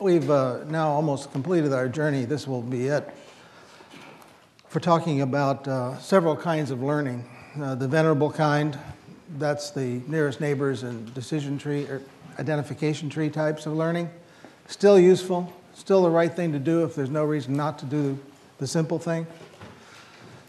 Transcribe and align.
we've 0.00 0.30
uh, 0.30 0.62
now 0.68 0.90
almost 0.90 1.32
completed 1.32 1.72
our 1.72 1.88
journey. 1.88 2.24
This 2.24 2.46
will 2.46 2.62
be 2.62 2.86
it 2.86 3.08
for 4.68 4.78
talking 4.78 5.22
about 5.22 5.66
uh, 5.66 5.98
several 5.98 6.36
kinds 6.36 6.70
of 6.70 6.82
learning. 6.82 7.24
Uh, 7.60 7.74
the 7.74 7.88
venerable 7.88 8.30
kind, 8.30 8.78
that's 9.38 9.70
the 9.72 10.00
nearest 10.06 10.40
neighbors 10.40 10.84
and 10.84 11.12
decision 11.14 11.58
tree 11.58 11.84
or 11.86 12.00
identification 12.38 13.10
tree 13.10 13.28
types 13.28 13.66
of 13.66 13.72
learning. 13.72 14.08
Still 14.68 15.00
useful, 15.00 15.52
still 15.74 16.02
the 16.02 16.10
right 16.10 16.32
thing 16.32 16.52
to 16.52 16.60
do 16.60 16.84
if 16.84 16.94
there's 16.94 17.10
no 17.10 17.24
reason 17.24 17.54
not 17.54 17.78
to 17.80 17.86
do 17.86 18.18
the 18.58 18.66
simple 18.66 19.00
thing. 19.00 19.26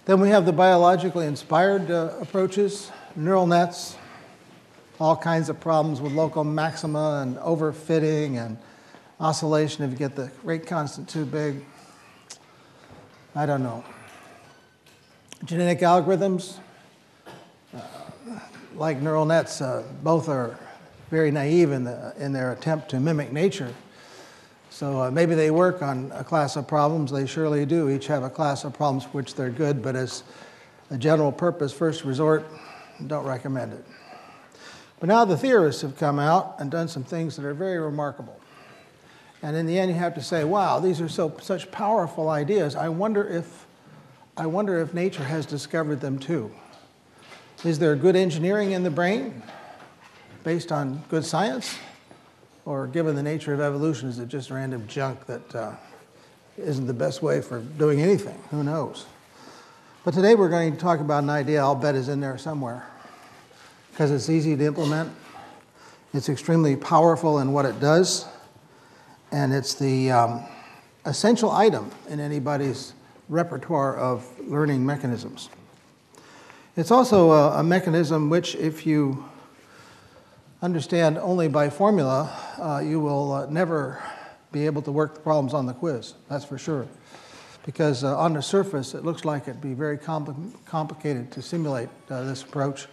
Then 0.05 0.19
we 0.19 0.29
have 0.29 0.45
the 0.45 0.53
biologically 0.53 1.25
inspired 1.25 1.89
uh, 1.89 2.11
approaches, 2.21 2.91
neural 3.15 3.47
nets, 3.47 3.95
all 4.99 5.15
kinds 5.15 5.49
of 5.49 5.59
problems 5.59 6.01
with 6.01 6.11
local 6.11 6.43
maxima 6.43 7.21
and 7.23 7.37
overfitting 7.37 8.37
and 8.37 8.57
oscillation 9.19 9.83
if 9.83 9.91
you 9.91 9.97
get 9.97 10.15
the 10.15 10.31
rate 10.43 10.65
constant 10.65 11.09
too 11.09 11.25
big. 11.25 11.65
I 13.35 13.45
don't 13.45 13.63
know. 13.63 13.83
Genetic 15.45 15.79
algorithms, 15.79 16.57
uh, 17.75 17.81
like 18.75 19.01
neural 19.01 19.25
nets, 19.25 19.61
uh, 19.61 19.83
both 20.03 20.29
are 20.29 20.57
very 21.09 21.31
naive 21.31 21.71
in, 21.71 21.83
the, 21.83 22.13
in 22.17 22.33
their 22.33 22.51
attempt 22.51 22.89
to 22.89 22.99
mimic 22.99 23.31
nature. 23.31 23.73
So 24.69 25.01
uh, 25.03 25.11
maybe 25.11 25.35
they 25.35 25.51
work 25.51 25.81
on 25.81 26.11
a 26.13 26.23
class 26.23 26.55
of 26.55 26.67
problems, 26.67 27.11
they 27.11 27.25
surely 27.25 27.65
do. 27.65 27.89
Each 27.89 28.07
have 28.07 28.23
a 28.23 28.29
class 28.29 28.63
of 28.63 28.73
problems 28.73 29.03
for 29.03 29.09
which 29.11 29.35
they're 29.35 29.49
good, 29.49 29.81
but 29.81 29.95
as 29.95 30.23
a 30.91 30.97
general 30.97 31.31
purpose, 31.31 31.73
first 31.73 32.03
resort, 32.03 32.45
don't 33.07 33.25
recommend 33.25 33.73
it. 33.73 33.85
But 34.99 35.07
now 35.07 35.25
the 35.25 35.37
theorists 35.37 35.81
have 35.81 35.97
come 35.97 36.19
out 36.19 36.55
and 36.59 36.69
done 36.69 36.87
some 36.87 37.03
things 37.03 37.35
that 37.35 37.45
are 37.45 37.53
very 37.53 37.79
remarkable. 37.79 38.38
And 39.41 39.55
in 39.55 39.65
the 39.65 39.79
end, 39.79 39.89
you 39.91 39.97
have 39.97 40.15
to 40.15 40.21
say, 40.21 40.43
wow, 40.43 40.79
these 40.79 40.99
are 40.99 41.07
so, 41.07 41.35
such 41.41 41.71
powerful 41.71 42.29
ideas. 42.29 42.75
I 42.75 42.89
wonder 42.89 43.27
if 43.27 43.65
I 44.39 44.45
wonder 44.45 44.79
if 44.79 44.93
nature 44.93 45.25
has 45.25 45.45
discovered 45.45 45.99
them 45.99 46.17
too. 46.17 46.49
Is 47.65 47.77
there 47.77 47.93
good 47.97 48.15
engineering 48.15 48.71
in 48.71 48.83
the 48.83 48.89
brain 48.89 49.43
based 50.45 50.71
on 50.71 51.03
good 51.09 51.25
science? 51.25 51.77
Or, 52.63 52.87
given 52.87 53.15
the 53.15 53.23
nature 53.23 53.53
of 53.53 53.59
evolution, 53.59 54.07
is 54.07 54.17
it 54.17 54.29
just 54.29 54.49
random 54.49 54.87
junk 54.87 55.25
that 55.25 55.55
uh, 55.55 55.75
not 56.57 56.87
the 56.87 56.93
best 56.93 57.21
way 57.21 57.41
for 57.41 57.59
doing 57.59 58.01
anything? 58.01 58.41
Who 58.51 58.63
knows? 58.63 59.07
But 60.05 60.13
today 60.13 60.35
we're 60.35 60.49
going 60.49 60.71
to 60.71 60.77
talk 60.77 61.01
about 61.01 61.23
an 61.23 61.29
idea 61.29 61.59
I'll 61.59 61.75
bet 61.75 61.95
is 61.95 62.07
in 62.07 62.21
there 62.21 62.37
somewhere 62.37 62.87
because 63.91 64.09
it's 64.09 64.29
easy 64.29 64.55
to 64.55 64.63
implement, 64.63 65.11
it's 66.13 66.29
extremely 66.29 66.77
powerful 66.77 67.39
in 67.39 67.51
what 67.51 67.65
it 67.65 67.81
does, 67.81 68.25
and 69.31 69.53
it's 69.53 69.75
the 69.75 70.11
um, 70.11 70.43
essential 71.05 71.51
item 71.51 71.91
in 72.09 72.19
anybody's 72.19 72.93
repertoire 73.27 73.95
of 73.97 74.27
learning 74.41 74.85
mechanisms. 74.85 75.49
It's 76.75 76.91
also 76.91 77.31
a, 77.31 77.59
a 77.59 77.63
mechanism 77.63 78.29
which, 78.29 78.55
if 78.55 78.85
you 78.85 79.25
understand 80.61 81.17
only 81.17 81.47
by 81.47 81.69
formula, 81.69 82.35
uh, 82.57 82.79
you 82.79 82.99
will 82.99 83.31
uh, 83.31 83.45
never 83.47 84.01
be 84.51 84.65
able 84.65 84.81
to 84.81 84.91
work 84.91 85.13
the 85.13 85.19
problems 85.19 85.53
on 85.53 85.65
the 85.65 85.73
quiz, 85.73 86.13
that's 86.27 86.45
for 86.45 86.57
sure. 86.57 86.87
Because 87.65 88.03
uh, 88.03 88.17
on 88.17 88.33
the 88.33 88.41
surface, 88.41 88.93
it 88.93 89.05
looks 89.05 89.25
like 89.25 89.43
it'd 89.47 89.61
be 89.61 89.73
very 89.73 89.97
compl- 89.97 90.53
complicated 90.65 91.31
to 91.31 91.41
simulate 91.41 91.89
uh, 92.09 92.23
this 92.23 92.41
approach. 92.41 92.87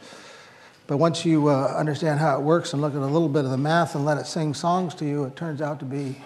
But 0.86 0.98
once 0.98 1.24
you 1.24 1.48
uh, 1.48 1.74
understand 1.76 2.20
how 2.20 2.38
it 2.38 2.42
works 2.42 2.72
and 2.72 2.80
look 2.80 2.94
at 2.94 3.00
a 3.00 3.06
little 3.06 3.28
bit 3.28 3.44
of 3.44 3.50
the 3.50 3.58
math 3.58 3.94
and 3.94 4.04
let 4.04 4.18
it 4.18 4.26
sing 4.26 4.54
songs 4.54 4.94
to 4.96 5.04
you, 5.04 5.24
it 5.24 5.34
turns 5.34 5.60
out 5.60 5.80
to 5.80 5.84
be 5.84 6.16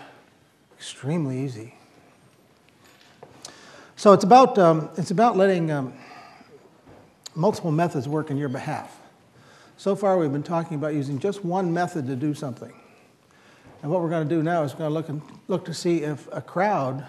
extremely 0.76 1.40
easy. 1.42 1.74
So 3.96 4.12
it's 4.12 4.24
about, 4.24 4.58
um, 4.58 4.90
it's 4.96 5.10
about 5.10 5.36
letting 5.36 5.70
um, 5.70 5.94
multiple 7.34 7.70
methods 7.70 8.08
work 8.08 8.30
in 8.30 8.36
your 8.36 8.48
behalf. 8.48 8.98
So 9.76 9.96
far, 9.96 10.18
we've 10.18 10.32
been 10.32 10.42
talking 10.42 10.76
about 10.76 10.92
using 10.92 11.18
just 11.18 11.42
one 11.42 11.72
method 11.72 12.06
to 12.08 12.16
do 12.16 12.34
something. 12.34 12.72
And 13.82 13.90
what 13.90 14.02
we're 14.02 14.10
going 14.10 14.28
to 14.28 14.34
do 14.34 14.42
now 14.42 14.62
is 14.62 14.72
going 14.72 14.90
to 14.90 14.94
look, 14.94 15.08
and, 15.08 15.22
look 15.48 15.64
to 15.66 15.74
see 15.74 16.02
if 16.02 16.28
a 16.32 16.42
crowd 16.42 17.06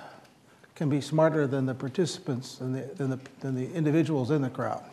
can 0.76 0.90
be 0.90 1.02
smarter 1.02 1.48
than 1.48 1.66
the 1.66 1.76
participants, 1.76 2.56
than 2.56 2.72
the, 2.72 2.82
than 2.96 3.10
the, 3.10 3.20
than 3.42 3.56
the 3.56 3.74
individuals 3.74 4.32
in 4.32 4.42
the 4.42 4.50
crowd. 4.50 4.84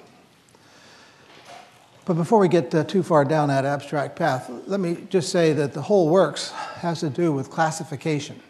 But 2.09 2.17
before 2.17 2.39
we 2.39 2.49
get 2.49 2.75
uh, 2.75 2.85
too 2.85 3.03
far 3.03 3.23
down 3.23 3.49
that 3.49 3.67
abstract 3.67 4.17
path, 4.17 4.51
let 4.67 4.81
me 4.81 4.97
just 5.11 5.29
say 5.29 5.53
that 5.53 5.75
the 5.75 5.83
whole 5.83 6.09
works 6.09 6.53
has 6.53 7.01
to 7.01 7.11
do 7.11 7.33
with 7.33 7.51
classification 7.51 8.41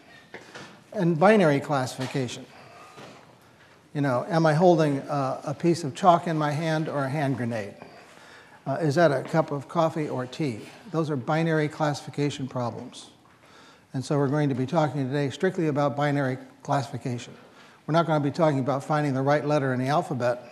and 0.93 1.19
binary 1.19 1.59
classification. 1.59 2.45
You 3.93 3.99
know, 3.99 4.25
am 4.29 4.45
I 4.45 4.53
holding 4.53 4.99
a, 4.99 5.41
a 5.47 5.53
piece 5.53 5.83
of 5.83 5.93
chalk 5.93 6.25
in 6.25 6.37
my 6.37 6.51
hand 6.51 6.87
or 6.87 7.03
a 7.03 7.09
hand 7.09 7.35
grenade? 7.35 7.73
Uh, 8.65 8.75
is 8.75 8.95
that 8.95 9.11
a 9.11 9.23
cup 9.23 9.51
of 9.51 9.67
coffee 9.67 10.07
or 10.07 10.25
tea? 10.25 10.61
Those 10.91 11.09
are 11.09 11.17
binary 11.17 11.67
classification 11.67 12.47
problems. 12.47 13.09
And 13.93 14.05
so 14.05 14.17
we're 14.17 14.29
going 14.29 14.47
to 14.47 14.55
be 14.55 14.67
talking 14.67 15.05
today 15.05 15.31
strictly 15.31 15.67
about 15.67 15.97
binary 15.97 16.37
classification. 16.63 17.33
We're 17.87 17.91
not 17.91 18.05
going 18.05 18.23
to 18.23 18.25
be 18.25 18.33
talking 18.33 18.59
about 18.59 18.85
finding 18.85 19.13
the 19.13 19.21
right 19.21 19.45
letter 19.45 19.73
in 19.73 19.81
the 19.81 19.87
alphabet 19.87 20.48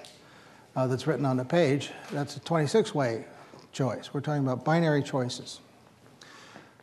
uh, 0.77 0.85
that's 0.85 1.07
written 1.07 1.25
on 1.25 1.35
the 1.37 1.43
page. 1.43 1.89
That's 2.11 2.37
a 2.37 2.39
26 2.39 2.93
way 2.93 3.25
choice. 3.73 4.13
We're 4.13 4.21
talking 4.21 4.43
about 4.43 4.63
binary 4.63 5.01
choices. 5.01 5.59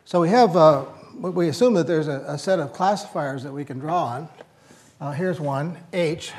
So 0.03 0.19
we 0.19 0.29
have, 0.29 0.55
uh, 0.55 0.85
we 1.15 1.47
assume 1.47 1.73
that 1.75 1.87
there's 1.87 2.09
a, 2.09 2.23
a, 2.27 2.37
set 2.37 2.59
of 2.59 2.73
classifiers 2.73 3.41
that 3.43 3.53
we 3.53 3.63
can 3.63 3.79
draw 3.79 4.03
on. 4.03 4.29
Uh, 4.99 5.11
here's 5.11 5.39
one, 5.39 5.77
H, 5.93 6.33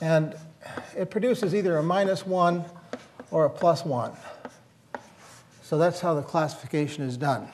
and 0.00 0.34
it 0.96 1.10
produces 1.10 1.54
either 1.54 1.76
a 1.78 1.82
minus 1.82 2.26
one 2.26 2.64
or 3.30 3.46
a 3.46 3.50
plus 3.50 3.84
one. 3.84 4.12
So 5.62 5.78
that's 5.78 6.00
how 6.00 6.14
the 6.14 6.22
classification 6.22 7.04
is 7.04 7.16
done. 7.16 7.48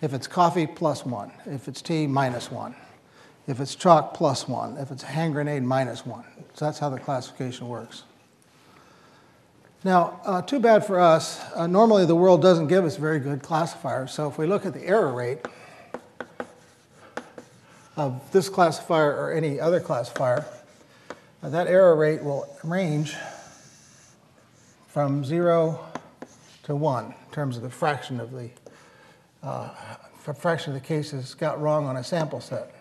If 0.00 0.14
it's 0.14 0.26
coffee, 0.26 0.66
plus 0.66 1.04
one. 1.04 1.30
If 1.44 1.68
it's 1.68 1.82
tea, 1.82 2.06
minus 2.06 2.50
one. 2.50 2.74
If 3.46 3.60
it's 3.60 3.74
chalk, 3.74 4.14
plus 4.14 4.48
one. 4.48 4.78
If 4.78 4.90
it's 4.90 5.02
hand 5.02 5.34
grenade, 5.34 5.62
minus 5.62 6.06
one. 6.06 6.24
So 6.54 6.64
that's 6.64 6.78
how 6.78 6.88
the 6.88 6.98
classification 6.98 7.68
works. 7.68 8.04
Now, 9.84 10.20
uh, 10.24 10.42
too 10.42 10.60
bad 10.60 10.86
for 10.86 10.98
us. 10.98 11.38
Uh, 11.54 11.66
normally, 11.66 12.06
the 12.06 12.16
world 12.16 12.40
doesn't 12.40 12.68
give 12.68 12.84
us 12.84 12.96
very 12.96 13.20
good 13.20 13.42
classifiers. 13.42 14.12
So 14.12 14.26
if 14.26 14.38
we 14.38 14.46
look 14.46 14.64
at 14.64 14.72
the 14.72 14.82
error 14.82 15.12
rate, 15.12 15.46
of 17.96 18.20
this 18.32 18.48
classifier 18.48 19.12
or 19.12 19.32
any 19.32 19.60
other 19.60 19.80
classifier, 19.80 20.44
uh, 21.42 21.48
that 21.48 21.66
error 21.66 21.94
rate 21.94 22.22
will 22.22 22.48
range 22.64 23.14
from 24.88 25.24
0 25.24 25.78
to 26.64 26.74
1 26.74 27.04
in 27.04 27.12
terms 27.32 27.56
of 27.56 27.62
the 27.62 27.70
fraction 27.70 28.20
of 28.20 28.32
the 28.32 28.50
uh, 29.42 29.68
fraction 30.18 30.74
of 30.74 30.80
the 30.80 30.86
cases 30.86 31.34
got 31.34 31.60
wrong 31.60 31.86
on 31.86 31.96
a 31.96 32.04
sample 32.04 32.40
set. 32.40 32.74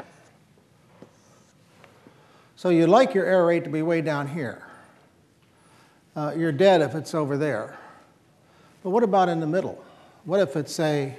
So 2.56 2.70
you'd 2.70 2.88
like 2.88 3.14
your 3.14 3.26
error 3.26 3.48
rate 3.48 3.66
to 3.66 3.70
be 3.70 3.82
way 3.82 4.02
down 4.02 4.30
here. 4.30 4.63
Uh, 6.16 6.34
you're 6.38 6.52
dead 6.52 6.82
if 6.82 6.96
it's 6.96 7.16
over 7.16 7.38
there. 7.38 7.78
But 8.84 8.92
what 8.92 9.04
about 9.04 9.30
in 9.30 9.40
the 9.40 9.48
middle? 9.48 9.84
What 10.26 10.40
if 10.40 10.56
it's, 10.56 10.74
say, 10.74 11.18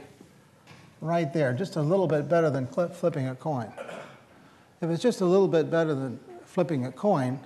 right 1.05 1.33
there, 1.35 1.53
just 1.53 1.77
a 1.77 1.83
little 1.83 2.07
bit 2.07 2.31
better 2.31 2.49
than 2.49 2.67
flipping 2.67 3.29
a 3.29 3.35
coin. 3.35 3.71
If 4.81 4.89
it's 4.89 5.03
just 5.03 5.21
a 5.21 5.27
little 5.27 5.49
bit 5.49 5.71
better 5.71 5.95
than 5.95 6.19
flipping 6.47 6.87
a 6.87 6.93
coin, 6.93 7.39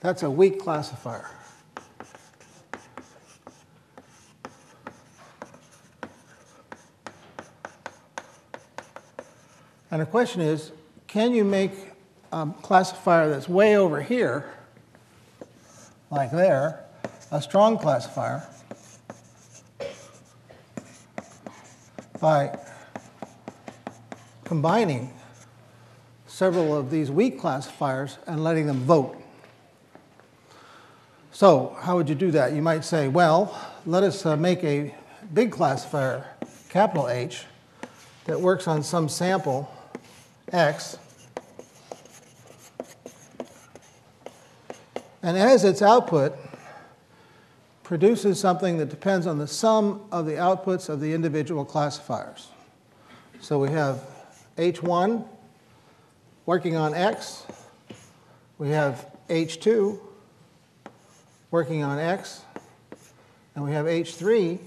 that's 0.00 0.22
a 0.22 0.30
weak 0.30 0.58
classifier. 0.58 1.28
And 9.90 10.00
the 10.00 10.06
question 10.06 10.40
is 10.40 10.72
can 11.06 11.34
you 11.34 11.44
make 11.44 11.72
a 12.32 12.48
classifier 12.62 13.28
that's 13.28 13.46
way 13.46 13.76
over 13.76 14.00
here, 14.00 14.50
like 16.10 16.30
there, 16.30 16.81
a 17.32 17.40
strong 17.40 17.78
classifier 17.78 18.46
by 22.20 22.56
combining 24.44 25.10
several 26.26 26.76
of 26.76 26.90
these 26.90 27.10
weak 27.10 27.40
classifiers 27.40 28.18
and 28.26 28.44
letting 28.44 28.66
them 28.66 28.80
vote. 28.80 29.16
So, 31.32 31.74
how 31.80 31.96
would 31.96 32.10
you 32.10 32.14
do 32.14 32.30
that? 32.32 32.52
You 32.52 32.60
might 32.60 32.84
say, 32.84 33.08
well, 33.08 33.58
let 33.86 34.02
us 34.02 34.26
uh, 34.26 34.36
make 34.36 34.62
a 34.62 34.94
big 35.32 35.52
classifier, 35.52 36.26
capital 36.68 37.08
H, 37.08 37.46
that 38.26 38.38
works 38.38 38.68
on 38.68 38.82
some 38.82 39.08
sample 39.08 39.72
x. 40.52 40.98
And 45.22 45.38
as 45.38 45.64
its 45.64 45.80
output, 45.80 46.36
produces 47.92 48.40
something 48.40 48.78
that 48.78 48.88
depends 48.88 49.26
on 49.26 49.36
the 49.36 49.46
sum 49.46 50.00
of 50.10 50.24
the 50.24 50.32
outputs 50.32 50.88
of 50.88 50.98
the 50.98 51.12
individual 51.12 51.62
classifiers. 51.62 52.48
So 53.42 53.58
we 53.58 53.68
have 53.68 54.00
H1 54.56 55.28
working 56.46 56.74
on 56.74 56.94
X. 56.94 57.44
We 58.56 58.70
have 58.70 59.12
H2 59.28 60.00
working 61.50 61.82
on 61.82 61.98
X. 61.98 62.40
And 63.54 63.62
we 63.62 63.72
have 63.72 63.84
H3 63.84 64.58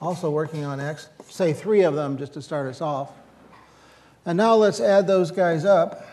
also 0.00 0.30
working 0.30 0.64
on 0.64 0.80
X. 0.80 1.10
Say 1.28 1.52
three 1.52 1.82
of 1.82 1.94
them 1.94 2.16
just 2.16 2.32
to 2.32 2.40
start 2.40 2.68
us 2.68 2.80
off. 2.80 3.12
And 4.24 4.38
now 4.38 4.54
let's 4.54 4.80
add 4.80 5.06
those 5.06 5.30
guys 5.30 5.66
up 5.66 6.06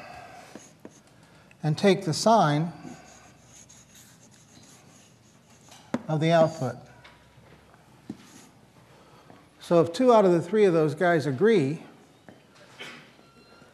and 1.63 1.77
take 1.77 2.03
the 2.03 2.13
sign 2.13 2.73
of 6.13 6.19
the 6.19 6.31
output. 6.31 6.75
So 9.59 9.79
if 9.81 9.93
two 9.93 10.13
out 10.13 10.25
of 10.25 10.31
the 10.31 10.41
three 10.41 10.65
of 10.65 10.73
those 10.73 10.95
guys 10.95 11.25
agree, 11.25 11.81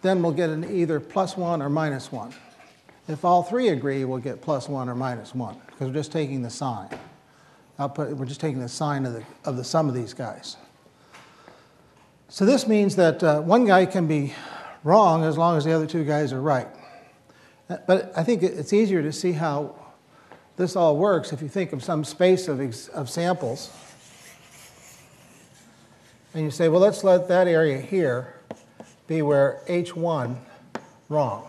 then 0.02 0.22
we'll 0.22 0.32
get 0.32 0.50
an 0.50 0.64
either 0.64 1.00
plus 1.00 1.36
1 1.36 1.62
or 1.62 1.70
minus 1.70 2.12
1. 2.12 2.34
If 3.08 3.26
all 3.26 3.42
three 3.42 3.70
agree, 3.70 4.06
we'll 4.06 4.20
get 4.20 4.42
plus 4.42 4.70
1 4.70 4.90
or 4.90 4.96
minus 4.96 5.34
1, 5.34 5.58
because 5.66 5.88
we're 5.88 5.94
just 5.94 6.12
taking 6.12 6.42
the 6.42 6.50
sign. 6.50 6.90
Output, 7.80 8.16
we're 8.16 8.26
just 8.26 8.42
taking 8.42 8.60
the 8.60 8.70
sign 8.70 9.06
of 9.06 9.14
the, 9.14 9.24
of 9.46 9.58
the 9.58 9.64
sum 9.64 9.88
of 9.88 9.96
these 9.96 10.14
guys. 10.14 10.58
So 12.30 12.46
this 12.46 12.68
means 12.68 12.96
that 12.98 13.24
uh, 13.24 13.42
one 13.42 13.66
guy 13.66 13.86
can 13.86 14.08
be 14.08 14.34
wrong 14.84 15.24
as 15.24 15.38
long 15.38 15.58
as 15.58 15.66
the 15.66 15.72
other 15.72 15.88
two 15.88 16.04
guys 16.04 16.34
are 16.34 16.42
right. 16.42 16.68
But 17.68 18.12
I 18.16 18.24
think 18.24 18.44
it's 18.44 18.74
easier 18.74 19.02
to 19.02 19.12
see 19.12 19.32
how 19.32 19.76
this 20.58 20.76
all 20.76 20.98
works 20.98 21.32
if 21.32 21.42
you 21.42 21.48
think 21.48 21.72
of 21.72 21.84
some 21.84 22.04
space 22.04 22.48
of, 22.48 22.60
of 22.94 23.10
samples. 23.10 23.72
And 26.34 26.44
you 26.44 26.52
say, 26.52 26.68
well, 26.68 26.82
let's 26.82 27.04
let 27.04 27.28
that 27.30 27.48
area 27.48 27.80
here 27.80 28.34
be 29.08 29.22
where 29.22 29.62
H1 29.68 30.36
wrong. 31.10 31.48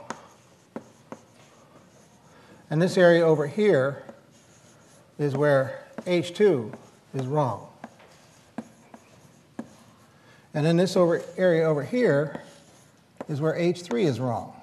And 2.70 2.81
this 2.81 2.96
area 2.99 3.25
over 3.25 3.46
here 3.46 4.05
is 5.19 5.34
where 5.34 5.82
H2 6.02 6.75
is 7.14 7.26
wrong. 7.26 7.66
And 10.55 10.66
then 10.66 10.76
this 10.76 10.96
over 10.96 11.22
area 11.37 11.64
over 11.64 11.82
here 11.82 12.43
is 13.28 13.40
where 13.40 13.55
H3 13.55 14.05
is 14.05 14.20
wrong. 14.20 14.57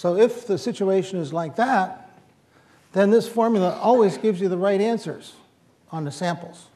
So 0.00 0.16
if 0.16 0.46
the 0.46 0.56
situation 0.56 1.18
is 1.18 1.30
like 1.30 1.56
that, 1.56 2.08
then 2.94 3.10
this 3.10 3.28
formula 3.28 3.78
always 3.82 4.16
gives 4.16 4.40
you 4.40 4.48
the 4.48 4.56
right 4.56 4.80
answers 4.80 5.34
on 5.92 6.06
the 6.06 6.10
samples. 6.10 6.68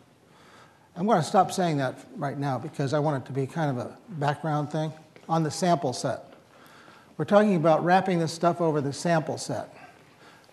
I'm 0.95 1.07
going 1.07 1.23
to 1.23 1.27
stop 1.27 1.51
saying 1.51 1.79
that 1.79 1.99
right 2.17 2.37
now 2.37 2.59
because 2.59 2.93
I 2.93 2.99
want 2.99 3.25
it 3.25 3.27
to 3.29 3.33
be 3.33 3.47
kind 3.47 3.71
of 3.71 3.79
a 3.79 3.97
background 4.11 4.71
thing 4.71 4.93
on 5.27 5.43
the 5.43 5.51
sample 5.51 5.95
set. 5.95 6.35
We're 7.17 7.25
talking 7.25 7.57
about 7.57 7.83
wrapping 7.83 8.19
this 8.19 8.31
stuff 8.31 8.61
over 8.61 8.83
the 8.83 8.93
sample 8.93 9.39
set. 9.39 9.75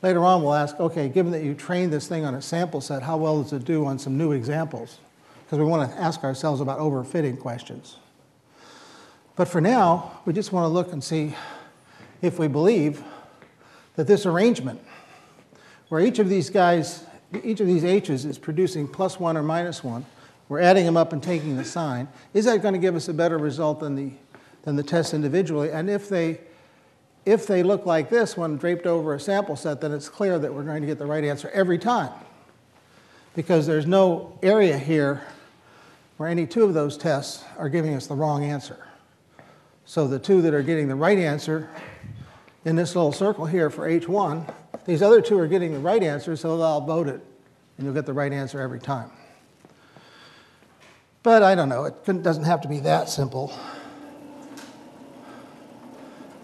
Later 0.01 0.23
on, 0.23 0.41
we'll 0.41 0.53
ask, 0.53 0.79
okay, 0.79 1.09
given 1.09 1.33
that 1.33 1.44
you 1.44 1.53
trained 1.53 1.91
this 1.91 2.07
thing 2.07 2.23
on 2.23 2.35
a 2.35 2.41
sample 2.41 2.79
set, 2.79 3.03
how 3.03 3.18
well 3.18 3.44
does 3.44 3.51
it 3.51 3.65
do 3.65 3.85
on 3.85 4.00
some 4.00 4.18
new 4.18 4.31
examples? 4.31 5.00
Because 5.44 5.59
we 5.59 5.65
want 5.65 5.91
to 5.91 5.97
ask 5.97 6.23
ourselves 6.23 6.62
about 6.62 6.79
overfitting 6.79 7.38
questions. 7.38 7.97
But 9.35 9.50
for 9.50 9.59
now, 9.59 10.21
we 10.23 10.31
just 10.31 10.53
want 10.53 10.63
to 10.63 10.69
look 10.69 10.94
and 10.94 11.03
see 11.03 11.35
if 12.21 12.39
we 12.39 12.47
believe 12.47 13.03
that 13.95 14.07
this 14.07 14.25
arrangement, 14.25 14.81
where 15.89 16.01
each 16.01 16.19
of 16.19 16.29
these 16.29 16.50
guys, 16.50 17.03
each 17.44 17.59
of 17.59 17.68
these 17.68 17.83
h's 17.83 18.25
is 18.25 18.38
producing 18.38 18.88
plus 18.88 19.19
one 19.19 19.35
or 19.35 19.44
minus 19.44 19.83
one, 19.83 20.06
we're 20.50 20.59
adding 20.59 20.85
them 20.85 20.97
up 20.97 21.13
and 21.13 21.23
taking 21.23 21.56
the 21.56 21.63
sign, 21.63 22.07
is 22.33 22.45
that 22.45 22.62
going 22.62 22.73
to 22.73 22.79
give 22.79 22.95
us 22.95 23.07
a 23.07 23.13
better 23.13 23.38
result 23.38 23.79
than 23.79 23.95
the, 23.95 24.12
than 24.63 24.75
the 24.75 24.83
test 24.83 25.13
individually? 25.13 25.71
And 25.71 25.89
if 25.89 26.09
they, 26.09 26.41
if 27.25 27.47
they 27.47 27.63
look 27.63 27.85
like 27.85 28.09
this 28.09 28.35
when 28.35 28.57
draped 28.57 28.85
over 28.85 29.13
a 29.13 29.19
sample 29.19 29.56
set, 29.56 29.79
then 29.81 29.91
it's 29.91 30.09
clear 30.09 30.38
that 30.39 30.53
we're 30.53 30.63
going 30.63 30.81
to 30.81 30.88
get 30.88 30.97
the 30.97 31.06
right 31.06 31.23
answer 31.23 31.50
every 31.53 31.77
time. 31.77 32.12
Because 33.33 33.65
there's 33.65 33.85
no 33.85 34.38
area 34.44 34.77
here 34.77 35.21
where 36.18 36.27
any 36.27 36.45
two 36.45 36.65
of 36.65 36.73
those 36.73 36.97
tests 36.97 37.45
are 37.57 37.69
giving 37.69 37.94
us 37.95 38.07
the 38.07 38.15
wrong 38.15 38.44
answer. 38.44 38.88
So 39.85 40.07
the 40.07 40.19
two 40.19 40.41
that 40.41 40.53
are 40.53 40.63
getting 40.63 40.88
the 40.88 40.95
right 40.95 41.18
answer 41.18 41.69
in 42.63 42.75
this 42.75 42.95
little 42.95 43.11
circle 43.11 43.45
here 43.45 43.69
for 43.69 43.89
H1, 43.89 44.53
these 44.85 45.01
other 45.01 45.21
two 45.21 45.37
are 45.39 45.47
getting 45.47 45.73
the 45.73 45.79
right 45.79 46.01
answer, 46.01 46.35
so 46.35 46.57
they'll 46.57 46.81
vote 46.81 47.07
it, 47.07 47.21
and 47.77 47.85
you'll 47.85 47.93
get 47.93 48.05
the 48.05 48.13
right 48.13 48.31
answer 48.31 48.59
every 48.59 48.79
time. 48.79 49.11
But 51.23 51.43
I 51.43 51.55
don't 51.55 51.69
know, 51.69 51.85
it 51.85 52.23
doesn't 52.23 52.45
have 52.45 52.61
to 52.61 52.67
be 52.67 52.79
that 52.81 53.09
simple. 53.09 53.53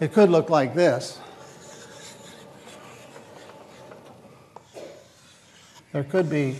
It 0.00 0.12
could 0.12 0.30
look 0.30 0.50
like 0.50 0.74
this. 0.74 1.18
There 5.92 6.04
could 6.04 6.30
be 6.30 6.58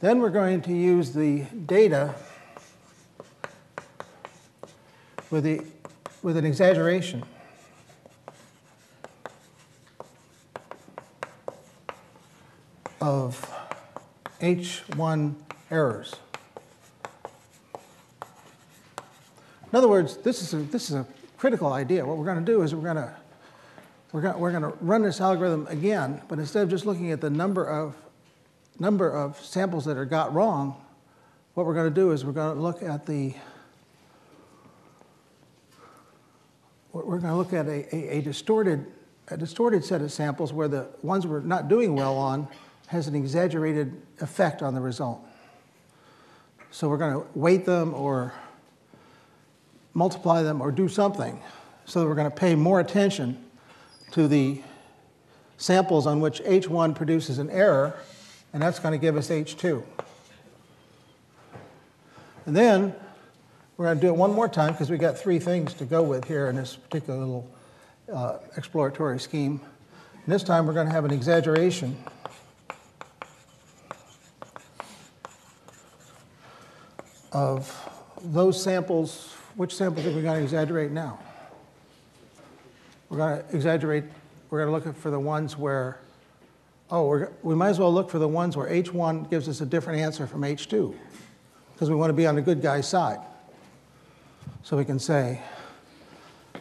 Then 0.01 0.21
we're 0.21 0.31
going 0.31 0.63
to 0.63 0.73
use 0.73 1.13
the 1.13 1.43
data 1.67 2.15
with, 5.31 5.45
the, 5.45 5.63
with 6.23 6.37
an 6.37 6.45
exaggeration. 6.45 7.25
of 13.01 13.49
H1 14.41 15.35
errors. 15.71 16.17
In 19.71 19.77
other 19.77 19.87
words, 19.87 20.17
this 20.17 20.43
is 20.43 20.53
a, 20.53 20.57
this 20.57 20.91
is 20.91 20.97
a 20.97 21.07
critical 21.37 21.73
idea. 21.73 22.05
What 22.05 22.17
we're 22.17 22.25
going 22.25 22.45
to 22.45 22.53
do 22.53 22.63
is 22.63 22.75
we're 22.75 22.83
going 22.83 22.97
to 22.97 23.15
we're 24.11 24.23
going, 24.23 24.39
we're 24.39 24.59
to 24.59 24.73
run 24.81 25.03
this 25.03 25.21
algorithm 25.21 25.67
again, 25.67 26.23
but 26.29 26.39
instead 26.39 26.63
of 26.63 26.71
just 26.71 26.87
looking 26.87 27.13
at 27.13 27.21
the 27.21 27.29
number 27.29 27.65
of, 27.65 27.95
number 28.79 29.11
of 29.11 29.39
samples 29.45 29.85
that 29.85 29.99
are 29.99 30.07
got 30.07 30.33
wrong, 30.33 30.83
what 31.53 31.67
we're 31.67 31.75
going 31.75 31.93
to 31.93 31.95
do 31.95 32.13
is 32.13 32.25
we're 32.25 32.33
going 32.33 32.57
to 32.57 32.63
look 32.63 32.83
at 32.83 33.05
the, 33.05 33.35
we're 37.07 37.19
going 37.19 37.33
to 37.33 37.37
look 37.37 37.53
at 37.53 37.67
a, 37.67 37.95
a, 37.95 38.19
a 38.19 38.21
distorted, 38.23 38.87
a 39.29 39.37
distorted 39.37 39.85
set 39.85 40.01
of 40.01 40.13
samples 40.13 40.53
where 40.53 40.69
the 40.69 40.89
ones 41.03 41.27
we're 41.27 41.41
not 41.41 41.69
doing 41.69 41.95
well 41.95 42.17
on 42.17 42.49
has 42.89 43.07
an 43.07 43.15
exaggerated 43.15 44.01
effect 44.21 44.63
on 44.63 44.75
the 44.75 44.81
result. 44.81 45.21
So 46.71 46.89
we're 46.89 46.97
going 46.97 47.13
to 47.13 47.27
weight 47.35 47.65
them 47.65 47.95
or 47.95 48.33
multiply 49.95 50.43
them 50.43 50.61
or 50.61 50.71
do 50.71 50.89
something 50.89 51.41
so 51.85 52.01
that 52.01 52.07
we're 52.07 52.15
going 52.15 52.31
to 52.31 52.37
pay 52.37 52.55
more 52.55 52.81
attention 52.81 53.43
to 54.13 54.29
the 54.29 54.63
samples 55.57 56.07
on 56.07 56.21
which 56.21 56.41
H1 56.43 56.95
produces 56.95 57.39
an 57.39 57.51
error, 57.51 57.99
and 58.53 58.63
that's 58.63 58.79
going 58.79 58.93
to 58.93 58.99
give 58.99 59.17
us 59.17 59.29
H2. 59.29 59.83
And 62.47 62.57
then 62.57 62.95
we're 63.79 63.85
going 63.85 63.97
to 63.97 64.01
do 64.01 64.09
it 64.09 64.17
one 64.17 64.33
more 64.33 64.49
time 64.49 64.73
because 64.73 64.91
we've 64.91 64.99
got 64.99 65.17
three 65.17 65.39
things 65.39 65.73
to 65.73 65.85
go 65.85 66.03
with 66.03 66.25
here 66.25 66.49
in 66.49 66.57
this 66.57 66.75
particular 66.75 67.21
little 67.21 67.51
uh, 68.13 68.39
exploratory 68.57 69.21
scheme. 69.21 69.61
And 70.25 70.35
this 70.35 70.43
time 70.43 70.67
we're 70.67 70.73
going 70.73 70.89
to 70.89 70.93
have 70.93 71.05
an 71.05 71.13
exaggeration 71.13 71.97
of 77.31 77.73
those 78.25 78.61
samples. 78.61 79.33
Which 79.55 79.77
samples 79.77 80.07
are 80.07 80.11
we 80.11 80.23
going 80.23 80.39
to 80.39 80.43
exaggerate 80.43 80.91
now? 80.91 81.21
We're 83.11 83.19
going 83.19 83.45
to 83.45 83.57
exaggerate, 83.57 84.05
we're 84.51 84.65
going 84.65 84.81
to 84.81 84.89
look 84.89 84.97
for 84.97 85.13
the 85.13 85.21
ones 85.21 85.57
where, 85.57 86.01
oh, 86.91 87.29
we 87.45 87.55
might 87.55 87.69
as 87.69 87.79
well 87.79 87.95
look 87.95 88.11
for 88.11 88.19
the 88.19 88.27
ones 88.27 88.57
where 88.57 88.69
H1 88.69 89.31
gives 89.31 89.49
us 89.49 89.61
a 89.61 89.67
different 89.67 90.01
answer 90.01 90.27
from 90.27 90.41
H2 90.41 90.97
because 91.75 91.89
we 91.89 91.95
want 91.95 92.11
to 92.11 92.15
be 92.15 92.27
on 92.27 92.35
the 92.35 92.43
good 92.43 92.61
guy's 92.61 92.89
side. 92.89 93.21
So 94.69 94.77
we 94.77 94.85
can 94.85 94.99
say, 94.99 95.41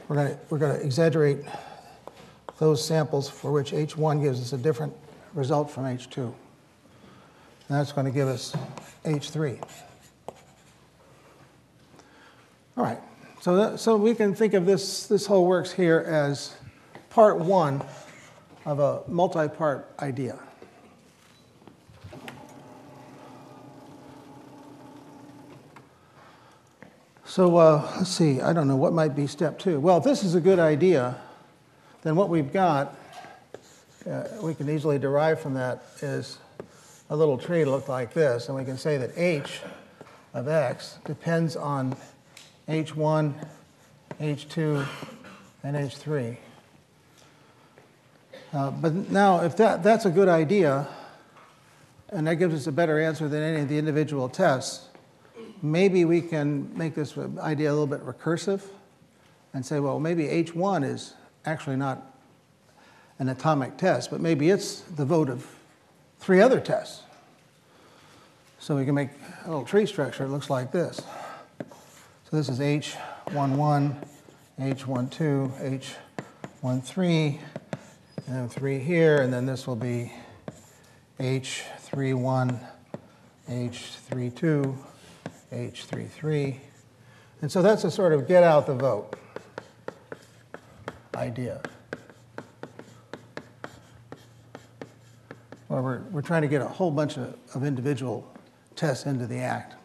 we're 0.08 0.16
going 0.16 0.30
to, 0.30 0.40
we're 0.50 0.60
going 0.60 0.80
to 0.80 0.82
exaggerate 0.82 1.40
those 2.58 2.82
samples 2.82 3.30
for 3.30 3.52
which 3.52 3.74
H1 3.74 4.24
gives 4.24 4.40
us 4.40 4.54
a 4.54 4.58
different 4.58 4.94
result 5.34 5.70
from 5.70 5.84
H2. 5.84 6.16
And 6.20 6.34
that's 7.68 7.92
going 7.92 8.06
to 8.06 8.12
give 8.14 8.30
us 8.30 8.56
H3. 9.04 9.62
All 12.78 12.86
right, 12.86 13.00
so, 13.42 13.58
that, 13.58 13.80
so 13.82 13.98
we 13.98 14.16
can 14.16 14.34
think 14.34 14.54
of 14.54 14.66
this, 14.66 15.08
this 15.08 15.26
whole 15.26 15.46
works 15.46 15.74
here 15.74 16.00
as 16.08 16.56
part 17.10 17.38
one 17.40 17.84
of 18.64 18.80
a 18.80 19.02
multi-part 19.10 19.86
idea. 20.00 20.40
So 27.38 27.56
uh, 27.58 27.88
let's 27.98 28.10
see, 28.10 28.42
I 28.42 28.52
don't 28.52 28.68
know, 28.68 28.78
what 28.78 28.94
might 28.94 29.16
be 29.16 29.28
step 29.28 29.60
two? 29.60 29.80
Well, 29.80 30.00
if 30.00 30.04
this 30.04 30.24
is 30.24 30.34
a 30.34 30.42
good 30.42 30.58
idea, 30.58 31.16
then 32.02 32.16
what 32.16 32.30
we've 32.30 32.52
got, 32.52 32.96
uh, 34.10 34.24
we 34.42 34.56
can 34.56 34.68
easily 34.68 34.98
derive 34.98 35.40
from 35.40 35.54
that 35.54 35.84
is 36.02 36.40
a 37.12 37.16
little 37.16 37.38
tree 37.38 37.64
look 37.64 37.88
like 37.88 38.12
this, 38.12 38.48
and 38.48 38.58
we 38.58 38.66
can 38.66 38.76
say 38.76 38.98
that 38.98 39.16
h 39.16 39.60
of 40.34 40.48
x 40.48 40.98
depends 41.06 41.56
on 41.56 41.96
h1, 42.68 43.36
h2, 44.20 44.88
and 45.62 45.78
h3. 45.78 46.38
Uh, 48.52 48.72
but 48.72 48.94
now, 49.12 49.42
if 49.42 49.56
that, 49.58 49.84
that's 49.84 50.06
a 50.06 50.10
good 50.10 50.28
idea, 50.28 50.88
and 52.10 52.26
that 52.26 52.38
gives 52.38 52.56
us 52.56 52.66
a 52.66 52.72
better 52.72 53.00
answer 53.00 53.28
than 53.28 53.44
any 53.44 53.62
of 53.62 53.70
the 53.70 53.78
individual 53.78 54.28
tests, 54.28 54.88
maybe 55.62 56.06
we 56.06 56.22
can 56.22 56.76
make 56.78 56.96
this 56.96 57.18
idea 57.40 57.70
a 57.70 57.74
little 57.74 57.88
bit 57.88 58.06
recursive 58.06 58.62
and 59.54 59.66
say, 59.66 59.80
well, 59.80 60.00
maybe 60.00 60.26
H1 60.26 60.84
is 60.88 61.14
actually 61.46 61.78
not 61.78 62.14
an 63.20 63.30
atomic 63.30 63.78
test, 63.78 64.12
but 64.12 64.20
maybe 64.20 64.50
it's 64.50 64.82
the 64.82 65.06
vote 65.06 65.30
of 65.30 65.46
three 66.20 66.42
other 66.42 66.60
tests. 66.60 67.04
So 68.60 68.76
we 68.76 68.86
can 68.86 68.96
make 68.96 69.10
a 69.46 69.50
little 69.50 69.66
tree 69.66 69.86
structure. 69.86 70.26
It 70.26 70.30
looks 70.30 70.50
like 70.50 70.72
this. 70.72 71.02
So 72.30 72.36
this 72.36 72.50
is 72.50 72.60
H11, 72.60 73.96
H12, 74.60 75.82
H13, 76.62 77.40
and 78.28 78.36
then 78.36 78.50
3 78.50 78.80
here, 78.80 79.22
and 79.22 79.32
then 79.32 79.46
this 79.46 79.66
will 79.66 79.78
be 79.78 80.12
H31, 81.20 82.60
H32, 83.50 84.76
H33. 85.52 86.58
And 87.42 87.52
so 87.52 87.62
that's 87.62 87.84
a 87.84 87.92
sort 87.92 88.14
of 88.14 88.28
get 88.28 88.44
out 88.44 88.66
the 88.66 88.76
vote 88.76 89.16
idea. 91.16 91.62
Where 95.68 95.82
we're, 95.82 96.00
we're 96.12 96.22
trying 96.22 96.44
to 96.44 96.48
get 96.48 96.62
a 96.62 96.68
whole 96.68 96.92
bunch 96.92 97.18
of, 97.18 97.36
of 97.54 97.64
individual 97.64 98.32
tests 98.76 99.06
into 99.06 99.28
the 99.28 99.40
act. 99.40 99.76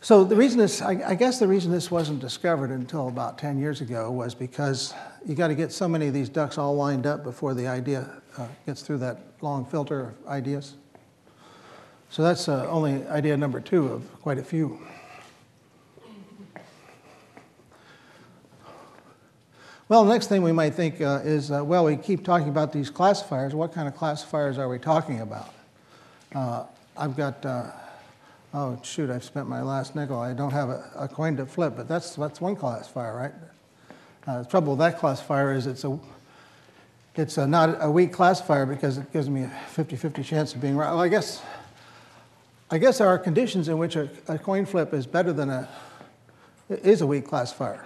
So 0.00 0.24
the 0.24 0.36
reason 0.36 0.58
this, 0.58 0.80
I, 0.80 1.02
I, 1.06 1.14
guess 1.14 1.38
the 1.38 1.48
reason 1.48 1.70
this 1.70 1.90
wasn't 1.90 2.20
discovered 2.20 2.70
until 2.70 3.08
about 3.08 3.36
10 3.36 3.58
years 3.58 3.82
ago 3.82 4.10
was 4.10 4.34
because 4.34 4.94
you 5.26 5.34
got 5.34 5.48
to 5.48 5.54
get 5.54 5.70
so 5.70 5.86
many 5.86 6.06
of 6.06 6.14
these 6.14 6.30
ducks 6.30 6.56
all 6.56 6.74
lined 6.76 7.06
up 7.06 7.24
before 7.24 7.52
the 7.52 7.66
idea 7.66 8.08
uh, 8.38 8.46
gets 8.64 8.80
through 8.80 8.98
that 8.98 9.20
long 9.42 9.66
filter 9.66 10.00
of 10.00 10.26
ideas. 10.26 10.76
So 12.10 12.22
that's 12.22 12.48
uh, 12.48 12.66
only 12.68 13.06
idea 13.06 13.36
number 13.36 13.60
two 13.60 13.86
of 13.88 14.20
quite 14.22 14.38
a 14.38 14.42
few. 14.42 14.80
Well, 19.88 20.04
the 20.04 20.12
next 20.12 20.26
thing 20.26 20.42
we 20.42 20.52
might 20.52 20.74
think 20.74 21.00
uh, 21.00 21.20
is, 21.24 21.50
uh, 21.50 21.64
well, 21.64 21.84
we 21.84 21.96
keep 21.96 22.22
talking 22.22 22.48
about 22.48 22.72
these 22.72 22.90
classifiers. 22.90 23.54
What 23.54 23.72
kind 23.72 23.88
of 23.88 23.96
classifiers 23.96 24.58
are 24.58 24.68
we 24.68 24.78
talking 24.78 25.20
about? 25.20 25.54
Uh, 26.34 26.64
I've 26.94 27.16
got, 27.16 27.44
uh, 27.46 27.70
oh, 28.52 28.78
shoot, 28.82 29.08
I've 29.08 29.24
spent 29.24 29.48
my 29.48 29.62
last 29.62 29.96
nickel. 29.96 30.18
I 30.18 30.34
don't 30.34 30.50
have 30.50 30.68
a, 30.68 30.90
a 30.94 31.08
coin 31.08 31.38
to 31.38 31.46
flip, 31.46 31.74
but 31.74 31.88
that's, 31.88 32.16
that's 32.16 32.38
one 32.38 32.54
classifier, 32.54 33.16
right? 33.16 33.32
Uh, 34.26 34.42
the 34.42 34.48
trouble 34.48 34.74
with 34.74 34.80
that 34.80 34.98
classifier 34.98 35.54
is 35.54 35.66
it's 35.66 35.84
a 35.84 35.98
it's 37.14 37.36
a, 37.36 37.46
not 37.46 37.78
a 37.80 37.90
weak 37.90 38.12
classifier 38.12 38.64
because 38.64 38.96
it 38.96 39.12
gives 39.12 39.28
me 39.28 39.42
a 39.42 39.52
50-50 39.74 40.24
chance 40.24 40.54
of 40.54 40.60
being 40.60 40.76
right. 40.76 40.90
Well, 40.90 41.00
I 41.00 41.08
guess 41.08 41.42
I 42.70 42.78
guess 42.78 42.98
there 42.98 43.08
are 43.08 43.18
conditions 43.18 43.68
in 43.68 43.78
which 43.78 43.96
a, 43.96 44.10
a 44.28 44.38
coin 44.38 44.66
flip 44.66 44.92
is 44.92 45.06
better 45.06 45.32
than 45.32 45.48
a, 45.48 45.68
is 46.68 47.00
a 47.00 47.06
weak 47.06 47.26
classifier. 47.26 47.82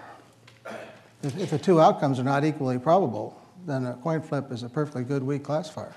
If, 1.22 1.38
if 1.38 1.50
the 1.50 1.58
two 1.58 1.80
outcomes 1.80 2.18
are 2.18 2.24
not 2.24 2.44
equally 2.44 2.78
probable, 2.78 3.40
then 3.64 3.86
a 3.86 3.94
coin 3.94 4.20
flip 4.22 4.50
is 4.50 4.64
a 4.64 4.68
perfectly 4.68 5.04
good 5.04 5.22
weak 5.22 5.44
classifier. 5.44 5.94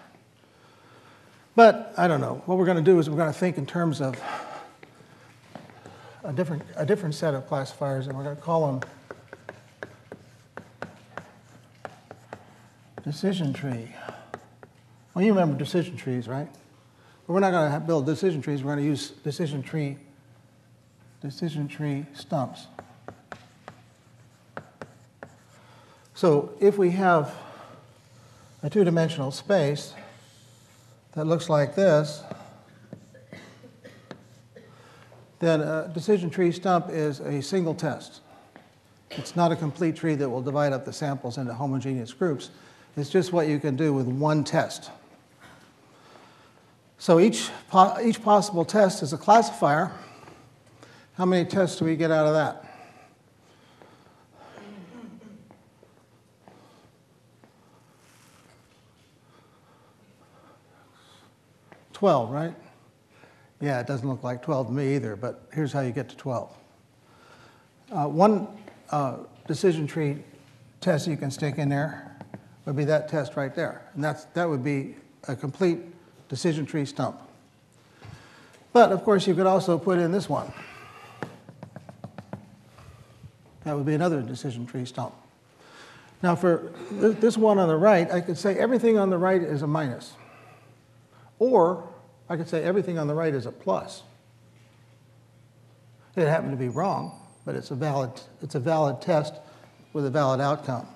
But 1.56 1.94
I 1.98 2.08
don't 2.08 2.22
know. 2.22 2.44
What 2.46 2.60
we're 2.60 2.66
going 2.66 2.78
to 2.78 2.84
do 2.84 3.00
is 3.00 3.10
we're 3.10 3.18
going 3.18 3.32
to 3.32 3.40
think 3.40 3.58
in 3.58 3.66
terms 3.66 4.02
of 4.02 4.22
a 6.24 6.32
different, 6.32 6.62
a 6.76 6.86
different 6.86 7.16
set 7.16 7.34
of 7.34 7.48
classifiers, 7.48 8.06
and 8.06 8.16
we're 8.16 8.24
going 8.24 8.36
to 8.36 8.42
call 8.42 8.68
them 8.68 8.82
decision 13.04 13.54
tree. 13.54 13.88
Well, 15.14 15.24
you 15.24 15.32
remember 15.32 15.58
decision 15.58 15.96
trees, 15.96 16.28
right? 16.28 16.50
But 17.26 17.34
we're 17.34 17.40
not 17.40 17.52
going 17.52 17.72
to 17.72 17.80
build 17.80 18.06
decision 18.06 18.42
trees. 18.42 18.64
We're 18.64 18.74
going 18.74 18.84
to 18.84 18.90
use 18.90 19.10
decision 19.10 19.64
tree, 19.64 19.98
decision 21.22 21.68
tree 21.68 22.06
stumps. 22.14 22.68
So 26.14 26.54
if 26.60 26.78
we 26.78 26.92
have 26.92 27.34
a 28.64 28.70
two-dimensional 28.70 29.32
space 29.32 29.94
that 31.14 31.26
looks 31.26 31.50
like 31.50 31.76
this, 31.76 32.24
then 35.40 35.62
a 35.62 35.92
decision 35.94 36.30
tree 36.30 36.52
stump 36.52 36.90
is 36.90 37.20
a 37.20 37.42
single 37.42 37.76
test. 37.76 38.22
It's 39.12 39.36
not 39.36 39.52
a 39.52 39.56
complete 39.56 39.96
tree 39.96 40.16
that 40.16 40.30
will 40.30 40.42
divide 40.42 40.74
up 40.74 40.86
the 40.86 40.94
samples 40.94 41.38
into 41.38 41.54
homogeneous 41.54 42.14
groups. 42.14 42.50
It's 42.98 43.10
just 43.10 43.34
what 43.34 43.48
you 43.48 43.60
can 43.60 43.76
do 43.76 43.94
with 43.94 44.08
one 44.08 44.44
test. 44.44 44.92
So 47.06 47.20
each, 47.20 47.52
each 48.04 48.20
possible 48.24 48.66
test 48.66 49.04
is 49.04 49.14
a 49.14 49.18
classifier. 49.20 49.92
How 51.14 51.26
many 51.26 51.48
tests 51.48 51.78
do 51.78 51.86
we 51.86 51.96
get 51.96 52.10
out 52.10 52.26
of 52.26 52.34
that? 52.34 52.66
Twelve, 61.94 62.32
right? 62.32 62.56
Yeah, 63.62 63.80
it 63.80 63.86
doesn't 63.86 64.10
look 64.10 64.24
like 64.24 64.42
12 64.42 64.66
to 64.66 64.74
me 64.74 64.96
either, 64.96 65.16
but 65.16 65.48
here's 65.54 65.72
how 65.72 65.82
you 65.82 65.92
get 65.92 66.10
to 66.10 66.18
12. 66.18 66.58
Uh, 67.92 68.08
one 68.08 68.48
uh, 68.90 69.18
decision 69.46 69.86
tree 69.86 70.24
test 70.82 71.08
you 71.08 71.18
can 71.18 71.30
stick 71.30 71.60
in 71.60 71.70
there 71.70 72.18
would 72.66 72.76
be 72.76 72.86
that 72.86 73.08
test 73.08 73.36
right 73.36 73.54
there. 73.54 73.92
And 73.94 74.04
that's, 74.04 74.26
that 74.34 74.50
would 74.50 74.64
be 74.64 74.96
a 75.28 75.36
complete 75.36 75.95
decision 76.30 76.66
tree 76.66 76.86
stump. 76.86 77.20
But 78.74 78.92
of 78.92 79.04
course, 79.04 79.26
you 79.28 79.36
could 79.36 79.46
also 79.46 79.78
put 79.78 80.00
in 80.00 80.12
this 80.12 80.28
one. 80.28 80.52
That 83.64 83.76
would 83.76 83.86
be 83.86 83.94
another 83.96 84.22
decision 84.22 84.66
tree 84.66 84.86
stump. 84.86 85.14
Now, 86.22 86.36
for 86.36 86.72
this 86.92 87.38
one 87.38 87.58
on 87.58 87.68
the 87.68 87.76
right, 87.76 88.10
I 88.12 88.22
could 88.22 88.38
say 88.38 88.58
everything 88.58 88.98
on 88.98 89.10
the 89.10 89.18
right 89.18 89.42
is 89.42 89.62
a 89.62 89.68
minus. 89.68 90.14
Or 91.40 91.88
I 92.30 92.38
could 92.38 92.48
say 92.48 92.64
everything 92.64 92.98
on 92.98 93.08
the 93.08 93.14
right 93.14 93.34
is 93.34 93.46
a 93.46 93.52
plus. 93.52 94.04
It 96.16 96.28
happened 96.28 96.52
to 96.52 96.58
be 96.58 96.70
wrong, 96.70 97.20
but 97.46 97.56
it's 97.56 97.72
a 97.72 97.76
valid, 97.76 98.12
it's 98.42 98.56
a 98.56 98.60
valid 98.60 99.02
test 99.02 99.34
with 99.94 100.06
a 100.06 100.10
valid 100.10 100.40
outcome. 100.42 100.88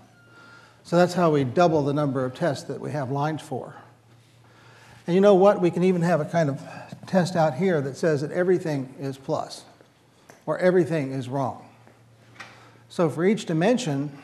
So 0.83 0.95
that's 0.95 1.13
how 1.13 1.29
we 1.29 1.43
double 1.43 1.83
the 1.83 1.93
number 1.93 2.23
of 2.23 2.33
tests 2.35 2.63
that 2.65 2.79
we 2.79 2.91
have 2.91 3.11
lines 3.11 3.41
for. 3.41 3.75
And 5.09 5.15
you 5.15 5.21
know 5.21 5.33
what? 5.33 5.59
We 5.59 5.71
can 5.71 5.83
even 5.83 6.03
have 6.03 6.21
a 6.21 6.25
kind 6.25 6.51
of 6.51 6.61
test 7.07 7.35
out 7.35 7.55
here 7.55 7.81
that 7.81 7.97
says 7.97 8.21
that 8.21 8.31
everything 8.31 8.93
is 8.99 9.17
plus 9.17 9.63
or 10.45 10.59
everything 10.59 11.13
is 11.13 11.27
wrong. 11.27 11.67
So 12.89 13.09
for 13.09 13.25
each 13.25 13.47
dimension, 13.47 14.15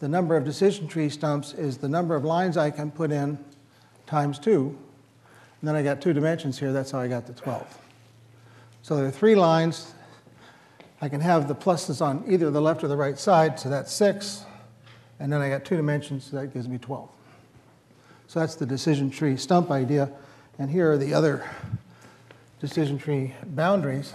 the 0.00 0.08
number 0.08 0.34
of 0.34 0.46
decision 0.46 0.88
tree 0.88 1.10
stumps 1.10 1.52
is 1.52 1.76
the 1.76 1.90
number 1.90 2.16
of 2.16 2.24
lines 2.24 2.56
I 2.56 2.70
can 2.70 2.90
put 2.90 3.12
in 3.12 3.36
times 4.06 4.38
2. 4.38 4.60
And 5.60 5.68
then 5.68 5.76
I 5.76 5.82
got 5.82 6.00
two 6.00 6.14
dimensions 6.14 6.58
here, 6.58 6.72
that's 6.72 6.92
how 6.92 7.00
I 7.00 7.06
got 7.06 7.26
the 7.26 7.34
12. 7.34 7.78
So 8.80 8.96
there 8.96 9.04
are 9.04 9.10
three 9.10 9.34
lines. 9.34 9.92
I 11.02 11.10
can 11.10 11.20
have 11.20 11.48
the 11.48 11.54
pluses 11.54 12.00
on 12.00 12.24
either 12.26 12.50
the 12.50 12.62
left 12.62 12.82
or 12.82 12.88
the 12.88 12.96
right 12.96 13.18
side, 13.18 13.60
so 13.60 13.68
that's 13.68 13.92
6. 13.92 14.46
And 15.20 15.30
then 15.30 15.42
I 15.42 15.50
got 15.50 15.66
two 15.66 15.76
dimensions, 15.76 16.30
so 16.30 16.38
that 16.38 16.54
gives 16.54 16.66
me 16.66 16.78
12. 16.78 17.10
So 18.32 18.40
that's 18.40 18.54
the 18.54 18.64
decision 18.64 19.10
tree 19.10 19.36
stump 19.36 19.70
idea. 19.70 20.10
And 20.58 20.70
here 20.70 20.90
are 20.90 20.96
the 20.96 21.12
other 21.12 21.44
decision 22.60 22.96
tree 22.96 23.34
boundaries. 23.44 24.14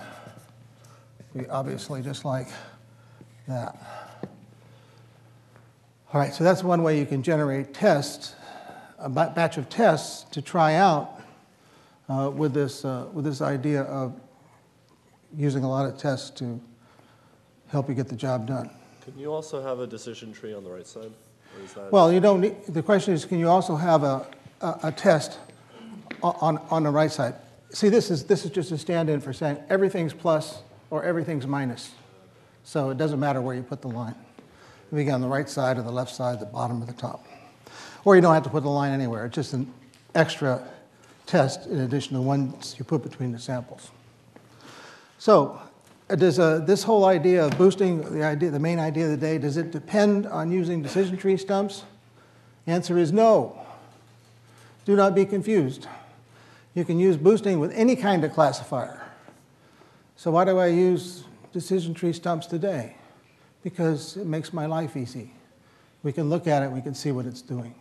We 1.35 1.45
obviously 1.45 2.01
just 2.01 2.25
like 2.25 2.47
that. 3.47 3.77
All 6.11 6.19
right, 6.19 6.33
so 6.33 6.43
that's 6.43 6.63
one 6.63 6.81
way 6.81 6.97
you 6.97 7.05
can 7.05 7.21
generate 7.21 7.75
tests, 7.75 8.33
a 8.97 9.07
batch 9.07 9.59
of 9.59 9.69
tests 9.69 10.23
to 10.31 10.41
try 10.41 10.73
out 10.73 11.21
uh, 12.09 12.31
with, 12.33 12.55
this, 12.55 12.85
uh, 12.85 13.05
with 13.13 13.23
this 13.23 13.41
idea 13.41 13.83
of 13.83 14.19
using 15.37 15.63
a 15.63 15.69
lot 15.69 15.85
of 15.85 15.95
tests 15.95 16.31
to 16.39 16.59
help 17.67 17.87
you 17.87 17.93
get 17.93 18.07
the 18.07 18.15
job 18.15 18.47
done. 18.47 18.71
Can 19.01 19.19
you 19.19 19.31
also 19.31 19.61
have 19.61 19.79
a 19.79 19.85
decision 19.85 20.33
tree 20.33 20.55
on 20.55 20.63
the 20.63 20.71
right 20.71 20.87
side? 20.87 21.11
Well, 21.91 22.11
you 22.11 22.19
don't 22.19 22.41
need, 22.41 22.65
the 22.67 22.83
question 22.83 23.13
is, 23.13 23.25
can 23.25 23.39
you 23.39 23.49
also 23.49 23.75
have 23.75 24.03
a, 24.03 24.27
a, 24.61 24.79
a 24.83 24.91
test 24.91 25.39
on, 26.21 26.57
on 26.69 26.83
the 26.83 26.89
right 26.89 27.11
side? 27.11 27.35
See, 27.71 27.89
this 27.89 28.09
is, 28.09 28.23
this 28.23 28.45
is 28.45 28.51
just 28.51 28.71
a 28.71 28.77
stand-in 28.77 29.21
for 29.21 29.33
saying 29.33 29.57
everything's 29.69 30.13
plus 30.13 30.59
or 30.89 31.03
everything's 31.03 31.45
minus. 31.45 31.91
So 32.63 32.89
it 32.89 32.97
doesn't 32.97 33.19
matter 33.19 33.41
where 33.41 33.55
you 33.55 33.63
put 33.63 33.81
the 33.81 33.87
line. 33.89 34.15
Can 34.89 34.97
be 34.97 35.11
on 35.11 35.21
the 35.21 35.27
right 35.27 35.49
side 35.49 35.77
or 35.77 35.81
the 35.81 35.91
left 35.91 36.13
side, 36.13 36.39
the 36.39 36.45
bottom 36.45 36.81
or 36.81 36.85
the 36.85 36.93
top. 36.93 37.25
Or 38.05 38.15
you 38.15 38.21
don't 38.21 38.33
have 38.33 38.43
to 38.43 38.49
put 38.49 38.63
the 38.63 38.69
line 38.69 38.93
anywhere. 38.93 39.25
It's 39.25 39.35
just 39.35 39.53
an 39.53 39.71
extra 40.15 40.65
test 41.25 41.67
in 41.67 41.79
addition 41.79 42.11
to 42.11 42.15
the 42.15 42.21
ones 42.21 42.75
you 42.77 42.85
put 42.85 43.03
between 43.03 43.33
the 43.33 43.39
samples. 43.39 43.91
So 45.17 45.61
does 46.15 46.39
uh, 46.39 46.59
this 46.59 46.83
whole 46.83 47.05
idea 47.05 47.45
of 47.45 47.57
boosting 47.57 48.01
the 48.13 48.23
idea, 48.23 48.49
the 48.49 48.59
main 48.59 48.79
idea 48.79 49.05
of 49.05 49.11
the 49.11 49.17
day, 49.17 49.37
does 49.37 49.57
it 49.57 49.71
depend 49.71 50.25
on 50.25 50.51
using 50.51 50.81
decision 50.81 51.17
tree 51.17 51.35
stumps? 51.35 51.83
The 52.65 52.71
answer 52.71 52.97
is 52.97 53.11
no. 53.11 53.59
Do 54.85 54.95
not 54.95 55.15
be 55.15 55.25
confused. 55.25 55.87
You 56.73 56.85
can 56.85 56.97
use 56.97 57.17
boosting 57.17 57.59
with 57.59 57.73
any 57.73 57.95
kind 57.95 58.23
of 58.23 58.31
classifier. 58.33 59.01
So 60.15 60.31
why 60.31 60.45
do 60.45 60.57
I 60.59 60.67
use 60.67 61.25
decision 61.51 61.93
tree 61.93 62.13
stumps 62.13 62.47
today? 62.47 62.95
Because 63.63 64.15
it 64.15 64.25
makes 64.25 64.53
my 64.53 64.65
life 64.65 64.95
easy. 64.95 65.33
We 66.03 66.13
can 66.13 66.29
look 66.29 66.47
at 66.47 66.63
it, 66.63 66.71
we 66.71 66.81
can 66.81 66.95
see 66.95 67.11
what 67.11 67.25
it's 67.25 67.41
doing. 67.41 67.75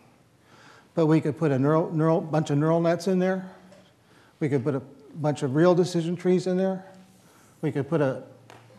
But 0.94 1.06
we 1.06 1.20
could 1.20 1.38
put 1.38 1.52
a 1.52 1.58
neural, 1.58 1.92
neural, 1.92 2.20
bunch 2.20 2.50
of 2.50 2.58
neural 2.58 2.80
nets 2.80 3.06
in 3.06 3.20
there. 3.20 3.48
We 4.40 4.48
could 4.48 4.64
put 4.64 4.74
a 4.74 4.80
bunch 5.14 5.42
of 5.42 5.54
real 5.54 5.74
decision 5.74 6.16
trees 6.16 6.46
in 6.46 6.56
there. 6.56 6.84
We 7.66 7.72
could 7.72 7.88
put 7.88 8.00
a, 8.00 8.22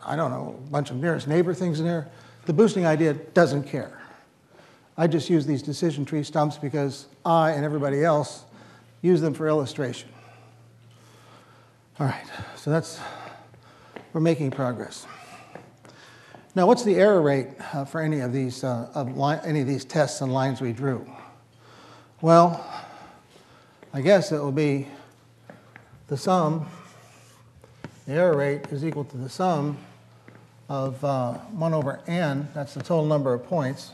I 0.02 0.16
don't 0.16 0.30
know, 0.30 0.58
a 0.66 0.70
bunch 0.70 0.90
of 0.90 0.96
nearest 0.96 1.28
neighbor 1.28 1.52
things 1.52 1.78
in 1.78 1.84
there. 1.84 2.08
The 2.46 2.54
boosting 2.54 2.86
idea 2.86 3.12
doesn't 3.12 3.64
care. 3.64 4.00
I 4.96 5.06
just 5.06 5.28
use 5.28 5.44
these 5.44 5.62
decision 5.62 6.06
tree 6.06 6.22
stumps 6.22 6.56
because 6.56 7.04
I 7.22 7.50
and 7.50 7.66
everybody 7.66 8.02
else 8.02 8.46
use 9.02 9.20
them 9.20 9.34
for 9.34 9.46
illustration. 9.46 10.08
All 12.00 12.06
right, 12.06 12.24
so 12.56 12.70
that's, 12.70 12.98
we're 14.14 14.22
making 14.22 14.52
progress. 14.52 15.06
Now, 16.54 16.66
what's 16.66 16.82
the 16.82 16.94
error 16.94 17.20
rate 17.20 17.48
uh, 17.74 17.84
for 17.84 18.00
any 18.00 18.20
of 18.20 18.32
these 18.32 18.64
uh, 18.64 18.88
of 18.94 19.08
any 19.44 19.60
of 19.60 19.66
these 19.66 19.84
tests 19.84 20.22
and 20.22 20.32
lines 20.32 20.62
we 20.62 20.72
drew? 20.72 21.06
Well, 22.22 22.66
I 23.92 24.00
guess 24.00 24.32
it 24.32 24.38
will 24.38 24.50
be 24.50 24.88
the 26.06 26.16
sum 26.16 26.66
the 28.08 28.14
error 28.14 28.34
rate 28.34 28.62
is 28.72 28.86
equal 28.86 29.04
to 29.04 29.18
the 29.18 29.28
sum 29.28 29.76
of 30.70 31.04
uh, 31.04 31.34
1 31.34 31.74
over 31.74 32.00
n, 32.06 32.48
that's 32.54 32.72
the 32.72 32.80
total 32.80 33.04
number 33.04 33.34
of 33.34 33.44
points, 33.44 33.92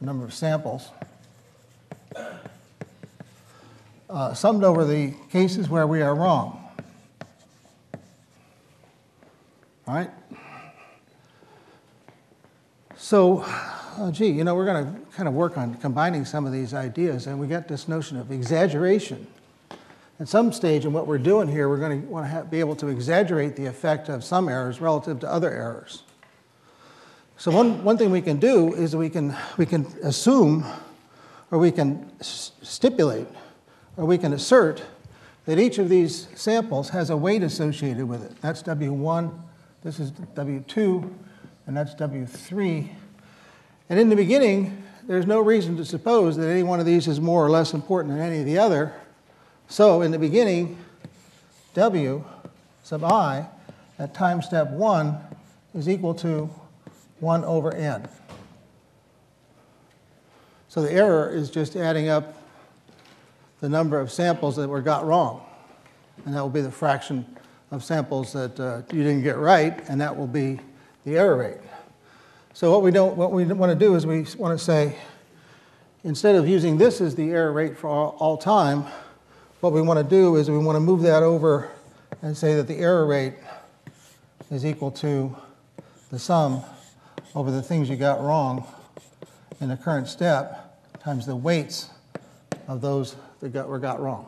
number 0.00 0.24
of 0.24 0.34
samples, 0.34 0.88
uh, 4.10 4.34
summed 4.34 4.64
over 4.64 4.84
the 4.84 5.14
cases 5.30 5.68
where 5.68 5.86
we 5.86 6.02
are 6.02 6.12
wrong. 6.12 6.58
All 9.86 9.94
right? 9.94 10.10
So, 12.96 13.42
uh, 13.42 14.10
gee, 14.10 14.26
you 14.26 14.42
know, 14.42 14.56
we're 14.56 14.66
going 14.66 14.92
to 14.92 15.00
kind 15.12 15.28
of 15.28 15.34
work 15.34 15.56
on 15.56 15.76
combining 15.76 16.24
some 16.24 16.46
of 16.46 16.52
these 16.52 16.74
ideas, 16.74 17.28
and 17.28 17.38
we 17.38 17.46
get 17.46 17.68
this 17.68 17.86
notion 17.86 18.16
of 18.16 18.32
exaggeration 18.32 19.28
at 20.22 20.28
some 20.28 20.52
stage 20.52 20.84
in 20.84 20.92
what 20.92 21.08
we're 21.08 21.18
doing 21.18 21.48
here, 21.48 21.68
we're 21.68 21.78
going 21.78 22.00
to 22.00 22.06
want 22.06 22.24
to 22.24 22.30
have, 22.30 22.48
be 22.48 22.60
able 22.60 22.76
to 22.76 22.86
exaggerate 22.86 23.56
the 23.56 23.66
effect 23.66 24.08
of 24.08 24.22
some 24.22 24.48
errors 24.48 24.80
relative 24.80 25.18
to 25.18 25.28
other 25.28 25.50
errors. 25.50 26.04
So 27.36 27.50
one, 27.50 27.82
one 27.82 27.98
thing 27.98 28.12
we 28.12 28.22
can 28.22 28.38
do 28.38 28.72
is 28.72 28.94
we 28.94 29.10
can, 29.10 29.34
we 29.56 29.66
can 29.66 29.84
assume 30.04 30.64
or 31.50 31.58
we 31.58 31.72
can 31.72 32.08
stipulate 32.20 33.26
or 33.96 34.04
we 34.04 34.16
can 34.16 34.32
assert 34.32 34.84
that 35.46 35.58
each 35.58 35.78
of 35.78 35.88
these 35.88 36.28
samples 36.36 36.90
has 36.90 37.10
a 37.10 37.16
weight 37.16 37.42
associated 37.42 38.04
with 38.04 38.22
it. 38.22 38.40
That's 38.40 38.62
W1, 38.62 39.36
this 39.82 39.98
is 39.98 40.12
W2, 40.12 41.12
and 41.66 41.76
that's 41.76 41.96
W3. 41.96 42.88
And 43.88 43.98
in 43.98 44.08
the 44.08 44.14
beginning, 44.14 44.84
there's 45.04 45.26
no 45.26 45.40
reason 45.40 45.76
to 45.78 45.84
suppose 45.84 46.36
that 46.36 46.48
any 46.48 46.62
one 46.62 46.78
of 46.78 46.86
these 46.86 47.08
is 47.08 47.20
more 47.20 47.44
or 47.44 47.50
less 47.50 47.74
important 47.74 48.14
than 48.14 48.24
any 48.24 48.38
of 48.38 48.46
the 48.46 48.58
other. 48.58 48.94
So 49.72 50.02
in 50.02 50.10
the 50.10 50.18
beginning, 50.18 50.76
W 51.72 52.22
sub 52.82 53.04
i 53.04 53.46
at 53.98 54.12
time 54.12 54.42
step 54.42 54.68
1 54.68 55.18
is 55.74 55.88
equal 55.88 56.12
to 56.16 56.50
1 57.20 57.44
over 57.44 57.74
n. 57.74 58.06
So 60.68 60.82
the 60.82 60.92
error 60.92 61.30
is 61.30 61.48
just 61.48 61.74
adding 61.74 62.10
up 62.10 62.36
the 63.60 63.68
number 63.70 63.98
of 63.98 64.12
samples 64.12 64.56
that 64.56 64.68
were 64.68 64.82
got 64.82 65.06
wrong. 65.06 65.42
And 66.26 66.34
that 66.34 66.42
will 66.42 66.50
be 66.50 66.60
the 66.60 66.70
fraction 66.70 67.24
of 67.70 67.82
samples 67.82 68.34
that 68.34 68.60
uh, 68.60 68.82
you 68.92 69.02
didn't 69.02 69.22
get 69.22 69.38
right, 69.38 69.82
and 69.88 69.98
that 70.02 70.14
will 70.14 70.26
be 70.26 70.60
the 71.06 71.16
error 71.16 71.36
rate. 71.36 71.60
So 72.52 72.70
what 72.70 72.82
we, 72.82 72.90
don't, 72.90 73.16
what 73.16 73.32
we 73.32 73.46
want 73.46 73.72
to 73.72 73.86
do 73.86 73.94
is 73.94 74.04
we 74.04 74.26
want 74.36 74.58
to 74.58 74.62
say, 74.62 74.96
instead 76.04 76.34
of 76.34 76.46
using 76.46 76.76
this 76.76 77.00
as 77.00 77.14
the 77.14 77.30
error 77.30 77.52
rate 77.52 77.78
for 77.78 77.88
all, 77.88 78.16
all 78.18 78.36
time, 78.36 78.84
what 79.62 79.72
we 79.72 79.80
want 79.80 79.96
to 79.96 80.04
do 80.04 80.34
is 80.34 80.50
we 80.50 80.58
want 80.58 80.74
to 80.74 80.80
move 80.80 81.02
that 81.02 81.22
over 81.22 81.70
and 82.20 82.36
say 82.36 82.56
that 82.56 82.66
the 82.66 82.74
error 82.74 83.06
rate 83.06 83.34
is 84.50 84.66
equal 84.66 84.90
to 84.90 85.36
the 86.10 86.18
sum 86.18 86.64
over 87.36 87.52
the 87.52 87.62
things 87.62 87.88
you 87.88 87.94
got 87.94 88.20
wrong 88.20 88.66
in 89.60 89.68
the 89.68 89.76
current 89.76 90.08
step 90.08 90.82
times 91.00 91.26
the 91.26 91.36
weights 91.36 91.90
of 92.66 92.80
those 92.80 93.14
that 93.38 93.50
got, 93.50 93.68
were 93.68 93.78
got 93.78 94.00
wrong. 94.00 94.26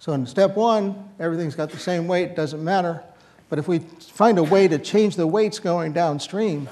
So 0.00 0.12
in 0.14 0.26
step 0.26 0.56
one, 0.56 1.10
everything's 1.20 1.54
got 1.54 1.70
the 1.70 1.78
same 1.78 2.08
weight, 2.08 2.34
doesn't 2.34 2.62
matter. 2.62 3.04
But 3.48 3.60
if 3.60 3.68
we 3.68 3.78
find 3.78 4.38
a 4.38 4.42
way 4.42 4.66
to 4.66 4.80
change 4.80 5.14
the 5.14 5.28
weights 5.28 5.60
going 5.60 5.92
downstream 5.92 6.68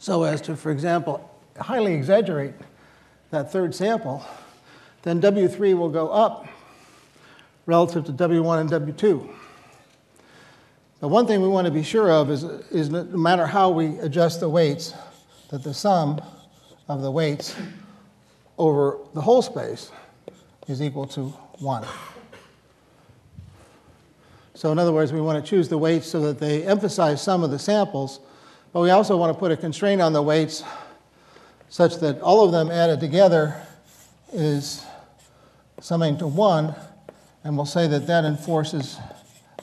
so 0.00 0.24
as 0.24 0.40
to, 0.40 0.56
for 0.56 0.72
example, 0.72 1.30
highly 1.60 1.94
exaggerate 1.94 2.54
that 3.30 3.52
third 3.52 3.72
sample, 3.72 4.26
then 5.04 5.20
W3 5.20 5.76
will 5.78 5.90
go 5.90 6.08
up 6.08 6.46
relative 7.66 8.04
to 8.06 8.12
W1 8.12 8.60
and 8.60 8.70
W2. 8.70 9.30
The 11.00 11.08
one 11.08 11.26
thing 11.26 11.42
we 11.42 11.48
want 11.48 11.66
to 11.66 11.70
be 11.70 11.82
sure 11.82 12.10
of 12.10 12.30
is, 12.30 12.44
is 12.70 12.88
no 12.88 13.04
matter 13.04 13.46
how 13.46 13.68
we 13.68 13.98
adjust 13.98 14.40
the 14.40 14.48
weights, 14.48 14.94
that 15.50 15.62
the 15.62 15.74
sum 15.74 16.22
of 16.88 17.02
the 17.02 17.10
weights 17.10 17.54
over 18.56 18.98
the 19.12 19.20
whole 19.20 19.42
space 19.42 19.92
is 20.68 20.80
equal 20.80 21.06
to 21.08 21.28
1. 21.58 21.86
So 24.54 24.72
in 24.72 24.78
other 24.78 24.92
words, 24.92 25.12
we 25.12 25.20
want 25.20 25.44
to 25.44 25.48
choose 25.48 25.68
the 25.68 25.76
weights 25.76 26.06
so 26.06 26.20
that 26.20 26.38
they 26.38 26.62
emphasize 26.62 27.20
some 27.20 27.44
of 27.44 27.50
the 27.50 27.58
samples, 27.58 28.20
but 28.72 28.80
we 28.80 28.88
also 28.88 29.18
want 29.18 29.34
to 29.34 29.38
put 29.38 29.52
a 29.52 29.56
constraint 29.56 30.00
on 30.00 30.14
the 30.14 30.22
weights 30.22 30.64
such 31.68 31.96
that 31.96 32.22
all 32.22 32.42
of 32.42 32.52
them 32.52 32.70
added 32.70 33.00
together 33.00 33.60
is 34.32 34.86
summing 35.80 36.18
to 36.18 36.26
1, 36.26 36.74
and 37.44 37.56
we'll 37.56 37.66
say 37.66 37.86
that 37.86 38.06
that 38.06 38.24
enforces 38.24 38.98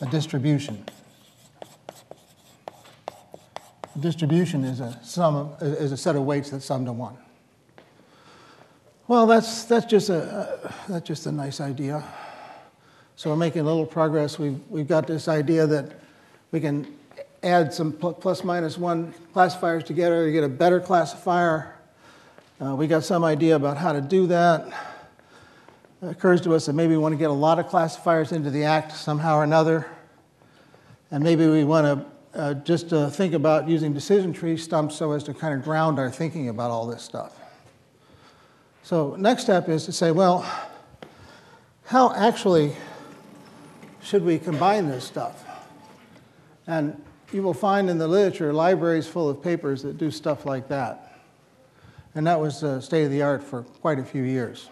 a 0.02 0.06
distribution. 0.08 0.86
A 3.96 4.00
distribution 4.00 4.64
is 4.64 4.80
a 4.80 4.98
sum 5.04 5.54
is 5.62 5.92
a 5.92 5.98
set 5.98 6.16
of 6.16 6.24
weights 6.24 6.50
that 6.52 6.62
sum 6.62 6.86
to 6.86 6.94
1. 6.94 7.18
Well, 9.08 9.28
that's, 9.28 9.66
that's, 9.66 9.86
just 9.86 10.10
a, 10.10 10.72
that's 10.88 11.06
just 11.06 11.26
a 11.26 11.32
nice 11.32 11.60
idea. 11.60 12.04
So 13.18 13.30
we're 13.30 13.36
making 13.36 13.62
a 13.62 13.66
little 13.66 13.86
progress. 13.86 14.40
We've, 14.40 14.60
we've 14.70 14.88
got 14.88 15.06
this 15.06 15.28
idea 15.28 15.68
that 15.68 16.00
we 16.52 16.62
can 16.62 16.88
add 17.44 17.74
some 17.74 17.92
plus 17.92 18.44
minus 18.44 18.78
one 18.78 19.14
classifiers 19.34 19.84
together 19.84 20.26
to 20.26 20.32
get 20.32 20.44
a 20.44 20.50
better 20.50 20.80
classifier. 20.80 21.76
Uh, 22.62 22.76
we 22.76 22.88
got 22.88 23.04
some 23.04 23.24
idea 23.24 23.56
about 23.56 23.78
how 23.78 23.92
to 23.92 24.02
do 24.02 24.28
that. 24.28 24.91
Occurs 26.02 26.42
to 26.42 26.56
us 26.56 26.66
that 26.66 26.74
maybe 26.74 26.96
we 26.96 26.98
want 26.98 27.14
to 27.14 27.18
get 27.18 27.30
a 27.30 27.34
lot 27.34 27.60
of 27.60 27.68
classifiers 27.68 28.32
into 28.32 28.50
the 28.50 28.64
act 28.64 28.92
somehow 28.92 29.38
or 29.38 29.44
another. 29.44 29.86
And 31.12 31.24
maybe 31.24 31.46
we 31.48 31.64
want 31.64 31.86
to 31.86 32.40
uh, 32.40 32.54
just 32.56 32.92
uh, 32.92 33.10
think 33.10 33.34
about 33.34 33.68
using 33.68 33.94
decision 33.94 34.34
tree 34.34 34.58
stumps 34.58 34.96
so 34.96 35.12
as 35.12 35.24
to 35.26 35.34
kind 35.34 35.54
of 35.54 35.64
ground 35.64 36.00
our 36.00 36.10
thinking 36.10 36.50
about 36.50 36.72
all 36.72 36.88
this 36.88 37.04
stuff. 37.04 37.38
So, 38.84 39.16
next 39.16 39.44
step 39.44 39.70
is 39.70 39.86
to 39.86 39.92
say, 39.92 40.12
well, 40.12 40.50
how 41.86 42.14
actually 42.16 42.76
should 44.02 44.24
we 44.24 44.40
combine 44.40 44.88
this 44.88 45.04
stuff? 45.04 45.46
And 46.66 47.00
you 47.32 47.44
will 47.44 47.54
find 47.54 47.90
in 47.90 47.98
the 47.98 48.08
literature 48.08 48.54
libraries 48.54 49.08
full 49.08 49.30
of 49.30 49.44
papers 49.44 49.84
that 49.84 49.98
do 49.98 50.10
stuff 50.10 50.46
like 50.46 50.68
that. 50.70 51.20
And 52.16 52.26
that 52.26 52.40
was 52.40 52.64
uh, 52.64 52.82
state 52.82 53.04
of 53.04 53.12
the 53.12 53.22
art 53.22 53.44
for 53.44 53.64
quite 53.64 54.00
a 54.00 54.04
few 54.04 54.24
years. 54.24 54.70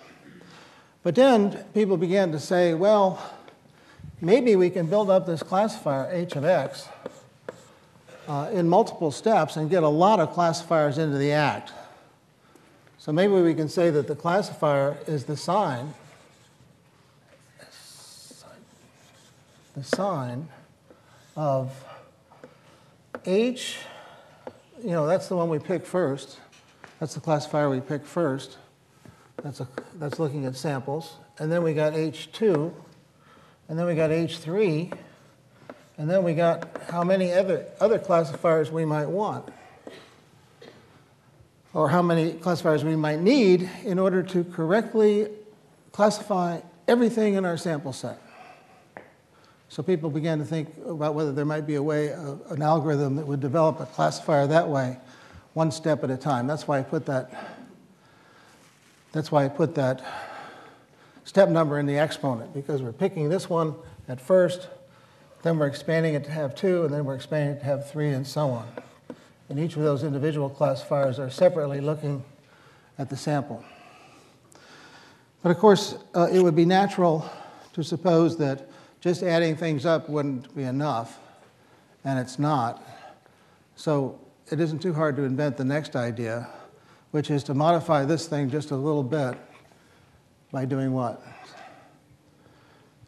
But 1.03 1.15
then 1.15 1.63
people 1.73 1.97
began 1.97 2.31
to 2.31 2.39
say, 2.39 2.73
well, 2.73 3.21
maybe 4.21 4.55
we 4.55 4.69
can 4.69 4.87
build 4.87 5.09
up 5.09 5.25
this 5.25 5.41
classifier 5.41 6.09
h 6.11 6.35
of 6.35 6.45
x 6.45 6.87
uh, 8.27 8.49
in 8.51 8.67
multiple 8.67 9.11
steps 9.11 9.55
and 9.55 9.69
get 9.69 9.83
a 9.83 9.89
lot 9.89 10.19
of 10.19 10.31
classifiers 10.33 10.97
into 10.97 11.17
the 11.17 11.31
act. 11.31 11.71
So 12.97 13.11
maybe 13.11 13.33
we 13.33 13.53
can 13.53 13.69
say 13.69 13.89
that 13.89 14.07
the 14.07 14.15
classifier 14.15 14.97
is 15.07 15.23
the 15.23 15.37
sign 15.37 15.93
the 19.79 19.85
sign 19.85 20.49
of 21.37 21.71
H, 23.25 23.77
you 24.83 24.91
know, 24.91 25.07
that's 25.07 25.29
the 25.29 25.37
one 25.37 25.47
we 25.47 25.57
pick 25.57 25.85
first. 25.85 26.37
That's 26.99 27.13
the 27.13 27.21
classifier 27.21 27.69
we 27.69 27.79
pick 27.79 28.05
first. 28.05 28.57
That's, 29.43 29.61
a, 29.61 29.67
that's 29.95 30.19
looking 30.19 30.45
at 30.45 30.55
samples. 30.55 31.15
And 31.37 31.51
then 31.51 31.63
we 31.63 31.73
got 31.73 31.93
H2, 31.93 32.73
and 33.67 33.79
then 33.79 33.85
we 33.85 33.95
got 33.95 34.09
H3, 34.09 34.93
and 35.97 36.09
then 36.09 36.23
we 36.23 36.33
got 36.33 36.67
how 36.89 37.03
many 37.03 37.33
other, 37.33 37.65
other 37.79 37.99
classifiers 37.99 38.71
we 38.71 38.85
might 38.85 39.07
want, 39.07 39.47
or 41.73 41.89
how 41.89 42.01
many 42.01 42.33
classifiers 42.33 42.83
we 42.83 42.95
might 42.95 43.19
need 43.19 43.69
in 43.83 43.99
order 43.99 44.23
to 44.23 44.43
correctly 44.43 45.27
classify 45.91 46.59
everything 46.87 47.35
in 47.35 47.45
our 47.45 47.57
sample 47.57 47.93
set. 47.93 48.19
So 49.69 49.83
people 49.83 50.09
began 50.09 50.39
to 50.39 50.45
think 50.45 50.69
about 50.87 51.13
whether 51.13 51.31
there 51.31 51.45
might 51.45 51.67
be 51.67 51.75
a 51.75 51.83
way, 51.83 52.09
an 52.09 52.61
algorithm 52.61 53.17
that 53.17 53.27
would 53.27 53.39
develop 53.39 53.79
a 53.79 53.85
classifier 53.85 54.47
that 54.47 54.67
way, 54.67 54.97
one 55.53 55.71
step 55.71 56.03
at 56.03 56.09
a 56.09 56.17
time. 56.17 56.47
That's 56.47 56.67
why 56.67 56.79
I 56.79 56.81
put 56.81 57.05
that. 57.05 57.58
That's 59.11 59.31
why 59.31 59.45
I 59.45 59.47
put 59.47 59.75
that 59.75 60.03
step 61.23 61.49
number 61.49 61.79
in 61.79 61.85
the 61.85 61.97
exponent 61.97 62.53
because 62.53 62.81
we're 62.81 62.91
picking 62.91 63.29
this 63.29 63.49
one 63.49 63.75
at 64.07 64.19
first, 64.19 64.67
then 65.43 65.57
we're 65.57 65.67
expanding 65.67 66.15
it 66.15 66.23
to 66.25 66.31
have 66.31 66.55
two, 66.55 66.83
and 66.83 66.93
then 66.93 67.05
we're 67.05 67.15
expanding 67.15 67.55
it 67.55 67.59
to 67.59 67.65
have 67.65 67.89
three, 67.89 68.09
and 68.09 68.25
so 68.25 68.49
on. 68.49 68.67
And 69.47 69.59
each 69.59 69.75
of 69.75 69.83
those 69.83 70.03
individual 70.03 70.49
classifiers 70.49 71.19
are 71.19 71.29
separately 71.29 71.81
looking 71.81 72.23
at 72.97 73.09
the 73.09 73.15
sample. 73.15 73.63
But 75.41 75.51
of 75.51 75.57
course, 75.57 75.95
uh, 76.15 76.27
it 76.31 76.41
would 76.41 76.55
be 76.55 76.65
natural 76.65 77.29
to 77.73 77.83
suppose 77.83 78.37
that 78.37 78.69
just 78.99 79.23
adding 79.23 79.55
things 79.55 79.85
up 79.85 80.09
wouldn't 80.09 80.53
be 80.55 80.63
enough, 80.63 81.19
and 82.03 82.19
it's 82.19 82.37
not. 82.37 82.83
So 83.75 84.19
it 84.51 84.59
isn't 84.59 84.79
too 84.79 84.93
hard 84.93 85.15
to 85.15 85.23
invent 85.23 85.55
the 85.55 85.63
next 85.63 85.95
idea, 85.95 86.49
which 87.11 87.29
is 87.29 87.43
to 87.43 87.53
modify 87.53 88.05
this 88.05 88.27
thing 88.27 88.49
just 88.49 88.71
a 88.71 88.75
little 88.75 89.03
bit 89.03 89.37
by 90.51 90.65
doing 90.65 90.93
what? 90.93 91.23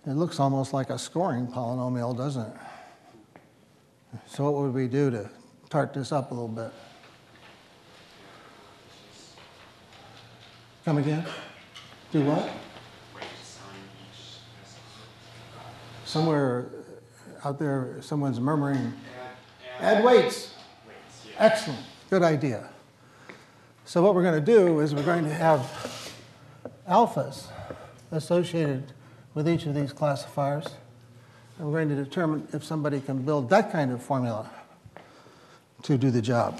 It 0.05 0.13
looks 0.13 0.39
almost 0.39 0.73
like 0.73 0.89
a 0.89 0.97
scoring 0.97 1.47
polynomial, 1.47 2.17
doesn't 2.17 2.47
it? 2.47 2.55
So 4.25 4.43
what 4.43 4.53
would 4.61 4.73
we 4.73 4.87
do 4.87 5.11
to 5.11 5.29
tart 5.69 5.93
this 5.93 6.11
up 6.11 6.31
a 6.31 6.33
little 6.33 6.47
bit? 6.47 6.71
Come 10.83 10.97
again? 10.97 11.25
Do 12.11 12.21
what? 12.25 12.49
somewhere 16.11 16.69
out 17.45 17.57
there, 17.57 17.95
someone's 18.01 18.37
murmuring, 18.37 18.91
add 19.79 20.03
weights. 20.03 20.53
Excellent, 21.37 21.79
good 22.09 22.21
idea. 22.21 22.70
So 23.91 24.01
what 24.01 24.15
we're 24.15 24.23
going 24.23 24.39
to 24.39 24.45
do 24.53 24.79
is 24.79 24.95
we're 24.95 25.03
going 25.03 25.25
to 25.25 25.33
have 25.33 25.59
alphas 26.87 27.47
associated 28.09 28.93
with 29.33 29.49
each 29.49 29.65
of 29.65 29.75
these 29.75 29.91
classifiers. 29.91 30.65
And 31.57 31.67
we're 31.67 31.83
going 31.83 31.89
to 31.89 32.01
determine 32.01 32.47
if 32.53 32.63
somebody 32.63 33.01
can 33.01 33.23
build 33.23 33.49
that 33.49 33.69
kind 33.69 33.91
of 33.91 34.01
formula 34.01 34.49
to 35.83 35.97
do 35.97 36.09
the 36.09 36.21
job. 36.21 36.57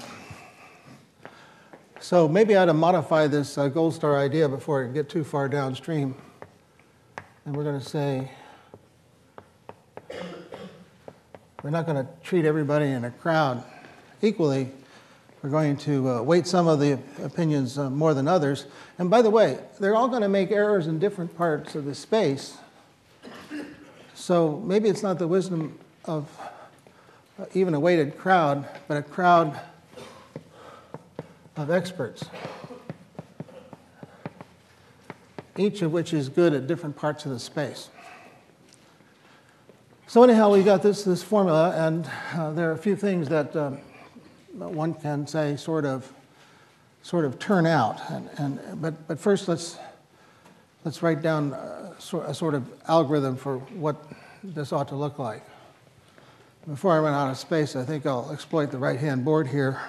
So 2.00 2.28
maybe 2.28 2.54
I 2.54 2.64
ought 2.64 2.66
to 2.66 2.74
modify 2.74 3.28
this 3.28 3.56
uh, 3.56 3.68
gold 3.68 3.94
star 3.94 4.18
idea 4.18 4.46
before 4.46 4.84
I 4.84 4.88
get 4.88 5.08
too 5.08 5.24
far 5.24 5.48
downstream. 5.48 6.14
And 7.46 7.56
we're 7.56 7.64
going 7.64 7.80
to 7.80 7.88
say 7.88 8.30
We're 11.62 11.70
not 11.70 11.86
going 11.86 12.04
to 12.04 12.12
treat 12.22 12.44
everybody 12.44 12.90
in 12.90 13.06
a 13.06 13.10
crowd 13.10 13.64
equally. 14.20 14.68
We're 15.42 15.50
going 15.50 15.76
to 15.78 16.08
uh, 16.08 16.22
weight 16.22 16.46
some 16.46 16.68
of 16.68 16.78
the 16.78 17.00
opinions 17.20 17.76
uh, 17.76 17.90
more 17.90 18.14
than 18.14 18.28
others. 18.28 18.66
And 18.98 19.10
by 19.10 19.22
the 19.22 19.30
way, 19.30 19.58
they're 19.80 19.96
all 19.96 20.06
going 20.06 20.22
to 20.22 20.28
make 20.28 20.52
errors 20.52 20.86
in 20.86 21.00
different 21.00 21.36
parts 21.36 21.74
of 21.74 21.84
the 21.84 21.96
space. 21.96 22.56
So 24.14 24.62
maybe 24.64 24.88
it's 24.88 25.02
not 25.02 25.18
the 25.18 25.26
wisdom 25.26 25.80
of 26.04 26.28
uh, 27.40 27.46
even 27.54 27.74
a 27.74 27.80
weighted 27.80 28.16
crowd, 28.16 28.68
but 28.86 28.96
a 28.96 29.02
crowd 29.02 29.60
of 31.56 31.72
experts, 31.72 32.24
each 35.58 35.82
of 35.82 35.90
which 35.90 36.12
is 36.12 36.28
good 36.28 36.54
at 36.54 36.68
different 36.68 36.94
parts 36.94 37.24
of 37.24 37.32
the 37.32 37.40
space. 37.40 37.88
So 40.06 40.22
anyhow, 40.22 40.52
we 40.52 40.62
got 40.62 40.84
this, 40.84 41.02
this 41.02 41.24
formula, 41.24 41.74
and 41.76 42.08
uh, 42.34 42.52
there 42.52 42.68
are 42.70 42.74
a 42.74 42.78
few 42.78 42.94
things 42.94 43.28
that 43.30 43.56
um, 43.56 43.78
one 44.54 44.94
can 44.94 45.26
say 45.26 45.56
sort 45.56 45.84
of, 45.84 46.10
sort 47.02 47.24
of 47.24 47.38
turn 47.38 47.66
out. 47.66 48.00
And, 48.10 48.28
and, 48.36 48.82
but, 48.82 49.08
but 49.08 49.18
first, 49.18 49.48
let's, 49.48 49.78
let's 50.84 51.02
write 51.02 51.22
down 51.22 51.52
a, 51.52 51.94
a 52.26 52.34
sort 52.34 52.54
of 52.54 52.70
algorithm 52.88 53.36
for 53.36 53.58
what 53.58 53.96
this 54.42 54.72
ought 54.72 54.88
to 54.88 54.96
look 54.96 55.18
like. 55.18 55.42
Before 56.66 56.92
I 56.92 56.98
run 56.98 57.14
out 57.14 57.30
of 57.30 57.38
space, 57.38 57.74
I 57.74 57.84
think 57.84 58.06
I'll 58.06 58.30
exploit 58.30 58.70
the 58.70 58.78
right-hand 58.78 59.24
board 59.24 59.48
here 59.48 59.80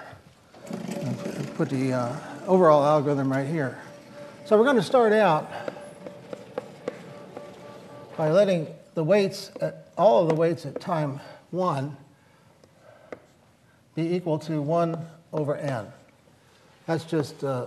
and 0.88 1.54
put 1.54 1.70
the 1.70 1.92
uh, 1.92 2.16
overall 2.46 2.84
algorithm 2.84 3.30
right 3.30 3.46
here. 3.46 3.78
So 4.44 4.58
we're 4.58 4.64
going 4.64 4.76
to 4.76 4.82
start 4.82 5.12
out 5.12 5.50
by 8.16 8.30
letting 8.30 8.66
the 8.94 9.04
weights 9.04 9.50
at 9.60 9.88
all 9.96 10.22
of 10.22 10.28
the 10.28 10.34
weights 10.34 10.66
at 10.66 10.80
time 10.80 11.20
1 11.50 11.96
be 13.94 14.14
equal 14.14 14.38
to 14.40 14.60
1 14.60 14.98
over 15.32 15.56
n. 15.56 15.86
That's 16.86 17.04
just 17.04 17.44
uh, 17.44 17.66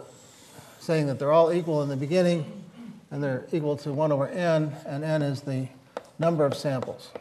saying 0.80 1.08
that 1.08 1.20
they're 1.20 1.32
all 1.32 1.52
equal 1.52 1.84
in 1.84 1.90
the 1.90 1.96
beginning 1.96 2.64
and 3.12 3.24
they're 3.24 3.46
equal 3.52 3.78
to 3.78 3.94
1 3.94 4.12
over 4.12 4.28
n, 4.28 4.76
and 4.86 5.04
n 5.04 5.22
is 5.22 5.42
the 5.42 5.68
number 6.20 6.46
of 6.46 6.54
samples. 6.54 7.12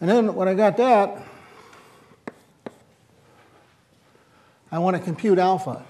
And 0.00 0.10
then 0.10 0.34
when 0.34 0.48
I 0.48 0.54
got 0.54 0.76
that, 0.78 1.22
I 4.70 4.78
want 4.78 4.96
to 4.96 5.02
compute 5.02 5.38
alpha 5.38 5.84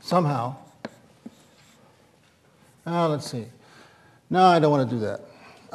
somehow. 0.00 0.56
Uh, 2.86 3.08
let's 3.08 3.30
see. 3.30 3.46
No, 4.28 4.44
I 4.44 4.58
don't 4.58 4.70
want 4.70 4.88
to 4.88 4.94
do 4.94 5.00
that. 5.00 5.22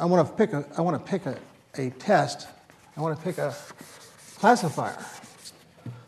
I 0.00 0.06
want 0.06 0.26
to 0.26 0.34
pick 0.34 0.54
a, 0.54 0.64
I 0.78 0.80
want 0.80 0.96
to 0.96 1.04
pick 1.10 1.26
a, 1.26 1.36
a 1.74 1.90
test. 1.90 2.48
I 2.96 3.02
want 3.02 3.18
to 3.18 3.22
pick 3.22 3.36
a 3.36 3.54
classifier 4.38 4.96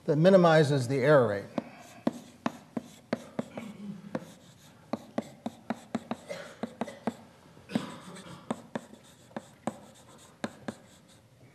that 0.06 0.16
minimizes 0.16 0.88
the 0.88 0.96
error 0.96 1.28
rate. 1.28 1.44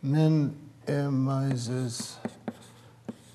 minimizes 0.00 2.18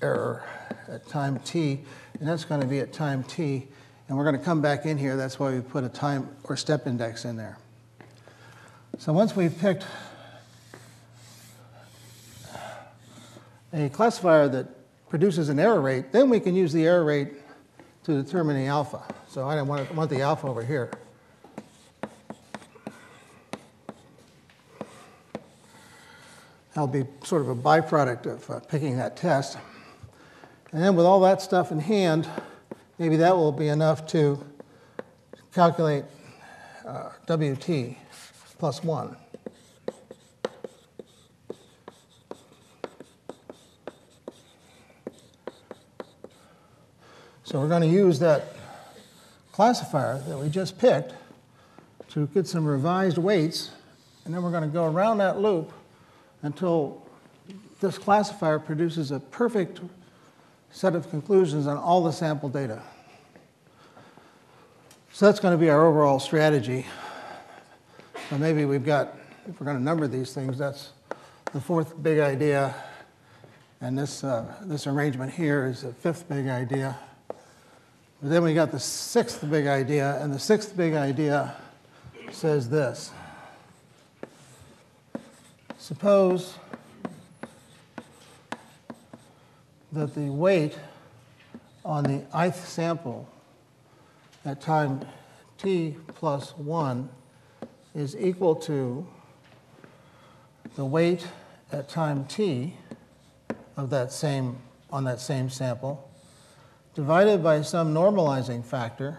error 0.00 0.42
at 0.88 1.06
time 1.06 1.38
t, 1.40 1.84
and 2.18 2.26
that's 2.26 2.46
going 2.46 2.62
to 2.62 2.66
be 2.66 2.80
at 2.80 2.90
time 2.92 3.22
t. 3.22 3.68
And 4.08 4.16
we're 4.16 4.24
going 4.24 4.38
to 4.38 4.42
come 4.42 4.62
back 4.62 4.86
in 4.86 4.96
here. 4.96 5.14
That's 5.16 5.38
why 5.38 5.52
we 5.52 5.60
put 5.60 5.84
a 5.84 5.90
time 5.90 6.34
or 6.44 6.56
step 6.56 6.86
index 6.86 7.26
in 7.26 7.36
there. 7.36 7.58
So 8.98 9.12
once 9.12 9.34
we've 9.34 9.58
picked 9.58 9.84
a 13.72 13.88
classifier 13.88 14.46
that 14.48 14.68
produces 15.08 15.48
an 15.48 15.58
error 15.58 15.80
rate, 15.80 16.12
then 16.12 16.30
we 16.30 16.38
can 16.38 16.54
use 16.54 16.72
the 16.72 16.86
error 16.86 17.04
rate 17.04 17.32
to 18.04 18.22
determine 18.22 18.56
the 18.56 18.66
alpha. 18.66 19.02
So 19.28 19.48
I 19.48 19.56
don't 19.56 19.66
want, 19.66 19.92
want 19.94 20.10
the 20.10 20.20
alpha 20.20 20.46
over 20.46 20.64
here. 20.64 20.92
That'll 26.74 26.86
be 26.86 27.04
sort 27.24 27.42
of 27.42 27.48
a 27.48 27.56
byproduct 27.56 28.26
of 28.26 28.50
uh, 28.50 28.60
picking 28.60 28.96
that 28.98 29.16
test. 29.16 29.58
And 30.70 30.82
then 30.82 30.94
with 30.94 31.06
all 31.06 31.20
that 31.20 31.42
stuff 31.42 31.72
in 31.72 31.80
hand, 31.80 32.28
maybe 32.98 33.16
that 33.16 33.36
will 33.36 33.52
be 33.52 33.68
enough 33.68 34.06
to 34.08 34.44
calculate 35.52 36.04
uh, 36.86 37.10
WT 37.26 37.96
plus 38.58 38.82
1. 38.82 39.16
So 47.44 47.60
we're 47.60 47.68
going 47.68 47.82
to 47.82 47.88
use 47.88 48.18
that 48.18 48.56
classifier 49.52 50.18
that 50.26 50.38
we 50.38 50.48
just 50.48 50.78
picked 50.78 51.14
to 52.08 52.26
get 52.28 52.46
some 52.46 52.64
revised 52.64 53.18
weights, 53.18 53.70
and 54.24 54.34
then 54.34 54.42
we're 54.42 54.50
going 54.50 54.62
to 54.62 54.68
go 54.68 54.86
around 54.86 55.18
that 55.18 55.38
loop 55.38 55.72
until 56.42 57.02
this 57.80 57.98
classifier 57.98 58.58
produces 58.58 59.10
a 59.10 59.20
perfect 59.20 59.80
set 60.70 60.96
of 60.96 61.08
conclusions 61.10 61.66
on 61.66 61.76
all 61.76 62.02
the 62.02 62.10
sample 62.10 62.48
data. 62.48 62.82
So 65.12 65.26
that's 65.26 65.38
going 65.38 65.52
to 65.52 65.58
be 65.58 65.70
our 65.70 65.86
overall 65.86 66.18
strategy. 66.18 66.86
So 68.30 68.38
maybe 68.38 68.64
we've 68.64 68.84
got, 68.84 69.18
if 69.46 69.60
we're 69.60 69.66
going 69.66 69.76
to 69.76 69.82
number 69.82 70.08
these 70.08 70.32
things, 70.32 70.56
that's 70.56 70.92
the 71.52 71.60
fourth 71.60 72.02
big 72.02 72.20
idea. 72.20 72.74
And 73.82 73.98
this, 73.98 74.24
uh, 74.24 74.50
this 74.62 74.86
arrangement 74.86 75.30
here 75.30 75.66
is 75.66 75.82
the 75.82 75.92
fifth 75.92 76.26
big 76.26 76.48
idea. 76.48 76.96
But 77.28 78.30
then 78.30 78.42
we 78.42 78.54
got 78.54 78.72
the 78.72 78.80
sixth 78.80 79.48
big 79.50 79.66
idea, 79.66 80.18
and 80.22 80.32
the 80.32 80.38
sixth 80.38 80.74
big 80.74 80.94
idea 80.94 81.54
says 82.32 82.70
this. 82.70 83.12
Suppose 85.76 86.54
that 89.92 90.14
the 90.14 90.30
weight 90.30 90.78
on 91.84 92.04
the 92.04 92.24
ith 92.34 92.66
sample 92.66 93.28
at 94.46 94.62
time 94.62 95.06
t 95.58 95.96
plus 96.08 96.56
1 96.56 97.10
is 97.94 98.16
equal 98.16 98.56
to 98.56 99.06
the 100.76 100.84
weight 100.84 101.26
at 101.70 101.88
time 101.88 102.24
t 102.24 102.74
of 103.76 103.90
that 103.90 104.12
same 104.12 104.56
on 104.90 105.04
that 105.04 105.20
same 105.20 105.48
sample 105.48 106.10
divided 106.94 107.42
by 107.42 107.62
some 107.62 107.94
normalizing 107.94 108.64
factor 108.64 109.18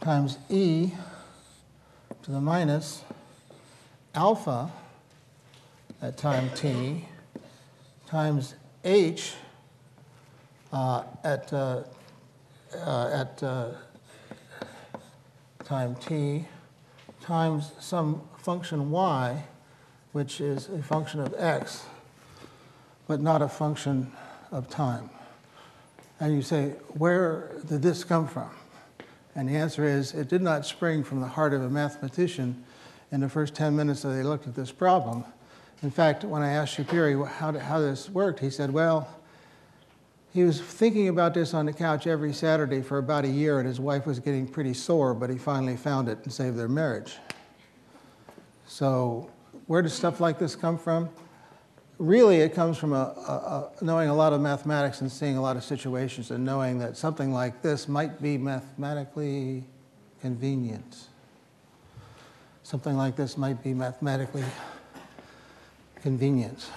times 0.00 0.38
e 0.48 0.90
to 2.22 2.30
the 2.30 2.40
minus 2.40 3.02
alpha 4.14 4.70
at 6.02 6.16
time 6.16 6.50
t 6.54 7.04
times 8.06 8.54
h 8.84 9.34
uh, 10.72 11.02
at, 11.24 11.52
uh, 11.52 11.82
uh, 12.84 13.10
at 13.12 13.42
uh, 13.42 13.70
time 15.64 15.94
t 15.94 16.44
times 17.26 17.72
some 17.80 18.22
function 18.38 18.92
y, 18.92 19.44
which 20.12 20.40
is 20.40 20.68
a 20.68 20.80
function 20.80 21.18
of 21.18 21.34
x, 21.36 21.84
but 23.08 23.20
not 23.20 23.42
a 23.42 23.48
function 23.48 24.12
of 24.52 24.70
time. 24.70 25.10
And 26.20 26.32
you 26.32 26.40
say, 26.40 26.74
where 26.90 27.50
did 27.66 27.82
this 27.82 28.04
come 28.04 28.28
from? 28.28 28.50
And 29.34 29.48
the 29.48 29.56
answer 29.56 29.84
is, 29.84 30.14
it 30.14 30.28
did 30.28 30.40
not 30.40 30.64
spring 30.64 31.02
from 31.02 31.20
the 31.20 31.26
heart 31.26 31.52
of 31.52 31.62
a 31.62 31.68
mathematician 31.68 32.64
in 33.10 33.20
the 33.20 33.28
first 33.28 33.56
10 33.56 33.74
minutes 33.74 34.02
that 34.02 34.10
they 34.10 34.22
looked 34.22 34.46
at 34.46 34.54
this 34.54 34.70
problem. 34.70 35.24
In 35.82 35.90
fact, 35.90 36.22
when 36.22 36.42
I 36.42 36.52
asked 36.52 36.76
Schapire 36.78 37.26
how, 37.26 37.52
how 37.58 37.80
this 37.80 38.08
worked, 38.08 38.38
he 38.38 38.50
said, 38.50 38.72
well, 38.72 39.08
he 40.36 40.44
was 40.44 40.60
thinking 40.60 41.08
about 41.08 41.32
this 41.32 41.54
on 41.54 41.64
the 41.64 41.72
couch 41.72 42.06
every 42.06 42.34
Saturday 42.34 42.82
for 42.82 42.98
about 42.98 43.24
a 43.24 43.28
year, 43.28 43.58
and 43.58 43.66
his 43.66 43.80
wife 43.80 44.04
was 44.04 44.18
getting 44.18 44.46
pretty 44.46 44.74
sore, 44.74 45.14
but 45.14 45.30
he 45.30 45.38
finally 45.38 45.78
found 45.78 46.10
it 46.10 46.18
and 46.24 46.30
saved 46.30 46.58
their 46.58 46.68
marriage. 46.68 47.14
So, 48.66 49.30
where 49.66 49.80
does 49.80 49.94
stuff 49.94 50.20
like 50.20 50.38
this 50.38 50.54
come 50.54 50.76
from? 50.76 51.08
Really, 51.96 52.42
it 52.42 52.52
comes 52.52 52.76
from 52.76 52.92
a, 52.92 52.96
a, 52.96 53.70
a 53.80 53.84
knowing 53.84 54.10
a 54.10 54.14
lot 54.14 54.34
of 54.34 54.42
mathematics 54.42 55.00
and 55.00 55.10
seeing 55.10 55.38
a 55.38 55.40
lot 55.40 55.56
of 55.56 55.64
situations 55.64 56.30
and 56.30 56.44
knowing 56.44 56.80
that 56.80 56.98
something 56.98 57.32
like 57.32 57.62
this 57.62 57.88
might 57.88 58.20
be 58.20 58.36
mathematically 58.36 59.64
convenient. 60.20 61.06
Something 62.62 62.98
like 62.98 63.16
this 63.16 63.38
might 63.38 63.62
be 63.62 63.72
mathematically 63.72 64.44
convenient. 66.02 66.68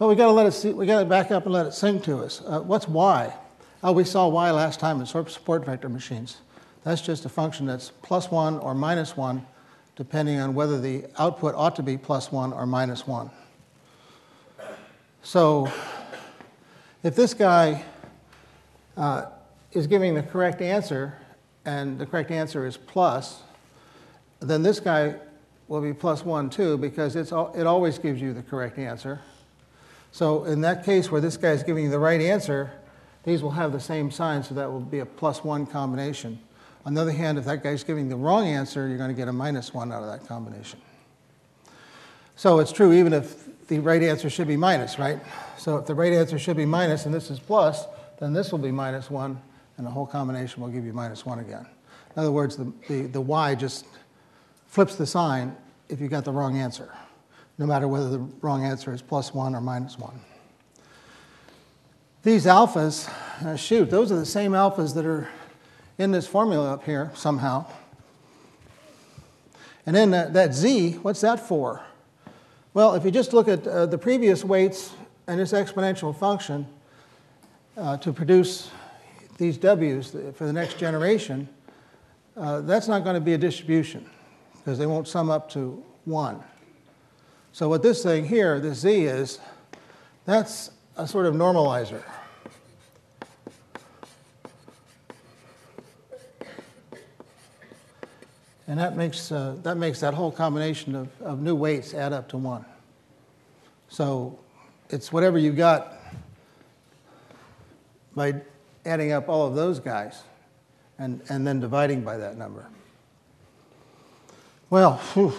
But 0.00 0.08
we 0.08 0.14
got 0.14 0.28
to 0.28 0.32
let 0.32 0.46
it 0.46 0.52
see, 0.52 0.72
we 0.72 0.86
got 0.86 1.00
to 1.00 1.04
back 1.04 1.30
up 1.30 1.44
and 1.44 1.52
let 1.52 1.66
it 1.66 1.74
sing 1.74 2.00
to 2.00 2.24
us. 2.24 2.40
Uh, 2.46 2.60
what's 2.60 2.88
y? 2.88 3.34
Oh, 3.82 3.92
we 3.92 4.04
saw 4.04 4.28
y 4.28 4.50
last 4.50 4.80
time 4.80 4.98
in 4.98 5.04
support 5.04 5.66
vector 5.66 5.90
machines. 5.90 6.38
That's 6.84 7.02
just 7.02 7.26
a 7.26 7.28
function 7.28 7.66
that's 7.66 7.90
plus 8.00 8.30
one 8.30 8.58
or 8.60 8.74
minus 8.74 9.14
one, 9.14 9.46
depending 9.96 10.40
on 10.40 10.54
whether 10.54 10.80
the 10.80 11.04
output 11.18 11.54
ought 11.54 11.76
to 11.76 11.82
be 11.82 11.98
plus 11.98 12.32
one 12.32 12.54
or 12.54 12.64
minus 12.64 13.06
one. 13.06 13.30
So 15.22 15.70
if 17.02 17.14
this 17.14 17.34
guy 17.34 17.84
uh, 18.96 19.26
is 19.72 19.86
giving 19.86 20.14
the 20.14 20.22
correct 20.22 20.62
answer, 20.62 21.14
and 21.66 21.98
the 21.98 22.06
correct 22.06 22.30
answer 22.30 22.66
is 22.66 22.78
plus, 22.78 23.42
then 24.40 24.62
this 24.62 24.80
guy 24.80 25.16
will 25.68 25.82
be 25.82 25.92
plus 25.92 26.24
1 26.24 26.48
too 26.48 26.78
because 26.78 27.16
it's, 27.16 27.32
it 27.32 27.66
always 27.66 27.98
gives 27.98 28.18
you 28.22 28.32
the 28.32 28.42
correct 28.42 28.78
answer. 28.78 29.20
So 30.12 30.44
in 30.44 30.60
that 30.62 30.84
case 30.84 31.10
where 31.10 31.20
this 31.20 31.36
guy 31.36 31.50
is 31.50 31.62
giving 31.62 31.84
you 31.84 31.90
the 31.90 31.98
right 31.98 32.20
answer, 32.20 32.72
these 33.24 33.42
will 33.42 33.52
have 33.52 33.72
the 33.72 33.80
same 33.80 34.10
sign, 34.10 34.42
so 34.42 34.54
that 34.54 34.70
will 34.70 34.80
be 34.80 35.00
a 35.00 35.06
plus 35.06 35.44
1 35.44 35.66
combination. 35.66 36.38
On 36.86 36.94
the 36.94 37.02
other 37.02 37.12
hand, 37.12 37.38
if 37.38 37.44
that 37.44 37.62
guy's 37.62 37.84
giving 37.84 38.08
the 38.08 38.16
wrong 38.16 38.46
answer, 38.46 38.88
you're 38.88 38.96
going 38.96 39.10
to 39.10 39.16
get 39.16 39.28
a 39.28 39.32
minus 39.32 39.74
1 39.74 39.92
out 39.92 40.02
of 40.02 40.08
that 40.08 40.26
combination. 40.26 40.80
So 42.36 42.58
it's 42.58 42.72
true 42.72 42.92
even 42.92 43.12
if 43.12 43.66
the 43.68 43.78
right 43.78 44.02
answer 44.02 44.30
should 44.30 44.48
be 44.48 44.56
minus, 44.56 44.98
right? 44.98 45.20
So 45.58 45.76
if 45.76 45.86
the 45.86 45.94
right 45.94 46.12
answer 46.12 46.38
should 46.38 46.56
be 46.56 46.64
minus 46.64 47.04
and 47.04 47.14
this 47.14 47.30
is 47.30 47.38
plus, 47.38 47.84
then 48.18 48.32
this 48.32 48.50
will 48.50 48.58
be 48.58 48.72
minus 48.72 49.10
1, 49.10 49.40
and 49.76 49.86
the 49.86 49.90
whole 49.90 50.06
combination 50.06 50.62
will 50.62 50.70
give 50.70 50.84
you 50.84 50.92
minus 50.92 51.24
1 51.26 51.40
again. 51.40 51.66
In 52.16 52.20
other 52.20 52.32
words, 52.32 52.56
the, 52.56 52.72
the, 52.88 53.02
the 53.02 53.20
y 53.20 53.54
just 53.54 53.86
flips 54.66 54.96
the 54.96 55.06
sign 55.06 55.56
if 55.88 56.00
you 56.00 56.08
got 56.08 56.24
the 56.24 56.32
wrong 56.32 56.56
answer, 56.56 56.92
no 57.60 57.66
matter 57.66 57.86
whether 57.86 58.08
the 58.08 58.18
wrong 58.40 58.64
answer 58.64 58.90
is 58.90 59.02
plus 59.02 59.34
one 59.34 59.54
or 59.54 59.60
minus 59.60 59.98
one. 59.98 60.18
These 62.22 62.46
alphas, 62.46 63.06
uh, 63.44 63.54
shoot, 63.54 63.90
those 63.90 64.10
are 64.10 64.16
the 64.16 64.24
same 64.24 64.52
alphas 64.52 64.94
that 64.94 65.04
are 65.04 65.28
in 65.98 66.10
this 66.10 66.26
formula 66.26 66.72
up 66.72 66.84
here 66.84 67.12
somehow. 67.14 67.66
And 69.84 69.94
then 69.94 70.10
that, 70.12 70.32
that 70.32 70.54
z, 70.54 70.92
what's 71.02 71.20
that 71.20 71.38
for? 71.38 71.82
Well, 72.72 72.94
if 72.94 73.04
you 73.04 73.10
just 73.10 73.34
look 73.34 73.46
at 73.46 73.66
uh, 73.66 73.84
the 73.84 73.98
previous 73.98 74.42
weights 74.42 74.92
and 75.26 75.38
this 75.38 75.52
exponential 75.52 76.16
function 76.16 76.66
uh, 77.76 77.98
to 77.98 78.10
produce 78.10 78.70
these 79.36 79.58
w's 79.58 80.12
for 80.34 80.46
the 80.46 80.52
next 80.52 80.78
generation, 80.78 81.46
uh, 82.38 82.62
that's 82.62 82.88
not 82.88 83.04
going 83.04 83.14
to 83.14 83.20
be 83.20 83.34
a 83.34 83.38
distribution 83.38 84.08
because 84.54 84.78
they 84.78 84.86
won't 84.86 85.06
sum 85.06 85.28
up 85.28 85.50
to 85.50 85.84
1. 86.06 86.42
So 87.52 87.68
what 87.68 87.82
this 87.82 88.02
thing 88.02 88.26
here, 88.26 88.60
this 88.60 88.78
z 88.80 89.04
is, 89.04 89.38
That's 90.24 90.70
a 90.96 91.08
sort 91.08 91.26
of 91.26 91.34
normalizer. 91.34 92.02
And 98.68 98.78
that 98.78 98.96
makes, 98.96 99.32
uh, 99.32 99.56
that 99.64 99.76
makes 99.76 99.98
that 99.98 100.14
whole 100.14 100.30
combination 100.30 100.94
of, 100.94 101.08
of 101.20 101.40
new 101.42 101.56
weights 101.56 101.92
add 101.92 102.12
up 102.12 102.28
to 102.28 102.36
one. 102.36 102.64
So 103.88 104.38
it's 104.90 105.12
whatever 105.12 105.38
you 105.38 105.50
got 105.50 105.94
by 108.14 108.40
adding 108.84 109.10
up 109.10 109.28
all 109.28 109.48
of 109.48 109.56
those 109.56 109.80
guys 109.80 110.22
and, 110.98 111.20
and 111.28 111.44
then 111.44 111.58
dividing 111.58 112.02
by 112.02 112.16
that 112.18 112.36
number. 112.36 112.68
Well, 114.68 114.98
whew. 115.14 115.32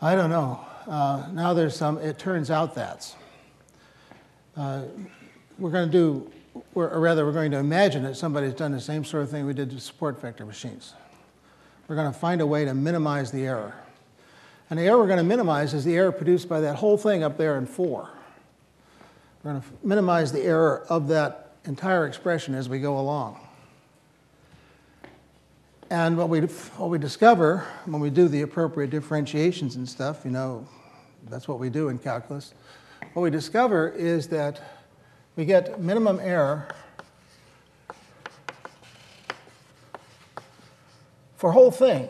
I 0.00 0.14
don't 0.14 0.28
know. 0.28 0.60
Uh, 0.86 1.26
now 1.32 1.54
there's 1.54 1.74
some, 1.74 1.98
it 1.98 2.18
turns 2.18 2.50
out 2.50 2.74
that's. 2.74 3.16
Uh, 4.54 4.82
we're 5.58 5.70
going 5.70 5.90
to 5.90 5.92
do, 5.92 6.30
or 6.74 7.00
rather, 7.00 7.24
we're 7.24 7.32
going 7.32 7.50
to 7.52 7.58
imagine 7.58 8.02
that 8.02 8.16
somebody's 8.16 8.52
done 8.52 8.72
the 8.72 8.80
same 8.80 9.04
sort 9.04 9.22
of 9.22 9.30
thing 9.30 9.46
we 9.46 9.54
did 9.54 9.70
to 9.70 9.80
support 9.80 10.20
vector 10.20 10.44
machines. 10.44 10.92
We're 11.88 11.96
going 11.96 12.12
to 12.12 12.18
find 12.18 12.42
a 12.42 12.46
way 12.46 12.66
to 12.66 12.74
minimize 12.74 13.32
the 13.32 13.46
error. 13.46 13.74
And 14.68 14.78
the 14.78 14.82
error 14.82 14.98
we're 14.98 15.06
going 15.06 15.18
to 15.18 15.24
minimize 15.24 15.72
is 15.72 15.84
the 15.84 15.96
error 15.96 16.12
produced 16.12 16.48
by 16.48 16.60
that 16.60 16.76
whole 16.76 16.98
thing 16.98 17.22
up 17.22 17.38
there 17.38 17.56
in 17.56 17.66
4. 17.66 18.10
We're 19.42 19.50
going 19.50 19.62
to 19.62 19.68
minimize 19.82 20.30
the 20.30 20.42
error 20.42 20.84
of 20.90 21.08
that 21.08 21.52
entire 21.64 22.06
expression 22.06 22.54
as 22.54 22.68
we 22.68 22.80
go 22.80 22.98
along. 22.98 23.45
And 25.88 26.16
what 26.16 26.28
we, 26.28 26.40
what 26.40 26.90
we 26.90 26.98
discover 26.98 27.64
when 27.84 28.00
we 28.00 28.10
do 28.10 28.26
the 28.26 28.42
appropriate 28.42 28.90
differentiations 28.90 29.76
and 29.76 29.88
stuff, 29.88 30.24
you 30.24 30.32
know, 30.32 30.66
that's 31.28 31.46
what 31.46 31.60
we 31.60 31.70
do 31.70 31.88
in 31.90 31.98
calculus. 31.98 32.54
What 33.12 33.22
we 33.22 33.30
discover 33.30 33.88
is 33.90 34.26
that 34.28 34.60
we 35.36 35.44
get 35.44 35.80
minimum 35.80 36.18
error 36.20 36.66
for 41.36 41.52
whole 41.52 41.70
thing. 41.70 42.08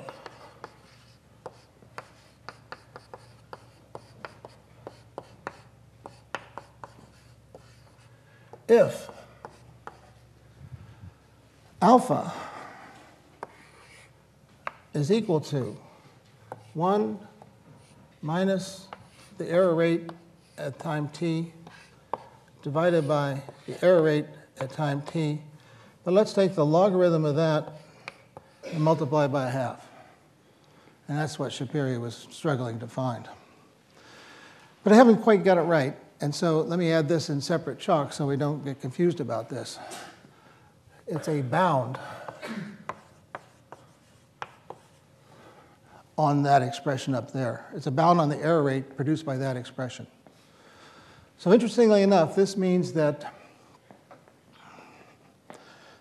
If 8.68 9.10
alpha 11.82 12.32
is 14.96 15.12
equal 15.12 15.40
to 15.40 15.76
1 16.72 17.18
minus 18.22 18.88
the 19.36 19.46
error 19.46 19.74
rate 19.74 20.10
at 20.56 20.78
time 20.78 21.06
t 21.08 21.52
divided 22.62 23.06
by 23.06 23.42
the 23.66 23.84
error 23.84 24.02
rate 24.02 24.24
at 24.58 24.72
time 24.72 25.02
t. 25.02 25.42
But 26.02 26.14
let's 26.14 26.32
take 26.32 26.54
the 26.54 26.64
logarithm 26.64 27.26
of 27.26 27.36
that 27.36 27.74
and 28.64 28.82
multiply 28.82 29.26
by 29.26 29.50
half. 29.50 29.86
And 31.08 31.18
that's 31.18 31.38
what 31.38 31.52
Schapire 31.52 32.00
was 32.00 32.26
struggling 32.30 32.80
to 32.80 32.88
find. 32.88 33.28
But 34.82 34.94
I 34.94 34.96
haven't 34.96 35.18
quite 35.18 35.44
got 35.44 35.58
it 35.58 35.62
right. 35.62 35.94
And 36.22 36.34
so 36.34 36.62
let 36.62 36.78
me 36.78 36.90
add 36.90 37.06
this 37.06 37.28
in 37.28 37.42
separate 37.42 37.78
chalk 37.78 38.14
so 38.14 38.26
we 38.26 38.38
don't 38.38 38.64
get 38.64 38.80
confused 38.80 39.20
about 39.20 39.50
this. 39.50 39.78
It's 41.06 41.28
a 41.28 41.42
bound 41.42 41.98
on 46.18 46.42
that 46.42 46.62
expression 46.62 47.14
up 47.14 47.32
there. 47.32 47.66
It's 47.74 47.86
a 47.86 47.90
bound 47.90 48.20
on 48.20 48.28
the 48.28 48.38
error 48.38 48.62
rate 48.62 48.96
produced 48.96 49.26
by 49.26 49.36
that 49.36 49.56
expression. 49.56 50.06
So 51.38 51.52
interestingly 51.52 52.02
enough, 52.02 52.34
this 52.34 52.56
means 52.56 52.92
that 52.94 53.32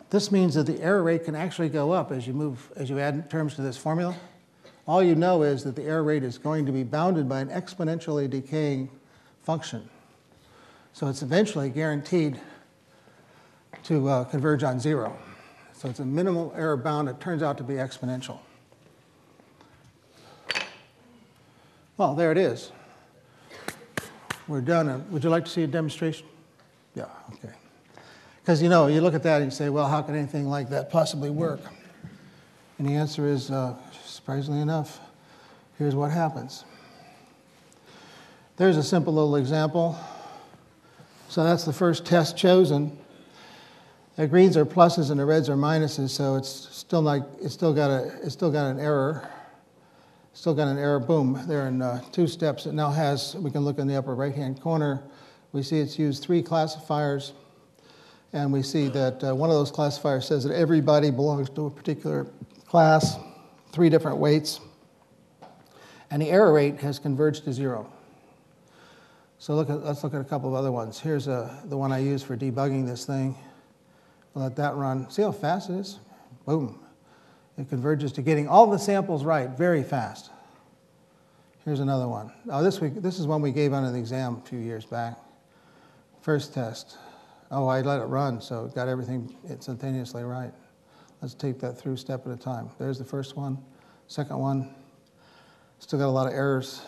this 0.10 0.32
means 0.32 0.54
that 0.54 0.65
the 0.65 0.82
error 0.82 1.04
rate 1.04 1.25
can 1.25 1.36
actually 1.36 1.67
go 1.67 1.91
up 1.91 2.12
as 2.12 2.25
you 2.25 2.34
move 2.34 2.71
as 2.78 2.89
you 2.89 2.99
add 2.99 3.30
terms 3.30 3.56
to 3.56 3.62
this 3.62 3.75
formula. 3.75 4.15
All 4.88 5.04
you 5.04 5.15
know 5.15 5.41
is 5.41 5.63
that 5.63 5.75
the 5.75 5.84
error 5.84 6.04
rate 6.04 6.23
is 6.23 6.38
going 6.38 6.65
to 6.67 6.71
be 6.71 6.84
bounded 6.84 7.28
by 7.28 7.41
an 7.41 7.49
exponentially 7.49 8.30
decaying 8.30 8.89
function. 9.41 9.89
So 10.93 11.08
it's 11.08 11.21
eventually 11.21 11.69
guaranteed 11.69 12.39
to 13.84 14.08
uh, 14.08 14.23
converge 14.25 14.63
on 14.63 14.80
zero. 14.80 15.17
So 15.73 15.89
it's 15.89 15.99
a 15.99 16.06
minimal 16.06 16.54
error 16.56 16.78
bound. 16.78 17.10
It 17.10 17.19
turns 17.19 17.43
out 17.43 17.58
to 17.58 17.63
be 17.63 17.73
exponential. 17.73 18.39
Well, 21.97 22.13
there 22.15 22.31
it 22.31 22.38
is. 22.38 22.71
We're 24.47 24.62
done. 24.62 25.10
Would 25.12 25.23
you 25.23 25.29
like 25.29 25.45
to 25.45 25.51
see 25.51 25.63
a 25.63 25.67
demonstration? 25.67 26.27
Yeah, 26.93 27.05
okay. 27.34 27.53
Because 28.41 28.62
you 28.62 28.69
know, 28.69 28.88
you 28.88 29.01
look 29.01 29.13
at 29.13 29.23
that 29.23 29.41
and 29.41 29.45
you 29.45 29.55
say, 29.55 29.69
well, 29.69 29.88
how 29.88 30.01
could 30.01 30.15
anything 30.15 30.47
like 30.47 30.69
that 30.69 30.89
possibly 30.89 31.29
work? 31.29 31.62
And 32.77 32.88
the 32.88 32.93
answer 32.93 33.25
is, 33.27 33.49
uh, 33.49 33.75
surprisingly 34.03 34.60
enough, 34.60 34.99
here's 35.77 35.95
what 35.95 36.12
happens. 36.12 36.65
There's 38.58 38.77
a 38.77 38.84
simple 38.84 39.13
little 39.13 39.38
example. 39.38 39.97
So 41.29 41.43
that's 41.43 41.65
the 41.65 41.73
first 41.73 42.05
test 42.05 42.38
chosen. 42.38 42.97
The 44.15 44.27
greens 44.27 44.55
are 44.55 44.65
pluses 44.65 45.12
and 45.12 45.19
the 45.19 45.25
reds 45.25 45.49
are 45.49 45.55
minuses, 45.55 46.10
so 46.10 46.36
it's 46.36 46.49
still 46.49 47.01
like 47.01 47.23
it's 47.41 47.53
still 47.53 47.73
got 47.73 47.89
a 47.89 48.13
it's 48.23 48.34
still 48.34 48.51
got 48.51 48.67
an 48.67 48.79
error. 48.79 49.29
Still 50.36 50.54
got 50.54 50.67
an 50.67 50.78
error, 50.78 51.00
boom, 51.00 51.41
there 51.48 51.65
in 51.67 51.82
uh, 51.82 52.02
two 52.12 52.28
steps. 52.28 52.65
It 52.65 52.74
now 52.74 52.91
has, 52.91 53.38
we 53.38 53.50
can 53.50 53.62
look 53.62 53.80
in 53.80 53.88
the 53.88 53.95
upper 53.95 54.13
right 54.13 54.36
hand 54.36 54.60
corner, 54.60 55.02
we 55.54 55.63
see 55.63 55.80
it's 55.80 55.98
used 55.98 56.21
three 56.21 56.43
classifiers, 56.43 57.32
and 58.34 58.52
we 58.52 58.62
see 58.62 58.89
that 58.89 59.24
uh, 59.24 59.34
one 59.34 59.50
of 59.50 59.56
those 59.56 59.71
classifiers 59.71 60.28
says 60.28 60.43
that 60.43 60.54
everybody 60.54 61.10
belongs 61.10 61.50
to 61.52 61.67
a 61.67 61.71
particular 61.71 62.28
class, 62.67 63.15
three 63.71 63.89
different 63.89 64.17
weights, 64.17 64.60
and 66.12 66.21
the 66.21 66.30
error 66.30 66.52
rate 66.52 66.82
has 66.82 67.00
converged 67.00 67.45
to 67.45 67.54
zero. 67.54 67.89
So 69.39 69.56
look 69.56 69.69
at, 69.69 69.86
let's 69.86 70.04
look 70.04 70.13
at 70.13 70.19
a 70.19 70.26
couple 70.26 70.50
of 70.50 70.56
other 70.56 70.71
ones. 70.74 71.00
Here's 71.00 71.30
uh, 71.30 71.62
the 71.63 71.78
one 71.78 71.93
I 71.93 72.00
use 72.00 72.21
for 72.21 72.36
debugging 72.36 72.86
this 72.86 73.06
thing. 73.06 73.38
let 74.34 74.58
that 74.58 74.76
run. 74.76 75.10
See 75.10 75.21
how 75.21 75.32
fast 75.32 75.69
it 75.69 75.76
is? 75.76 76.00
Boom. 76.45 76.85
It 77.58 77.70
converges 77.70 78.12
to 78.13 78.22
getting 78.22 78.48
all 78.48 78.68
the 78.68 78.80
samples 78.80 79.24
right 79.24 79.50
very 79.50 79.84
fast. 79.84 80.32
Here's 81.63 81.80
another 81.80 82.08
one. 82.08 82.32
Oh, 82.50 82.62
this, 82.63 82.80
week, 82.80 83.02
this 83.02 83.18
is 83.18 83.26
one 83.26 83.41
we 83.41 83.52
gave 83.52 83.74
under 83.74 83.91
the 83.91 83.98
exam 83.98 84.41
a 84.44 84.48
few 84.48 84.60
years 84.60 84.86
back. 84.86 85.18
First 86.22 86.54
test. 86.54 86.98
Oh, 87.50 87.68
I 87.68 87.82
let 87.82 88.02
it 88.02 88.06
run, 88.06 88.41
so 88.41 88.65
it 88.65 88.76
got 88.76 88.88
everything 88.88 89.36
instantaneously 89.50 90.24
right. 90.24 90.52
Let's 91.22 91.34
take 91.34 91.60
that 91.60 91.78
through 91.78 91.98
step 91.98 92.28
at 92.28 92.34
a 92.34 92.38
time. 92.38 92.70
There's 92.78 93.00
the 93.00 93.06
first 93.06 93.36
one. 93.36 93.58
Second 94.08 94.38
one, 94.38 94.76
still 95.80 95.98
got 95.98 96.06
a 96.06 96.12
lot 96.12 96.28
of 96.28 96.34
errors. 96.34 96.82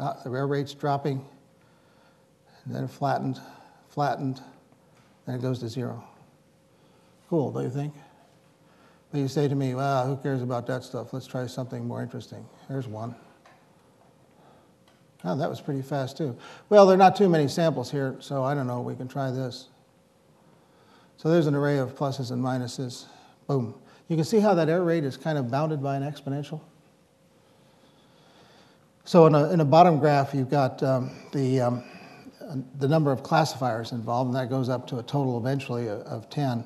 Ah, 0.00 0.16
the 0.24 0.30
error 0.30 0.48
rate's 0.48 0.74
dropping. 0.74 1.24
And 2.64 2.74
then 2.74 2.88
flattened, 2.88 3.40
flattened, 3.90 4.40
then 5.26 5.36
it 5.36 5.42
goes 5.42 5.60
to 5.60 5.68
zero. 5.68 6.02
Cool, 7.28 7.52
don't 7.52 7.64
you 7.64 7.70
think? 7.70 7.94
But 9.14 9.20
you 9.20 9.28
say 9.28 9.46
to 9.46 9.54
me, 9.54 9.76
well, 9.76 10.08
who 10.08 10.16
cares 10.16 10.42
about 10.42 10.66
that 10.66 10.82
stuff? 10.82 11.12
Let's 11.12 11.28
try 11.28 11.46
something 11.46 11.86
more 11.86 12.02
interesting. 12.02 12.44
Here's 12.66 12.88
one. 12.88 13.14
Oh, 15.22 15.36
that 15.36 15.48
was 15.48 15.60
pretty 15.60 15.82
fast 15.82 16.16
too. 16.16 16.36
Well, 16.68 16.84
there 16.84 16.96
are 16.96 16.98
not 16.98 17.14
too 17.14 17.28
many 17.28 17.46
samples 17.46 17.92
here, 17.92 18.16
so 18.18 18.42
I 18.42 18.54
don't 18.54 18.66
know. 18.66 18.80
We 18.80 18.96
can 18.96 19.06
try 19.06 19.30
this. 19.30 19.68
So 21.16 21.30
there's 21.30 21.46
an 21.46 21.54
array 21.54 21.78
of 21.78 21.94
pluses 21.94 22.32
and 22.32 22.42
minuses. 22.42 23.04
Boom. 23.46 23.76
You 24.08 24.16
can 24.16 24.24
see 24.24 24.40
how 24.40 24.52
that 24.54 24.68
error 24.68 24.82
rate 24.82 25.04
is 25.04 25.16
kind 25.16 25.38
of 25.38 25.48
bounded 25.48 25.80
by 25.80 25.94
an 25.94 26.02
exponential. 26.02 26.60
So 29.04 29.26
in 29.26 29.36
a, 29.36 29.52
in 29.52 29.60
a 29.60 29.64
bottom 29.64 30.00
graph, 30.00 30.34
you've 30.34 30.50
got 30.50 30.82
um, 30.82 31.12
the, 31.32 31.60
um, 31.60 31.84
the 32.80 32.88
number 32.88 33.12
of 33.12 33.22
classifiers 33.22 33.92
involved, 33.92 34.34
and 34.34 34.36
that 34.36 34.50
goes 34.50 34.68
up 34.68 34.88
to 34.88 34.98
a 34.98 35.04
total 35.04 35.38
eventually 35.38 35.86
of, 35.86 36.00
of 36.00 36.28
10 36.30 36.64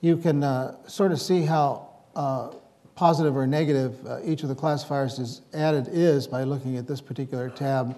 you 0.00 0.16
can 0.16 0.42
uh, 0.42 0.76
sort 0.86 1.12
of 1.12 1.20
see 1.20 1.42
how 1.42 1.88
uh, 2.14 2.50
positive 2.94 3.36
or 3.36 3.46
negative 3.46 3.94
uh, 4.06 4.20
each 4.24 4.42
of 4.42 4.48
the 4.48 4.54
classifiers 4.54 5.18
is 5.18 5.42
added 5.54 5.88
is 5.90 6.26
by 6.26 6.44
looking 6.44 6.76
at 6.76 6.86
this 6.86 7.00
particular 7.00 7.50
tab. 7.50 7.96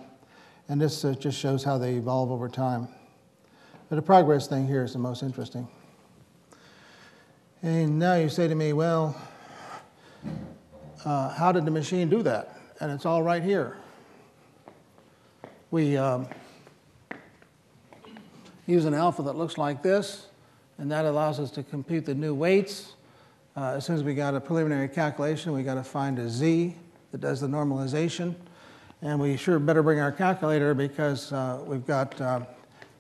And 0.68 0.80
this 0.80 1.05
uh, 1.05 1.14
just 1.14 1.38
shows 1.38 1.64
how 1.64 1.78
they 1.78 1.94
evolve 1.94 2.30
over 2.30 2.49
time. 2.49 2.88
But 3.88 3.96
the 3.96 4.03
progress 4.03 4.46
thing 4.46 4.66
here 4.66 4.84
is 4.84 4.92
the 4.92 4.99
most 4.99 5.22
interesting. 5.22 5.66
And 7.62 7.99
now 7.99 8.14
you 8.14 8.28
say 8.28 8.46
to 8.46 8.55
me, 8.55 8.72
well, 8.72 9.16
uh, 11.05 11.30
how 11.30 11.53
did 11.53 11.64
the 11.64 11.70
machine 11.70 12.09
do 12.09 12.22
that? 12.22 12.61
And 12.80 12.92
it's 12.92 13.07
all 13.07 13.22
right 13.22 13.42
here. 13.42 13.76
We 15.70 15.96
um, 15.96 16.28
use 18.66 18.84
an 18.84 18.94
alpha 18.94 19.22
that 19.22 19.36
looks 19.36 19.59
like 19.59 19.82
this 19.82 20.28
and 20.79 20.91
that 20.91 21.05
allows 21.05 21.41
us 21.41 21.51
to 21.53 21.62
compute 21.62 22.07
the 22.07 22.14
new 22.14 22.35
weights. 22.35 22.95
Uh, 23.57 23.74
As 23.76 23.87
soon 23.87 23.97
as 23.97 24.05
we 24.05 24.14
got 24.14 24.35
a 24.35 24.41
preliminary 24.41 24.89
calculation, 24.89 25.53
we 25.53 25.62
got 25.62 25.74
to 25.74 25.83
find 25.83 26.18
a 26.18 26.29
z 26.29 26.76
that 27.11 27.20
does 27.20 27.41
the 27.41 27.49
normalization. 27.49 28.35
And 29.03 29.20
we 29.20 29.37
sure 29.37 29.59
better 29.59 29.83
bring 29.83 30.01
our 30.01 30.12
calculator 30.12 30.74
because 30.74 31.33
uh, 31.33 31.62
we've 31.66 31.87
got, 31.87 32.20
uh, 32.20 32.41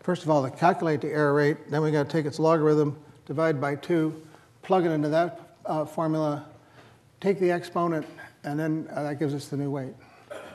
first 0.00 0.22
of 0.22 0.30
all, 0.30 0.42
to 0.42 0.50
calculate 0.50 1.00
the 1.00 1.08
error 1.08 1.34
rate, 1.34 1.70
then 1.70 1.82
we 1.82 1.90
got 1.90 2.04
to 2.04 2.10
take 2.10 2.26
its 2.26 2.38
logarithm, 2.38 2.96
divide 3.26 3.60
by 3.60 3.74
2, 3.76 4.20
plug 4.62 4.84
it 4.84 4.90
into 4.90 5.08
that 5.08 5.56
uh, 5.66 5.84
formula, 5.84 6.46
take 7.20 7.40
the 7.40 7.50
exponent, 7.50 8.06
and 8.44 8.58
then 8.58 8.88
uh, 8.92 9.02
that 9.02 9.18
gives 9.18 9.34
us 9.34 9.46
the 9.48 9.56
new 9.56 9.70
weight. 9.70 9.94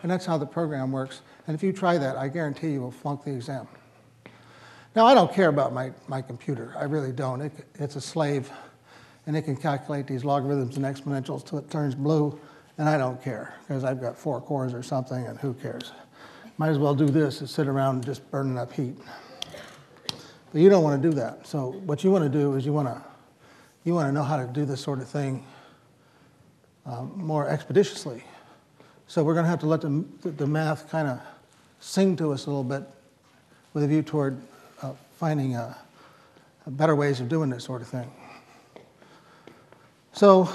And 0.01 0.11
that's 0.11 0.25
how 0.25 0.37
the 0.37 0.45
program 0.45 0.91
works. 0.91 1.21
And 1.47 1.55
if 1.55 1.63
you 1.63 1.73
try 1.73 1.97
that, 1.97 2.17
I 2.17 2.27
guarantee 2.27 2.71
you 2.71 2.81
will 2.81 2.91
flunk 2.91 3.23
the 3.23 3.31
exam. 3.31 3.67
Now, 4.95 5.07
I 5.07 5.15
don't 5.15 5.33
care 5.33 5.49
about 5.49 5.73
my, 5.73 5.91
my 6.07 6.21
computer. 6.21 6.75
I 6.77 6.83
really 6.83 7.11
don't. 7.11 7.41
It, 7.41 7.51
it's 7.75 7.95
a 7.95 8.01
slave, 8.01 8.51
and 9.25 9.35
it 9.35 9.41
can 9.41 9.55
calculate 9.55 10.05
these 10.05 10.23
logarithms 10.23 10.77
and 10.77 10.85
exponentials 10.85 11.43
till 11.43 11.57
it 11.57 11.69
turns 11.71 11.95
blue, 11.95 12.39
and 12.77 12.87
I 12.87 12.99
don't 12.99 13.21
care 13.21 13.55
because 13.67 13.83
I've 13.83 13.99
got 13.99 14.15
four 14.15 14.39
cores 14.39 14.71
or 14.71 14.83
something, 14.83 15.25
and 15.25 15.39
who 15.39 15.55
cares? 15.55 15.91
Might 16.57 16.69
as 16.69 16.77
well 16.77 16.93
do 16.93 17.07
this 17.07 17.39
and 17.39 17.49
sit 17.49 17.67
around 17.67 18.05
just 18.05 18.29
burning 18.29 18.59
up 18.59 18.71
heat. 18.71 18.95
But 20.51 20.61
you 20.61 20.69
don't 20.69 20.83
want 20.83 21.01
to 21.01 21.09
do 21.09 21.15
that. 21.15 21.47
So 21.47 21.71
what 21.85 22.03
you 22.03 22.11
want 22.11 22.23
to 22.23 22.29
do 22.29 22.53
is 22.53 22.63
you 22.63 22.73
want 22.73 22.87
to 22.87 23.01
you 23.83 23.95
want 23.95 24.07
to 24.07 24.11
know 24.13 24.23
how 24.23 24.37
to 24.37 24.45
do 24.45 24.63
this 24.63 24.79
sort 24.79 24.99
of 24.99 25.09
thing 25.09 25.43
um, 26.85 27.11
more 27.15 27.49
expeditiously. 27.49 28.23
So 29.07 29.23
we're 29.23 29.33
going 29.33 29.43
to 29.43 29.49
have 29.49 29.59
to 29.59 29.65
let 29.65 29.81
the, 29.81 30.05
the 30.23 30.47
math 30.47 30.89
kind 30.89 31.07
of 31.07 31.19
sing 31.79 32.15
to 32.17 32.31
us 32.31 32.45
a 32.45 32.49
little 32.49 32.63
bit 32.63 32.83
with 33.73 33.83
a 33.83 33.87
view 33.87 34.01
toward 34.01 34.39
finding 35.23 35.57
better 36.67 36.97
ways 36.97 37.21
of 37.21 37.29
doing 37.29 37.49
this 37.49 37.63
sort 37.63 37.81
of 37.81 37.87
thing. 37.87 38.11
So 40.11 40.49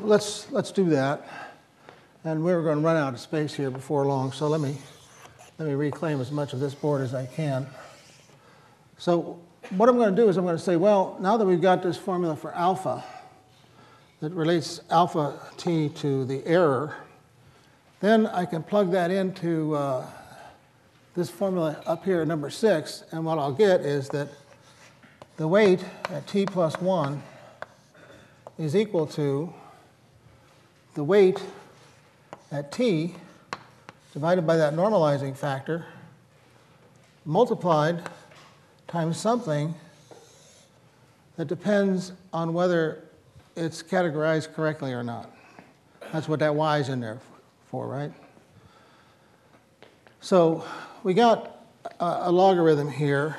let's, 0.00 0.50
let's 0.50 0.72
do 0.72 0.86
that. 0.86 1.24
And 2.24 2.42
we're 2.42 2.60
going 2.64 2.78
to 2.78 2.84
run 2.84 2.96
out 2.96 3.14
of 3.14 3.20
space 3.20 3.54
here 3.54 3.70
before 3.70 4.04
long, 4.04 4.32
so 4.32 4.48
let 4.48 4.60
me, 4.60 4.76
let 5.60 5.68
me 5.68 5.74
reclaim 5.74 6.20
as 6.20 6.32
much 6.32 6.52
of 6.52 6.58
this 6.58 6.74
board 6.74 7.02
as 7.02 7.14
I 7.14 7.26
can. 7.26 7.68
So 8.98 9.38
what 9.70 9.88
I'm 9.88 9.96
going 9.96 10.12
to 10.12 10.20
do 10.20 10.28
is 10.28 10.36
I'm 10.38 10.44
going 10.44 10.56
to 10.56 10.62
say, 10.62 10.74
well, 10.74 11.16
now 11.20 11.36
that 11.36 11.44
we've 11.44 11.62
got 11.62 11.80
this 11.80 11.96
formula 11.96 12.34
for 12.34 12.52
alpha 12.52 13.04
that 14.18 14.32
relates 14.32 14.80
alpha 14.90 15.38
t 15.56 15.88
to 15.90 16.24
the 16.24 16.44
error, 16.44 16.96
then 18.00 18.26
I 18.26 18.44
can 18.44 18.64
plug 18.64 18.90
that 18.90 19.12
into 19.12 19.76
uh, 19.76 20.04
this 21.14 21.30
formula 21.30 21.80
up 21.86 22.04
here, 22.04 22.22
at 22.22 22.28
number 22.28 22.50
six, 22.50 23.04
and 23.12 23.24
what 23.24 23.38
I'll 23.38 23.52
get 23.52 23.82
is 23.82 24.08
that 24.08 24.28
the 25.36 25.46
weight 25.46 25.84
at 26.10 26.26
t 26.26 26.44
plus 26.44 26.80
1 26.80 27.22
is 28.58 28.74
equal 28.74 29.06
to 29.08 29.52
the 30.94 31.04
weight 31.04 31.40
at 32.50 32.72
t 32.72 33.14
divided 34.12 34.46
by 34.46 34.56
that 34.56 34.74
normalizing 34.74 35.36
factor 35.36 35.86
multiplied 37.24 38.02
times 38.86 39.18
something 39.18 39.74
that 41.36 41.46
depends 41.46 42.12
on 42.32 42.52
whether 42.52 43.02
it's 43.56 43.82
categorized 43.82 44.54
correctly 44.54 44.92
or 44.92 45.02
not. 45.02 45.30
That's 46.12 46.28
what 46.28 46.38
that 46.40 46.54
y 46.54 46.78
is 46.78 46.88
in 46.88 47.00
there 47.00 47.18
for, 47.66 47.88
right? 47.88 48.12
So 50.20 50.64
we 51.04 51.12
got 51.12 51.66
a, 52.00 52.22
a 52.22 52.32
logarithm 52.32 52.90
here, 52.90 53.36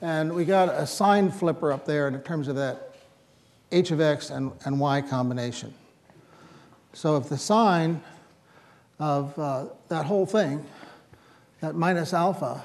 and 0.00 0.34
we 0.34 0.44
got 0.44 0.68
a 0.68 0.86
sign 0.86 1.30
flipper 1.30 1.72
up 1.72 1.86
there 1.86 2.08
in 2.08 2.20
terms 2.22 2.48
of 2.48 2.56
that 2.56 2.96
h 3.70 3.92
of 3.92 4.00
x 4.00 4.30
and, 4.30 4.50
and 4.64 4.78
y 4.78 5.00
combination. 5.00 5.72
So 6.92 7.16
if 7.16 7.28
the 7.28 7.38
sign 7.38 8.02
of 8.98 9.38
uh, 9.38 9.66
that 9.88 10.04
whole 10.04 10.26
thing, 10.26 10.66
that 11.60 11.76
minus 11.76 12.12
alpha, 12.12 12.62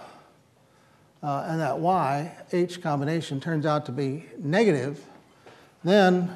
uh, 1.22 1.46
and 1.48 1.62
that 1.62 1.78
y, 1.78 2.36
h 2.52 2.82
combination, 2.82 3.40
turns 3.40 3.68
out 3.68 3.86
to 3.86 3.92
be 3.92 4.26
negative, 4.40 5.06
then 5.84 6.36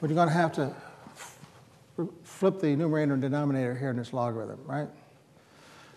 we're 0.00 0.08
going 0.08 0.28
to 0.28 0.34
have 0.34 0.52
to 0.54 0.74
flip 2.24 2.60
the 2.60 2.74
numerator 2.74 3.12
and 3.12 3.22
denominator 3.22 3.76
here 3.76 3.90
in 3.90 3.96
this 3.96 4.12
logarithm, 4.12 4.58
right? 4.66 4.88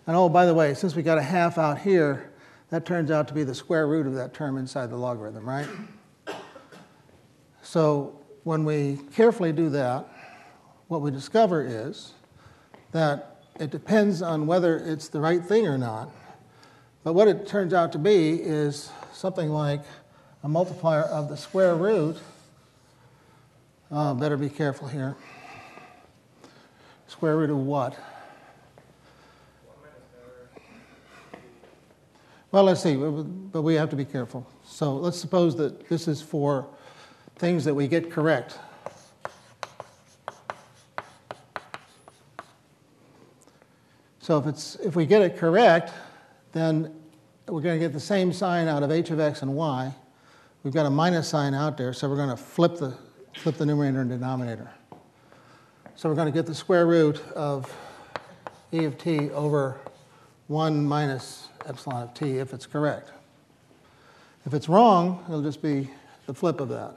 And 0.06 0.16
oh, 0.16 0.28
by 0.28 0.44
the 0.44 0.54
way, 0.54 0.74
since 0.74 0.94
we 0.94 1.02
got 1.02 1.16
a 1.16 1.22
half 1.22 1.56
out 1.56 1.78
here, 1.78 2.30
that 2.70 2.84
turns 2.84 3.10
out 3.10 3.28
to 3.28 3.34
be 3.34 3.44
the 3.44 3.54
square 3.54 3.86
root 3.86 4.06
of 4.06 4.14
that 4.14 4.34
term 4.34 4.58
inside 4.58 4.90
the 4.90 4.96
logarithm, 4.96 5.48
right? 5.48 5.68
So 7.62 8.20
when 8.42 8.64
we 8.64 8.98
carefully 9.14 9.52
do 9.52 9.70
that, 9.70 10.06
what 10.88 11.00
we 11.00 11.10
discover 11.10 11.64
is 11.64 12.12
that 12.92 13.42
it 13.58 13.70
depends 13.70 14.20
on 14.20 14.46
whether 14.46 14.76
it's 14.76 15.08
the 15.08 15.20
right 15.20 15.42
thing 15.42 15.66
or 15.66 15.78
not. 15.78 16.10
But 17.02 17.14
what 17.14 17.28
it 17.28 17.46
turns 17.46 17.72
out 17.72 17.92
to 17.92 17.98
be 17.98 18.34
is 18.34 18.90
something 19.12 19.50
like 19.50 19.82
a 20.42 20.48
multiplier 20.48 21.02
of 21.02 21.28
the 21.28 21.36
square 21.36 21.74
root. 21.74 22.16
Uh, 23.90 24.12
better 24.14 24.36
be 24.36 24.48
careful 24.48 24.88
here. 24.88 25.16
Square 27.06 27.38
root 27.38 27.50
of 27.50 27.58
what? 27.58 27.96
Well, 32.54 32.62
let's 32.62 32.84
see, 32.84 32.94
but 32.94 33.62
we 33.62 33.74
have 33.74 33.90
to 33.90 33.96
be 33.96 34.04
careful. 34.04 34.46
So 34.64 34.94
let's 34.94 35.18
suppose 35.18 35.56
that 35.56 35.88
this 35.88 36.06
is 36.06 36.22
for 36.22 36.68
things 37.34 37.64
that 37.64 37.74
we 37.74 37.88
get 37.88 38.12
correct. 38.12 38.60
So 44.20 44.38
if, 44.38 44.46
it's, 44.46 44.76
if 44.76 44.94
we 44.94 45.04
get 45.04 45.20
it 45.20 45.36
correct, 45.36 45.92
then 46.52 46.94
we're 47.48 47.60
going 47.60 47.76
to 47.76 47.84
get 47.84 47.92
the 47.92 47.98
same 47.98 48.32
sign 48.32 48.68
out 48.68 48.84
of 48.84 48.92
h 48.92 49.10
of 49.10 49.18
x 49.18 49.42
and 49.42 49.56
y. 49.56 49.92
We've 50.62 50.72
got 50.72 50.86
a 50.86 50.90
minus 50.90 51.26
sign 51.26 51.54
out 51.54 51.76
there, 51.76 51.92
so 51.92 52.08
we're 52.08 52.14
going 52.14 52.28
to 52.28 52.36
flip 52.36 52.76
the, 52.76 52.96
flip 53.36 53.56
the 53.56 53.66
numerator 53.66 54.00
and 54.00 54.10
denominator. 54.10 54.70
So 55.96 56.08
we're 56.08 56.14
going 56.14 56.32
to 56.32 56.38
get 56.38 56.46
the 56.46 56.54
square 56.54 56.86
root 56.86 57.20
of 57.34 57.76
e 58.72 58.84
of 58.84 58.96
t 58.96 59.30
over 59.30 59.80
1 60.46 60.86
minus 60.86 61.48
epsilon 61.66 62.02
of 62.02 62.14
t 62.14 62.38
if 62.38 62.52
it's 62.52 62.66
correct. 62.66 63.10
If 64.46 64.54
it's 64.54 64.68
wrong, 64.68 65.24
it'll 65.26 65.42
just 65.42 65.62
be 65.62 65.88
the 66.26 66.34
flip 66.34 66.60
of 66.60 66.68
that. 66.68 66.96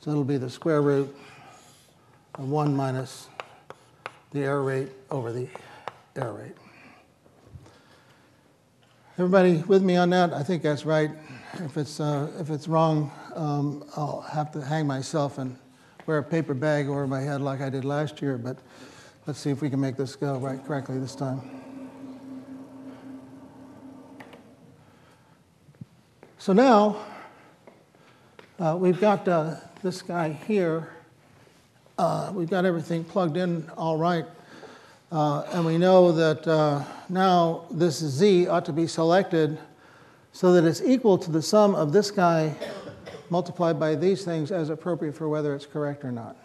So 0.00 0.10
it'll 0.10 0.24
be 0.24 0.36
the 0.36 0.50
square 0.50 0.82
root 0.82 1.14
of 2.34 2.48
1 2.48 2.74
minus 2.74 3.28
the 4.32 4.40
error 4.40 4.62
rate 4.62 4.90
over 5.10 5.32
the 5.32 5.48
error 6.16 6.32
rate. 6.32 6.56
Everybody 9.16 9.62
with 9.66 9.82
me 9.82 9.96
on 9.96 10.10
that? 10.10 10.32
I 10.32 10.42
think 10.42 10.62
that's 10.62 10.84
right. 10.84 11.10
If 11.54 11.76
it's, 11.76 12.00
uh, 12.00 12.30
if 12.40 12.50
it's 12.50 12.66
wrong, 12.66 13.12
um, 13.34 13.84
I'll 13.96 14.22
have 14.22 14.50
to 14.52 14.60
hang 14.60 14.86
myself 14.86 15.38
and 15.38 15.56
wear 16.06 16.18
a 16.18 16.22
paper 16.22 16.52
bag 16.52 16.88
over 16.88 17.06
my 17.06 17.20
head 17.20 17.40
like 17.40 17.60
I 17.60 17.70
did 17.70 17.84
last 17.84 18.20
year, 18.20 18.36
but 18.36 18.58
let's 19.26 19.38
see 19.38 19.50
if 19.50 19.62
we 19.62 19.70
can 19.70 19.80
make 19.80 19.96
this 19.96 20.16
go 20.16 20.36
right 20.38 20.62
correctly 20.66 20.98
this 20.98 21.14
time. 21.14 21.63
So 26.44 26.52
now 26.52 26.98
uh, 28.58 28.76
we've 28.78 29.00
got 29.00 29.26
uh, 29.26 29.54
this 29.82 30.02
guy 30.02 30.28
here. 30.28 30.90
Uh, 31.96 32.32
we've 32.34 32.50
got 32.50 32.66
everything 32.66 33.02
plugged 33.02 33.38
in 33.38 33.66
all 33.78 33.96
right. 33.96 34.26
Uh, 35.10 35.44
and 35.54 35.64
we 35.64 35.78
know 35.78 36.12
that 36.12 36.46
uh, 36.46 36.84
now 37.08 37.64
this 37.70 37.98
z 37.98 38.46
ought 38.46 38.66
to 38.66 38.74
be 38.74 38.86
selected 38.86 39.58
so 40.32 40.52
that 40.52 40.68
it's 40.68 40.82
equal 40.82 41.16
to 41.16 41.30
the 41.30 41.40
sum 41.40 41.74
of 41.74 41.94
this 41.94 42.10
guy 42.10 42.54
multiplied 43.30 43.80
by 43.80 43.94
these 43.94 44.22
things 44.22 44.52
as 44.52 44.68
appropriate 44.68 45.16
for 45.16 45.30
whether 45.30 45.54
it's 45.54 45.64
correct 45.64 46.04
or 46.04 46.12
not. 46.12 46.36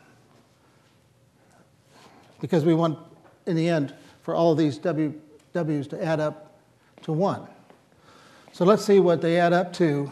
Because 2.39 2.64
we 2.64 2.74
want, 2.74 2.97
in 3.47 3.58
the 3.58 3.68
end, 3.68 3.93
for 4.22 4.34
all 4.34 4.54
of 4.54 4.58
these 4.58 4.78
w, 4.78 5.14
w's 5.52 5.88
to 5.89 6.02
add 6.02 6.22
up 6.22 6.58
to 7.02 7.12
1. 7.12 7.50
So 8.52 8.66
let's 8.66 8.84
see 8.84 9.00
what 9.00 9.22
they 9.22 9.39
add 9.39 9.54
up 9.54 9.72
to 9.74 10.12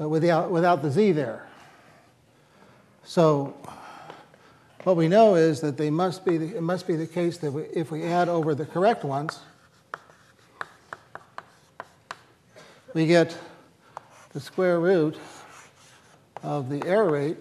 uh, 0.00 0.08
without, 0.08 0.50
without 0.50 0.82
the 0.82 0.90
z 0.90 1.12
there. 1.12 1.46
So 3.04 3.56
what 4.84 4.96
we 4.96 5.08
know 5.08 5.34
is 5.34 5.60
that 5.60 5.76
they 5.76 5.90
must 5.90 6.24
be 6.24 6.38
the, 6.38 6.56
it 6.56 6.62
must 6.62 6.86
be 6.86 6.96
the 6.96 7.06
case 7.06 7.38
that 7.38 7.50
we, 7.50 7.62
if 7.64 7.90
we 7.90 8.04
add 8.04 8.28
over 8.28 8.54
the 8.54 8.64
correct 8.64 9.04
ones, 9.04 9.40
we 12.94 13.06
get 13.06 13.36
the 14.32 14.40
square 14.40 14.80
root 14.80 15.16
of 16.42 16.68
the 16.68 16.86
error 16.86 17.10
rate 17.10 17.36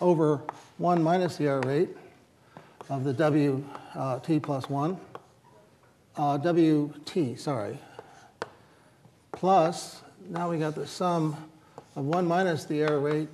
over 0.00 0.42
1 0.78 1.02
minus 1.02 1.36
the 1.36 1.46
error 1.46 1.62
rate 1.62 1.90
of 2.90 3.04
the 3.04 3.12
w 3.12 3.64
uh, 3.94 4.18
t 4.18 4.38
plus 4.38 4.68
1, 4.68 4.98
uh, 6.16 6.36
w 6.38 6.92
t, 7.04 7.34
sorry, 7.36 7.78
plus, 9.44 10.00
now 10.30 10.48
we 10.48 10.56
got 10.56 10.74
the 10.74 10.86
sum 10.86 11.36
of 11.96 12.06
1 12.06 12.26
minus 12.26 12.64
the 12.64 12.80
error 12.80 12.98
rate 12.98 13.28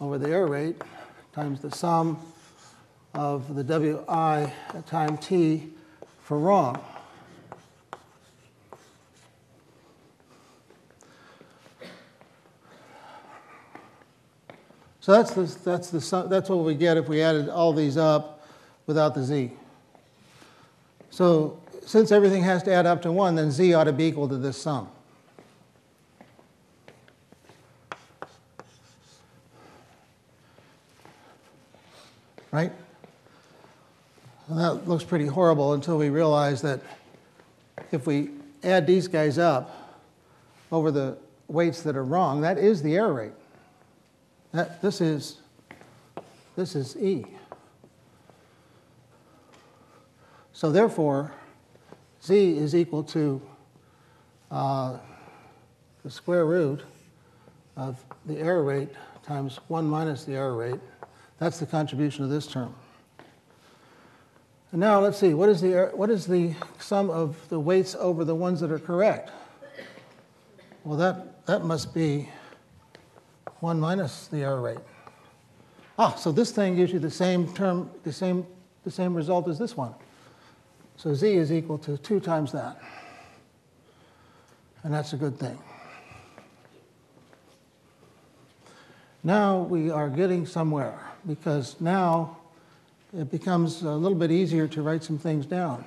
over 0.00 0.16
the 0.16 0.30
error 0.30 0.46
rate 0.46 0.80
times 1.34 1.60
the 1.60 1.70
sum 1.70 2.18
of 3.12 3.54
the 3.54 3.62
wi 3.62 4.50
at 4.70 4.86
time 4.86 5.18
t 5.18 5.68
for 6.22 6.38
wrong. 6.38 6.82
So 15.00 15.12
that's 15.12 15.32
the, 15.32 15.42
that's 15.64 15.90
the 15.90 16.00
sum- 16.00 16.30
that's 16.30 16.48
what 16.48 16.60
we 16.60 16.74
get 16.74 16.96
if 16.96 17.08
we 17.08 17.20
added 17.20 17.50
all 17.50 17.74
these 17.74 17.98
up 17.98 18.48
without 18.86 19.14
the 19.14 19.22
z. 19.22 19.52
So 21.10 21.60
since 21.88 22.12
everything 22.12 22.42
has 22.42 22.62
to 22.64 22.70
add 22.70 22.84
up 22.84 23.00
to 23.00 23.10
1, 23.10 23.36
then 23.36 23.50
z 23.50 23.72
ought 23.72 23.84
to 23.84 23.94
be 23.94 24.04
equal 24.04 24.28
to 24.28 24.36
this 24.36 24.60
sum. 24.60 24.90
Right? 32.52 32.70
And 34.48 34.58
that 34.58 34.86
looks 34.86 35.02
pretty 35.02 35.24
horrible 35.24 35.72
until 35.72 35.96
we 35.96 36.10
realize 36.10 36.60
that 36.60 36.82
if 37.90 38.06
we 38.06 38.32
add 38.62 38.86
these 38.86 39.08
guys 39.08 39.38
up 39.38 39.96
over 40.70 40.90
the 40.90 41.16
weights 41.46 41.80
that 41.84 41.96
are 41.96 42.04
wrong, 42.04 42.42
that 42.42 42.58
is 42.58 42.82
the 42.82 42.96
error 42.96 43.14
rate. 43.14 43.32
That, 44.52 44.82
this 44.82 45.00
is 45.00 45.38
this 46.54 46.76
is 46.76 46.98
E. 46.98 47.24
So 50.52 50.70
therefore, 50.70 51.32
Z 52.22 52.58
is 52.58 52.74
equal 52.74 53.02
to 53.04 53.40
uh, 54.50 54.98
the 56.04 56.10
square 56.10 56.46
root 56.46 56.82
of 57.76 58.02
the 58.26 58.38
error 58.38 58.62
rate 58.62 58.90
times 59.22 59.60
1 59.68 59.84
minus 59.86 60.24
the 60.24 60.32
error 60.32 60.56
rate. 60.56 60.80
That's 61.38 61.60
the 61.60 61.66
contribution 61.66 62.24
of 62.24 62.30
this 62.30 62.46
term. 62.46 62.74
And 64.72 64.80
now 64.80 65.00
let's 65.00 65.18
see, 65.18 65.32
what 65.32 65.48
is, 65.48 65.60
the, 65.60 65.74
er, 65.74 65.92
what 65.94 66.10
is 66.10 66.26
the 66.26 66.54
sum 66.78 67.08
of 67.08 67.36
the 67.48 67.58
weights 67.58 67.94
over 67.94 68.24
the 68.24 68.34
ones 68.34 68.60
that 68.60 68.70
are 68.70 68.78
correct? 68.78 69.30
Well, 70.84 70.98
that, 70.98 71.46
that 71.46 71.64
must 71.64 71.94
be 71.94 72.28
1 73.60 73.78
minus 73.78 74.26
the 74.26 74.38
error 74.38 74.60
rate. 74.60 74.78
Ah, 75.98 76.14
so 76.14 76.30
this 76.32 76.50
thing 76.50 76.76
gives 76.76 76.92
you 76.92 76.98
the 76.98 77.10
same 77.10 77.52
term, 77.54 77.90
the 78.04 78.12
same, 78.12 78.46
the 78.84 78.90
same 78.90 79.14
result 79.14 79.48
as 79.48 79.58
this 79.58 79.76
one. 79.76 79.94
So 80.98 81.14
z 81.14 81.34
is 81.34 81.52
equal 81.52 81.78
to 81.78 81.96
2 81.96 82.18
times 82.18 82.50
that. 82.50 82.76
And 84.82 84.92
that's 84.92 85.12
a 85.12 85.16
good 85.16 85.38
thing. 85.38 85.56
Now 89.22 89.60
we 89.60 89.90
are 89.90 90.08
getting 90.08 90.44
somewhere 90.44 90.98
because 91.24 91.80
now 91.80 92.38
it 93.16 93.30
becomes 93.30 93.82
a 93.82 93.92
little 93.92 94.18
bit 94.18 94.32
easier 94.32 94.66
to 94.68 94.82
write 94.82 95.04
some 95.04 95.18
things 95.18 95.46
down. 95.46 95.84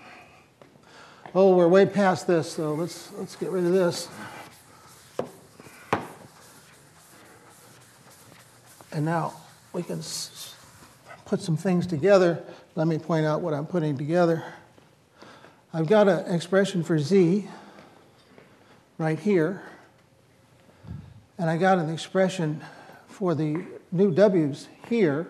Oh, 1.35 1.57
we're 1.57 1.67
way 1.67 1.85
past 1.85 2.25
this, 2.25 2.49
so 2.49 2.73
let's, 2.73 3.11
let's 3.13 3.35
get 3.35 3.49
rid 3.49 3.65
of 3.65 3.73
this. 3.73 4.07
And 8.93 9.03
now 9.03 9.33
we 9.73 9.83
can 9.83 10.01
put 11.25 11.41
some 11.41 11.57
things 11.57 11.85
together. 11.85 12.41
Let 12.75 12.87
me 12.87 12.97
point 12.97 13.25
out 13.25 13.41
what 13.41 13.53
I'm 13.53 13.65
putting 13.65 13.97
together. 13.97 14.45
I've 15.73 15.87
got 15.87 16.09
an 16.09 16.35
expression 16.35 16.83
for 16.83 16.99
z 16.99 17.47
right 18.97 19.17
here, 19.17 19.63
and 21.37 21.49
I 21.49 21.55
got 21.55 21.79
an 21.79 21.89
expression 21.89 22.61
for 23.07 23.33
the 23.35 23.63
new 23.89 24.11
w's 24.11 24.67
here. 24.89 25.27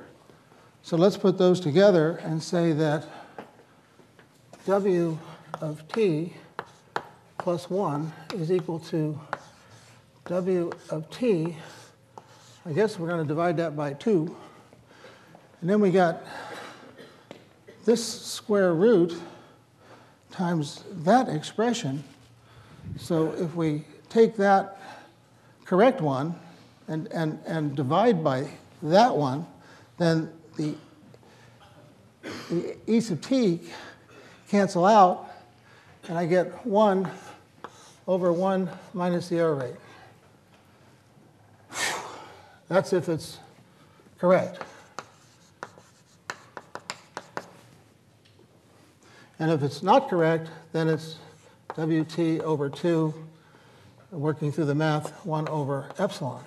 So 0.82 0.98
let's 0.98 1.16
put 1.16 1.38
those 1.38 1.60
together 1.60 2.18
and 2.24 2.42
say 2.42 2.72
that 2.72 3.06
w 4.66 5.20
of 5.62 5.88
t 5.89 6.34
plus 7.38 7.70
1 7.70 8.12
is 8.34 8.52
equal 8.52 8.80
to 8.80 9.20
w 10.26 10.72
of 10.89 11.08
t 11.12 11.56
I 12.66 12.72
guess 12.74 12.98
we're 12.98 13.10
going 13.10 13.22
to 13.22 13.28
divide 13.28 13.58
that 13.58 13.76
by 13.76 13.94
2. 13.94 14.36
And 15.62 15.70
then 15.70 15.80
we 15.80 15.92
got 15.92 16.26
this 17.86 18.04
square 18.04 18.74
root 18.74 19.14
times 20.32 20.84
that 21.04 21.30
expression. 21.30 22.04
So 22.98 23.32
if 23.34 23.56
we 23.56 23.84
take 24.10 24.36
that 24.38 24.80
correct 25.66 26.02
one 26.02 26.36
and, 26.88 27.08
and, 27.08 27.40
and 27.46 27.76
divide 27.76 28.24
by 28.24 28.50
that 28.84 29.16
one, 29.16 29.46
then 29.98 30.32
the, 30.58 30.76
the 32.50 32.76
e 32.88 33.00
sub 33.00 33.22
t 33.22 33.62
cancel 34.50 34.86
out, 34.86 35.30
and 36.08 36.18
I 36.18 36.26
get 36.26 36.66
1 36.66 37.10
over 38.08 38.34
1 38.34 38.70
minus 38.94 39.30
the 39.30 39.38
error 39.38 39.56
rate. 39.56 39.76
That's 42.68 42.94
if 42.94 43.08
it's 43.08 43.38
correct. 44.18 44.64
And 49.42 49.50
if 49.50 49.64
it's 49.64 49.82
not 49.82 50.08
correct, 50.08 50.50
then 50.72 50.88
it's 50.88 51.16
WT 51.76 52.42
over 52.42 52.70
2, 52.70 53.12
working 54.12 54.52
through 54.52 54.66
the 54.66 54.76
math, 54.76 55.26
1 55.26 55.48
over 55.48 55.89
epsilon, 55.98 56.44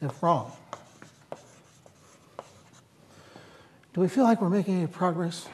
if 0.00 0.22
wrong. 0.22 0.50
Do 3.92 4.00
we 4.00 4.08
feel 4.08 4.24
like 4.24 4.40
we're 4.40 4.48
making 4.48 4.78
any 4.78 4.86
progress? 4.86 5.46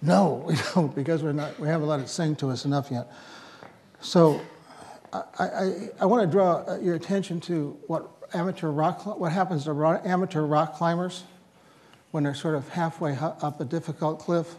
No, 0.00 0.44
we 0.48 0.56
don't, 0.74 0.92
because 0.92 1.22
we're 1.22 1.30
not, 1.30 1.60
we 1.60 1.68
haven't 1.68 1.86
let 1.86 2.00
it 2.00 2.08
sing 2.08 2.34
to 2.36 2.50
us 2.50 2.64
enough 2.64 2.90
yet. 2.90 3.06
So 4.00 4.40
I, 5.12 5.22
I, 5.38 5.88
I 6.00 6.06
want 6.06 6.28
to 6.28 6.28
draw 6.28 6.64
uh, 6.66 6.78
your 6.80 6.96
attention 6.96 7.40
to 7.42 7.78
what 7.86 8.10
amateur 8.34 8.70
rock, 8.70 9.06
what 9.16 9.30
happens 9.30 9.62
to 9.66 10.00
amateur 10.04 10.42
rock 10.42 10.74
climbers 10.74 11.22
when 12.10 12.24
they're 12.24 12.34
sort 12.34 12.56
of 12.56 12.68
halfway 12.70 13.16
up 13.16 13.60
a 13.60 13.64
difficult 13.64 14.18
cliff. 14.18 14.56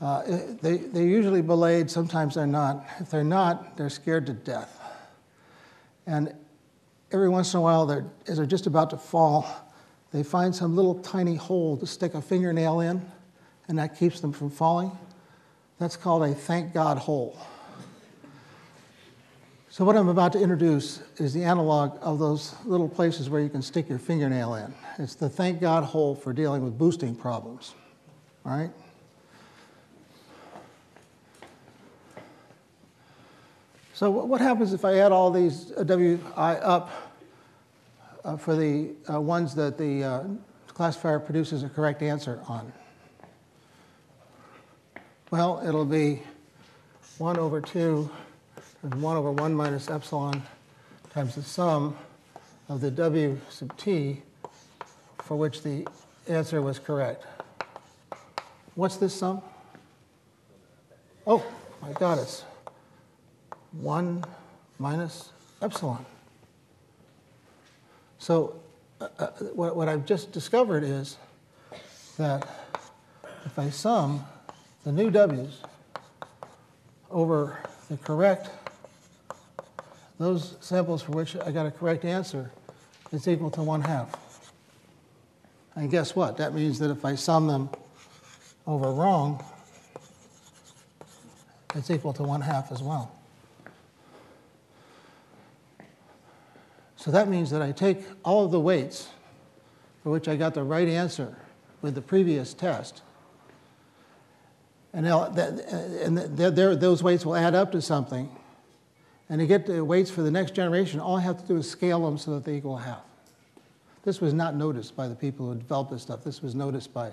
Uh, 0.00 0.22
they, 0.60 0.76
they're 0.76 1.06
usually 1.06 1.40
belayed, 1.40 1.90
sometimes 1.90 2.34
they're 2.34 2.46
not. 2.46 2.84
If 3.00 3.10
they're 3.10 3.24
not, 3.24 3.76
they're 3.76 3.90
scared 3.90 4.26
to 4.26 4.34
death. 4.34 4.80
And 6.06 6.34
every 7.12 7.28
once 7.28 7.54
in 7.54 7.58
a 7.58 7.62
while, 7.62 7.86
they're, 7.86 8.04
as 8.26 8.36
they're 8.36 8.46
just 8.46 8.66
about 8.66 8.90
to 8.90 8.98
fall, 8.98 9.46
they 10.12 10.22
find 10.22 10.54
some 10.54 10.76
little 10.76 10.96
tiny 10.96 11.34
hole 11.34 11.76
to 11.78 11.86
stick 11.86 12.14
a 12.14 12.22
fingernail 12.22 12.80
in, 12.80 13.04
and 13.68 13.78
that 13.78 13.98
keeps 13.98 14.20
them 14.20 14.32
from 14.32 14.50
falling. 14.50 14.92
That's 15.78 15.96
called 15.96 16.22
a 16.22 16.34
thank 16.34 16.72
God 16.72 16.98
hole. 16.98 17.38
So 19.68 19.84
what 19.84 19.96
I'm 19.96 20.08
about 20.08 20.32
to 20.32 20.40
introduce 20.40 21.02
is 21.18 21.34
the 21.34 21.44
analog 21.44 21.98
of 22.00 22.18
those 22.18 22.54
little 22.64 22.88
places 22.88 23.28
where 23.28 23.42
you 23.42 23.50
can 23.50 23.60
stick 23.60 23.90
your 23.90 23.98
fingernail 23.98 24.54
in. 24.54 24.72
It's 24.98 25.14
the 25.14 25.28
thank 25.28 25.60
God 25.60 25.84
hole 25.84 26.14
for 26.14 26.32
dealing 26.32 26.64
with 26.64 26.78
boosting 26.78 27.14
problems. 27.14 27.74
All 28.46 28.56
right? 28.56 28.70
So 33.96 34.10
what 34.10 34.42
happens 34.42 34.74
if 34.74 34.84
I 34.84 34.98
add 34.98 35.10
all 35.10 35.30
these 35.30 35.72
uh, 35.72 35.82
WI 35.82 36.56
up 36.56 37.14
uh, 38.26 38.36
for 38.36 38.54
the 38.54 38.90
uh, 39.10 39.18
ones 39.18 39.54
that 39.54 39.78
the 39.78 40.04
uh, 40.04 40.24
classifier 40.68 41.18
produces 41.18 41.62
a 41.62 41.70
correct 41.70 42.02
answer 42.02 42.38
on? 42.46 42.70
Well, 45.30 45.62
it'll 45.66 45.86
be 45.86 46.22
1 47.16 47.38
over 47.38 47.58
2 47.62 48.10
and 48.82 49.00
1 49.00 49.16
over 49.16 49.32
1 49.32 49.54
minus 49.54 49.88
epsilon 49.88 50.42
times 51.14 51.34
the 51.34 51.42
sum 51.42 51.96
of 52.68 52.82
the 52.82 52.90
w 52.90 53.40
sub 53.48 53.74
t 53.78 54.20
for 55.20 55.38
which 55.38 55.62
the 55.62 55.88
answer 56.28 56.60
was 56.60 56.78
correct. 56.78 57.24
What's 58.74 58.98
this 58.98 59.14
sum? 59.14 59.40
Oh, 61.26 61.42
got 61.98 62.18
it. 62.18 62.44
1 63.80 64.24
minus 64.78 65.30
epsilon. 65.62 66.04
So 68.18 68.60
uh, 69.00 69.08
uh, 69.18 69.26
what, 69.54 69.76
what 69.76 69.88
I've 69.88 70.06
just 70.06 70.32
discovered 70.32 70.82
is 70.82 71.16
that 72.18 72.48
if 73.44 73.58
I 73.58 73.70
sum 73.70 74.24
the 74.84 74.92
new 74.92 75.10
w's 75.10 75.60
over 77.10 77.58
the 77.88 77.96
correct 77.98 78.50
those 80.18 80.56
samples 80.60 81.02
for 81.02 81.12
which 81.12 81.36
I 81.36 81.50
got 81.50 81.66
a 81.66 81.70
correct 81.70 82.04
answer 82.04 82.50
is 83.12 83.28
equal 83.28 83.50
to 83.50 83.62
1 83.62 83.82
half. 83.82 84.14
And 85.74 85.90
guess 85.90 86.16
what? 86.16 86.38
That 86.38 86.54
means 86.54 86.78
that 86.78 86.90
if 86.90 87.04
I 87.04 87.14
sum 87.14 87.46
them 87.46 87.68
over 88.66 88.90
wrong, 88.90 89.44
it's 91.74 91.90
equal 91.90 92.14
to 92.14 92.22
1 92.22 92.40
half 92.40 92.72
as 92.72 92.82
well. 92.82 93.15
So 97.06 97.12
that 97.12 97.28
means 97.28 97.50
that 97.50 97.62
I 97.62 97.70
take 97.70 97.98
all 98.24 98.44
of 98.44 98.50
the 98.50 98.58
weights 98.58 99.10
for 100.02 100.10
which 100.10 100.26
I 100.26 100.34
got 100.34 100.54
the 100.54 100.64
right 100.64 100.88
answer 100.88 101.36
with 101.80 101.94
the 101.94 102.02
previous 102.02 102.52
test, 102.52 103.02
and, 104.92 105.06
and 105.06 106.18
those 106.18 107.02
weights 107.04 107.24
will 107.24 107.36
add 107.36 107.54
up 107.54 107.70
to 107.72 107.80
something. 107.80 108.28
And 109.28 109.40
to 109.40 109.46
get 109.46 109.66
the 109.66 109.84
weights 109.84 110.10
for 110.10 110.22
the 110.22 110.32
next 110.32 110.56
generation, 110.56 110.98
all 110.98 111.16
I 111.16 111.20
have 111.20 111.40
to 111.40 111.46
do 111.46 111.56
is 111.58 111.70
scale 111.70 112.04
them 112.04 112.18
so 112.18 112.32
that 112.34 112.44
they 112.44 112.56
equal 112.56 112.76
half. 112.76 113.04
This 114.02 114.20
was 114.20 114.34
not 114.34 114.56
noticed 114.56 114.96
by 114.96 115.06
the 115.06 115.14
people 115.14 115.46
who 115.46 115.54
developed 115.54 115.92
this 115.92 116.02
stuff. 116.02 116.24
This 116.24 116.42
was 116.42 116.56
noticed 116.56 116.92
by 116.92 117.12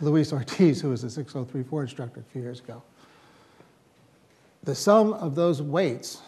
Luis 0.00 0.32
Ortiz, 0.32 0.80
who 0.80 0.90
was 0.90 1.04
a 1.04 1.10
6034 1.10 1.82
instructor 1.82 2.20
a 2.20 2.32
few 2.32 2.42
years 2.42 2.58
ago. 2.58 2.82
The 4.64 4.74
sum 4.74 5.12
of 5.12 5.36
those 5.36 5.62
weights 5.62 6.22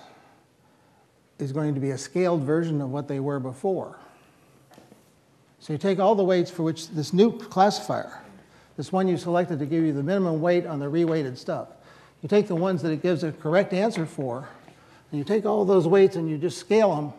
is 1.39 1.53
going 1.53 1.75
to 1.75 1.81
be 1.81 1.91
a 1.91 1.99
scaled 1.99 2.43
version 2.43 2.81
of 2.81 2.91
what 2.91 3.09
they 3.09 3.21
were 3.21 3.39
before. 3.39 3.97
So 5.61 5.73
you 5.73 5.79
take 5.79 5.99
all 5.99 6.15
the 6.15 6.25
weights 6.25 6.51
for 6.51 6.63
which 6.63 6.89
this 6.89 7.13
new 7.13 7.37
classifier, 7.37 8.23
this 8.77 8.93
one 8.93 9.09
you 9.09 9.17
selected 9.17 9.59
to 9.59 9.67
give 9.67 9.85
you 9.85 9.93
the 9.93 10.03
minimum 10.03 10.41
weight 10.41 10.67
on 10.67 10.79
the 10.79 10.87
reweighted 10.87 11.37
stuff, 11.37 11.69
you 12.23 12.29
take 12.29 12.49
the 12.49 12.55
ones 12.55 12.83
that 12.83 12.91
it 12.91 13.03
gives 13.03 13.23
a 13.23 13.33
correct 13.33 13.73
answer 13.73 14.07
for, 14.07 14.49
and 15.11 15.19
you 15.19 15.25
take 15.25 15.47
all 15.47 15.65
those 15.65 15.87
weights 15.87 16.17
and 16.17 16.29
you 16.29 16.39
just 16.39 16.59
scale 16.59 16.95
them 16.95 17.13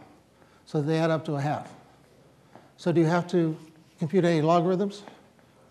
so 0.65 0.81
they 0.81 0.97
add 0.97 1.09
up 1.09 1.25
to 1.25 1.35
a 1.35 1.41
half. 1.41 1.71
So 2.77 2.91
do 2.91 3.01
you 3.01 3.07
have 3.07 3.27
to 3.27 3.57
compute 3.97 4.25
any 4.25 4.41
logarithms? 4.41 5.03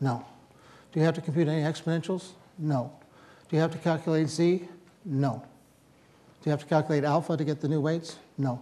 No. 0.01 0.25
Do 0.93 1.01
you 1.01 1.07
have 1.07 1.15
to 1.15 1.21
compute 1.21 1.49
any 1.49 1.63
exponentials? 1.63 2.31
No. 2.59 2.93
Do 3.49 3.57
you 3.57 3.63
have 3.63 3.73
to 3.73 3.79
calculate 3.79 4.29
z? 4.29 4.69
No. 5.05 5.43
You 6.49 6.53
have 6.53 6.61
to 6.61 6.67
calculate 6.67 7.05
alpha 7.05 7.37
to 7.37 7.45
get 7.45 7.61
the 7.61 7.69
new 7.69 7.79
weights? 7.79 8.17
No. 8.39 8.59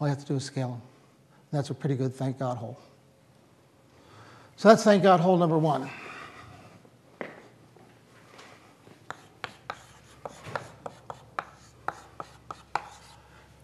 All 0.00 0.06
you 0.06 0.14
have 0.14 0.20
to 0.20 0.24
do 0.24 0.36
is 0.36 0.44
scale 0.44 0.70
them. 0.70 0.82
That's 1.52 1.68
a 1.68 1.74
pretty 1.74 1.96
good 1.96 2.14
thank 2.14 2.38
God 2.38 2.56
hole. 2.56 2.80
So 4.56 4.70
that's 4.70 4.84
thank 4.84 5.02
God 5.02 5.20
hole 5.20 5.36
number 5.36 5.58
one. 5.58 5.90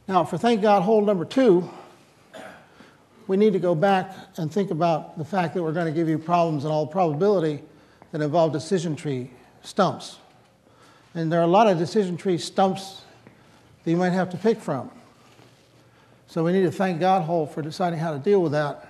Now, 0.06 0.24
for 0.24 0.36
thank 0.36 0.60
God 0.60 0.82
hole 0.82 1.00
number 1.00 1.24
two, 1.24 1.66
we 3.26 3.38
need 3.38 3.54
to 3.54 3.58
go 3.58 3.74
back 3.74 4.14
and 4.36 4.52
think 4.52 4.70
about 4.70 5.16
the 5.16 5.24
fact 5.24 5.54
that 5.54 5.62
we're 5.62 5.72
going 5.72 5.86
to 5.86 5.98
give 5.98 6.10
you 6.10 6.18
problems 6.18 6.66
in 6.66 6.70
all 6.70 6.86
probability 6.86 7.62
that 8.12 8.20
involve 8.20 8.52
decision 8.52 8.94
tree 8.94 9.30
stumps. 9.62 10.18
And 11.14 11.32
there 11.32 11.40
are 11.40 11.44
a 11.44 11.46
lot 11.46 11.68
of 11.68 11.78
decision 11.78 12.18
tree 12.18 12.36
stumps 12.36 12.99
that 13.90 13.94
you 13.94 13.98
might 13.98 14.12
have 14.12 14.30
to 14.30 14.36
pick 14.36 14.60
from. 14.60 14.88
So 16.28 16.44
we 16.44 16.52
need 16.52 16.62
to 16.62 16.70
thank 16.70 17.00
God 17.00 17.22
hole 17.22 17.44
for 17.44 17.60
deciding 17.60 17.98
how 17.98 18.12
to 18.12 18.20
deal 18.20 18.40
with 18.40 18.52
that. 18.52 18.86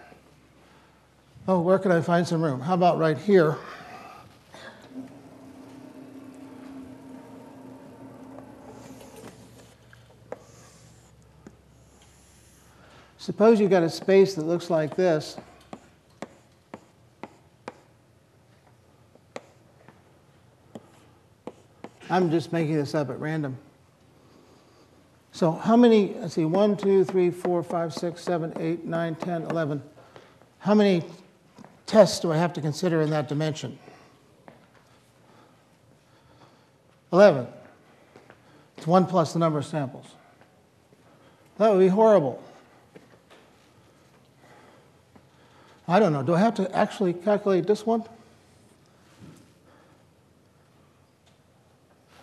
Oh, 1.49 1.61
where 1.61 1.79
can 1.79 1.91
I 1.91 2.03
find 2.03 2.29
some 2.29 2.43
room? 2.43 2.61
How 2.61 2.75
about 2.75 2.99
right 2.99 3.17
here? 3.17 3.57
Suppose 13.17 13.59
you've 13.59 13.71
got 13.71 13.83
a 13.83 13.89
space 13.89 14.35
that 14.35 14.45
looks 14.45 14.69
like 14.69 14.97
this. 14.97 15.39
I'm 22.11 22.31
just 22.31 22.53
making 22.53 22.75
this 22.75 22.95
up 22.95 23.09
at 23.09 23.19
random. 23.19 23.57
So 25.41 25.53
how 25.53 25.75
many, 25.75 26.13
let's 26.19 26.35
see, 26.35 26.45
1, 26.45 26.77
2, 26.77 27.03
3, 27.03 27.31
4, 27.31 27.63
5, 27.63 27.95
6, 27.95 28.23
7, 28.23 28.53
8, 28.61 28.85
9, 28.85 29.15
10, 29.15 29.43
11. 29.45 29.83
How 30.59 30.75
many 30.75 31.03
tests 31.87 32.21
do 32.21 32.31
I 32.31 32.37
have 32.37 32.53
to 32.53 32.61
consider 32.61 33.01
in 33.01 33.09
that 33.09 33.27
dimension? 33.27 33.79
11. 37.11 37.47
It's 38.77 38.87
1 38.87 39.07
plus 39.07 39.33
the 39.33 39.39
number 39.39 39.59
of 39.59 39.65
samples. 39.65 40.09
That 41.57 41.73
would 41.73 41.79
be 41.79 41.89
horrible. 41.89 42.43
I 45.89 45.99
don't 45.99 46.13
know. 46.13 46.23
Do 46.23 46.35
I 46.35 46.41
have 46.41 46.57
to 46.57 46.71
actually 46.77 47.15
calculate 47.15 47.67
this 47.67 47.87
one? 47.87 48.05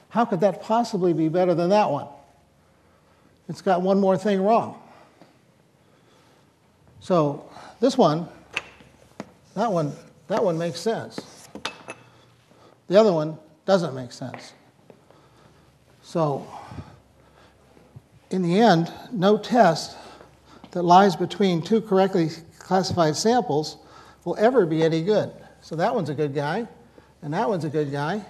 How 0.09 0.23
could 0.23 0.41
that 0.41 0.61
possibly 0.61 1.13
be 1.13 1.29
better 1.29 1.55
than 1.55 1.71
that 1.71 1.89
one? 1.89 2.09
It's 3.49 3.61
got 3.61 3.81
one 3.81 3.99
more 3.99 4.17
thing 4.17 4.41
wrong. 4.41 4.81
So 6.99 7.49
this 7.79 7.97
one, 7.97 8.27
that 9.55 9.71
one, 9.71 9.93
that 10.27 10.43
one 10.43 10.57
makes 10.57 10.79
sense. 10.79 11.47
The 12.87 12.99
other 12.99 13.13
one 13.13 13.37
doesn't 13.65 13.93
make 13.93 14.11
sense. 14.11 14.53
So 16.01 16.47
in 18.29 18.41
the 18.41 18.59
end, 18.59 18.91
no 19.11 19.37
test 19.37 19.97
that 20.71 20.83
lies 20.83 21.15
between 21.15 21.61
two 21.61 21.81
correctly 21.81 22.29
classified 22.59 23.15
samples 23.15 23.77
will 24.25 24.35
ever 24.37 24.65
be 24.65 24.83
any 24.83 25.01
good. 25.01 25.31
So 25.61 25.75
that 25.77 25.93
one's 25.93 26.09
a 26.09 26.13
good 26.13 26.33
guy, 26.33 26.67
and 27.21 27.33
that 27.33 27.47
one's 27.47 27.63
a 27.63 27.69
good 27.69 27.91
guy, 27.91 28.23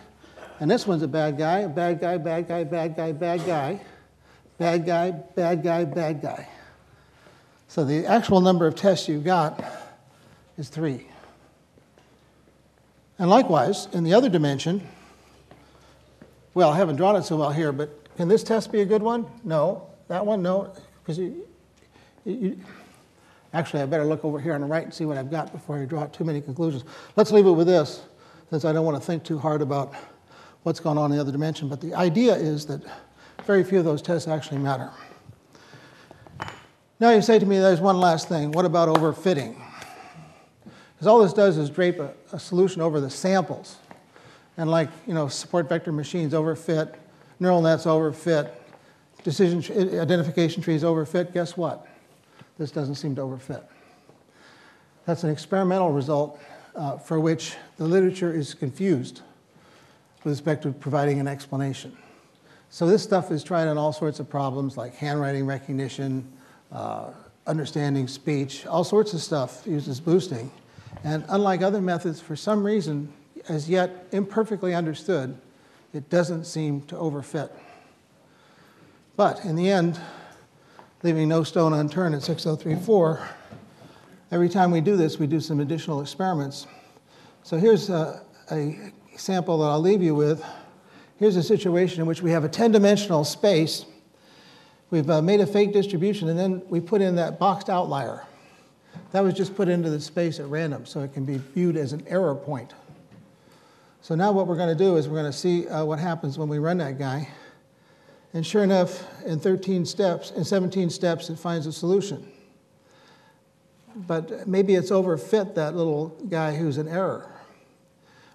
and 0.60 0.70
this 0.70 0.86
one's 0.88 1.04
a 1.04 1.08
bad 1.08 1.38
guy, 1.38 1.60
a 1.60 1.70
bad 1.70 2.00
guy, 2.00 2.18
bad 2.18 2.48
guy, 2.48 2.64
bad 2.64 2.96
guy, 2.96 3.12
bad 3.12 3.46
guy, 3.46 3.80
bad 4.58 4.86
guy, 4.86 5.12
bad 5.12 5.64
guy, 5.64 5.86
bad 5.86 6.22
guy. 6.22 6.48
So 7.68 7.84
the 7.84 8.06
actual 8.06 8.42
number 8.42 8.66
of 8.66 8.76
tests 8.76 9.08
you've 9.08 9.24
got 9.24 9.64
is 10.58 10.70
three. 10.70 11.08
And 13.20 13.30
likewise, 13.30 13.88
in 13.94 14.04
the 14.04 14.14
other 14.14 14.30
dimension, 14.30 14.88
well, 16.54 16.70
I 16.70 16.78
haven't 16.78 16.96
drawn 16.96 17.16
it 17.16 17.24
so 17.24 17.38
well 17.38 17.52
here, 17.52 17.72
but 17.72 18.16
can 18.16 18.28
this 18.28 18.44
test 18.44 18.72
be 18.72 18.82
a 18.82 18.86
good 18.86 19.02
one? 19.02 19.26
No. 19.44 19.88
That 20.08 20.26
one, 20.26 20.42
no, 20.42 20.74
because 21.04 21.18
you, 21.20 21.46
you, 22.24 22.58
Actually, 23.54 23.82
I 23.82 23.86
better 23.86 24.06
look 24.06 24.26
over 24.26 24.40
here 24.40 24.54
on 24.54 24.62
the 24.62 24.68
right 24.68 24.84
and 24.84 24.94
see 24.94 25.06
what 25.06 25.18
I've 25.18 25.32
got 25.32 25.52
before 25.52 25.80
I 25.80 25.86
draw 25.86 26.06
too 26.08 26.24
many 26.24 26.42
conclusions. 26.42 26.84
Let's 27.16 27.32
leave 27.32 27.46
it 27.46 27.52
with 27.52 27.68
this, 27.68 28.04
since 28.50 28.66
I 28.66 28.74
don't 28.74 28.86
want 28.86 28.98
to 28.98 29.06
think 29.06 29.24
too 29.24 29.40
hard 29.40 29.62
about 29.62 29.94
what's 30.64 30.80
going 30.80 30.98
on 30.98 31.12
in 31.12 31.18
the 31.18 31.22
other 31.22 31.32
dimension. 31.32 31.70
But 31.70 31.80
the 31.80 31.96
idea 31.96 32.36
is 32.36 32.66
that 32.66 32.82
very 33.46 33.64
few 33.64 33.80
of 33.80 33.86
those 33.86 34.02
tests 34.02 34.28
actually 34.28 34.60
matter. 34.60 34.92
Now 37.00 37.12
you 37.12 37.22
say 37.22 37.38
to 37.40 37.46
me, 37.46 37.60
there's 37.60 37.80
one 37.80 38.00
last 38.00 38.28
thing. 38.28 38.52
What 38.52 38.66
about 38.66 38.90
overfitting? 38.90 39.56
Because 40.64 41.08
all 41.08 41.20
this 41.20 41.34
does 41.34 41.58
is 41.58 41.70
drape 41.70 42.00
a, 42.00 42.14
a 42.32 42.40
solution 42.40 42.82
over 42.82 43.00
the 43.00 43.10
samples. 43.10 43.78
And 44.58 44.72
like, 44.72 44.90
you 45.06 45.14
know, 45.14 45.28
support 45.28 45.70
vector 45.70 45.92
machines 45.92 46.34
overfit, 46.34 46.96
neural 47.40 47.62
nets 47.62 47.86
overfit, 47.86 48.52
decision 49.24 49.60
identification 50.00 50.64
trees 50.64 50.84
overfit, 50.84 51.34
guess 51.34 51.56
what? 51.56 51.88
this 52.58 52.72
doesn't 52.72 52.96
seem 52.96 53.16
to 53.16 53.22
overfit. 53.22 53.64
That's 55.06 55.24
an 55.24 55.30
experimental 55.30 55.92
result 55.92 56.40
uh, 56.76 56.98
for 56.98 57.20
which 57.20 57.56
the 57.78 57.86
literature 57.86 58.34
is 58.34 58.54
confused 58.54 59.22
with 60.24 60.34
respect 60.34 60.64
to 60.64 60.72
providing 60.72 61.20
an 61.20 61.28
explanation. 61.28 61.96
So 62.70 62.86
this 62.86 63.02
stuff 63.02 63.32
is 63.32 63.44
tried 63.44 63.68
on 63.68 63.78
all 63.78 63.94
sorts 63.94 64.20
of 64.20 64.30
problems 64.30 64.78
like 64.78 64.96
handwriting 64.96 65.46
recognition, 65.46 66.28
uh, 66.72 67.12
understanding 67.46 68.08
speech, 68.08 68.66
all 68.66 68.84
sorts 68.84 69.14
of 69.14 69.22
stuff 69.22 69.66
uses 69.66 70.00
boosting. 70.00 70.52
And 71.04 71.24
unlike 71.30 71.62
other 71.62 71.82
methods, 71.82 72.20
for 72.20 72.36
some 72.36 72.64
reason, 72.64 73.12
as 73.48 73.70
yet 73.70 74.08
imperfectly 74.12 74.76
understood, 74.76 75.38
it 75.94 76.10
doesn't 76.10 76.46
seem 76.46 76.82
to 76.84 76.96
overfit. 76.96 77.50
But 79.16 79.44
in 79.46 79.56
the 79.56 79.70
end, 79.70 80.00
leaving 81.04 81.30
no 81.30 81.44
stone 81.44 81.74
unturned 81.74 82.16
at 82.16 82.24
6034. 82.24 83.28
Every 84.30 84.50
time 84.50 84.72
we 84.72 84.82
do 84.82 84.98
this, 84.98 85.18
we 85.18 85.26
do 85.26 85.40
some 85.40 85.62
additional 85.62 86.02
experiments. 86.02 86.68
So 87.44 87.58
here's 87.58 87.90
a, 87.90 88.22
a 88.52 88.92
sample 89.16 89.60
that 89.60 89.68
I'll 89.68 89.80
leave 89.80 90.04
you 90.04 90.14
with. 90.14 90.44
Here's 91.20 91.36
a 91.36 91.44
situation 91.44 92.02
in 92.02 92.08
which 92.08 92.22
we 92.22 92.32
have 92.32 92.44
a 92.44 92.50
10 92.50 92.72
dimensional 92.72 93.24
space. 93.24 93.86
We've 94.92 95.10
uh, 95.10 95.22
made 95.22 95.42
a 95.42 95.48
fake 95.48 95.74
distribution, 95.74 96.30
and 96.30 96.38
then 96.38 96.62
we 96.70 96.80
put 96.80 97.02
in 97.02 97.16
that 97.16 97.40
boxed 97.40 97.70
outlier. 97.70 98.24
That 99.12 99.22
was 99.22 99.34
just 99.34 99.56
put 99.56 99.68
into 99.68 99.90
the 99.90 100.00
space 100.00 100.40
at 100.40 100.46
random, 100.46 100.86
so 100.86 101.02
it 101.02 101.14
can 101.14 101.26
be 101.26 101.38
viewed 101.38 101.76
as 101.76 101.92
an 101.92 102.06
error 102.08 102.36
point. 102.36 102.74
So 104.02 104.14
now 104.14 104.32
what 104.32 104.48
we're 104.48 104.58
going 104.58 104.70
to 104.70 104.84
do 104.84 104.96
is 104.96 105.08
we're 105.10 105.20
going 105.20 105.32
to 105.32 105.38
see 105.38 105.68
uh, 105.68 105.84
what 105.86 105.98
happens 105.98 106.38
when 106.38 106.50
we 106.50 106.60
run 106.60 106.78
that 106.78 107.00
guy. 107.00 107.28
And 108.34 108.46
sure 108.46 108.64
enough, 108.64 109.04
in 109.26 109.40
13 109.40 109.86
steps, 109.86 110.32
in 110.32 110.46
17 110.46 110.92
steps, 110.92 111.30
it 111.30 111.40
finds 111.40 111.66
a 111.66 111.74
solution. 111.74 112.32
But 113.96 114.48
maybe 114.48 114.76
it's 114.76 114.92
overfit 114.92 115.56
that 115.56 115.76
little 115.76 116.10
guy 116.30 116.56
who's 116.56 116.78
in 116.78 116.88
error. 116.88 117.32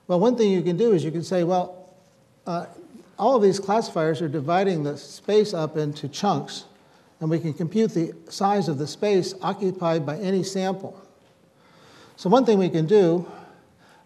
Well, 0.09 0.19
one 0.19 0.37
thing 0.37 0.51
you 0.51 0.63
can 0.63 0.77
do 0.77 0.93
is 0.93 1.05
you 1.05 1.13
can 1.13 1.23
say, 1.23 1.45
well, 1.45 1.82
uh, 2.47 2.67
all 3.19 3.37
of 3.37 3.43
these 3.43 3.61
classifiers 3.61 4.21
are 4.21 4.29
dividing 4.29 4.83
the 4.83 4.97
space 4.97 5.55
up 5.55 5.77
into 5.77 6.09
chunks 6.09 6.65
and 7.21 7.31
we 7.31 7.39
can 7.39 7.55
compute 7.55 7.95
the 7.95 8.13
size 8.29 8.69
of 8.69 8.79
the 8.79 8.87
space 8.87 9.33
occupied 9.43 10.05
by 10.05 10.19
any 10.19 10.43
sample. 10.43 11.01
So, 12.17 12.29
one 12.29 12.45
thing 12.45 12.59
we 12.59 12.69
can 12.69 12.87
do, 12.87 13.31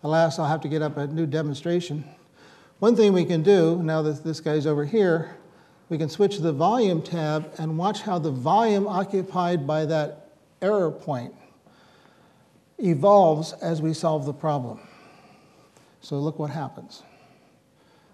alas, 0.03 0.39
I'll 0.39 0.47
have 0.47 0.61
to 0.61 0.69
get 0.69 0.83
up 0.83 0.99
a 0.99 1.07
new 1.07 1.25
demonstration. 1.25 2.05
One 2.79 2.95
thing 2.95 3.15
we 3.15 3.25
can 3.25 3.43
do, 3.43 3.83
now 3.83 4.03
that 4.03 4.23
this 4.23 4.41
guy's 4.41 4.67
over 4.67 4.85
here, 4.85 5.35
we 5.89 5.97
can 5.97 6.11
switch 6.11 6.39
the 6.39 6.53
volume 6.53 7.01
tab 7.01 7.51
and 7.57 7.79
watch 7.79 8.03
how 8.03 8.19
the 8.19 8.31
volume 8.31 8.87
occupied 8.87 9.67
by 9.67 9.87
that 9.87 10.33
error 10.61 10.91
point 10.91 11.35
evolves 12.79 13.55
as 13.55 13.81
we 13.81 13.95
solve 13.95 14.27
the 14.27 14.35
problem. 14.35 14.79
So 16.03 16.19
look 16.19 16.39
what 16.39 16.51
happens. 16.51 17.03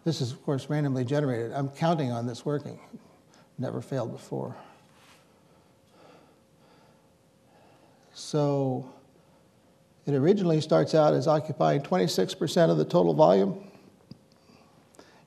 This 0.05 0.21
is, 0.21 0.33
of 0.33 0.43
course, 0.43 0.69
randomly 0.69 1.05
generated. 1.05 1.53
I'm 1.53 1.69
counting 1.69 2.11
on 2.11 2.27
this 2.27 2.45
working. 2.45 2.81
Never 3.59 3.81
failed 3.81 4.13
before. 4.13 4.57
So 8.13 8.91
it 10.07 10.15
originally 10.15 10.61
starts 10.61 10.95
out 10.95 11.15
as 11.15 11.29
occupying 11.29 11.81
26% 11.83 12.71
of 12.71 12.79
the 12.79 12.85
total 12.85 13.15
volume 13.15 13.71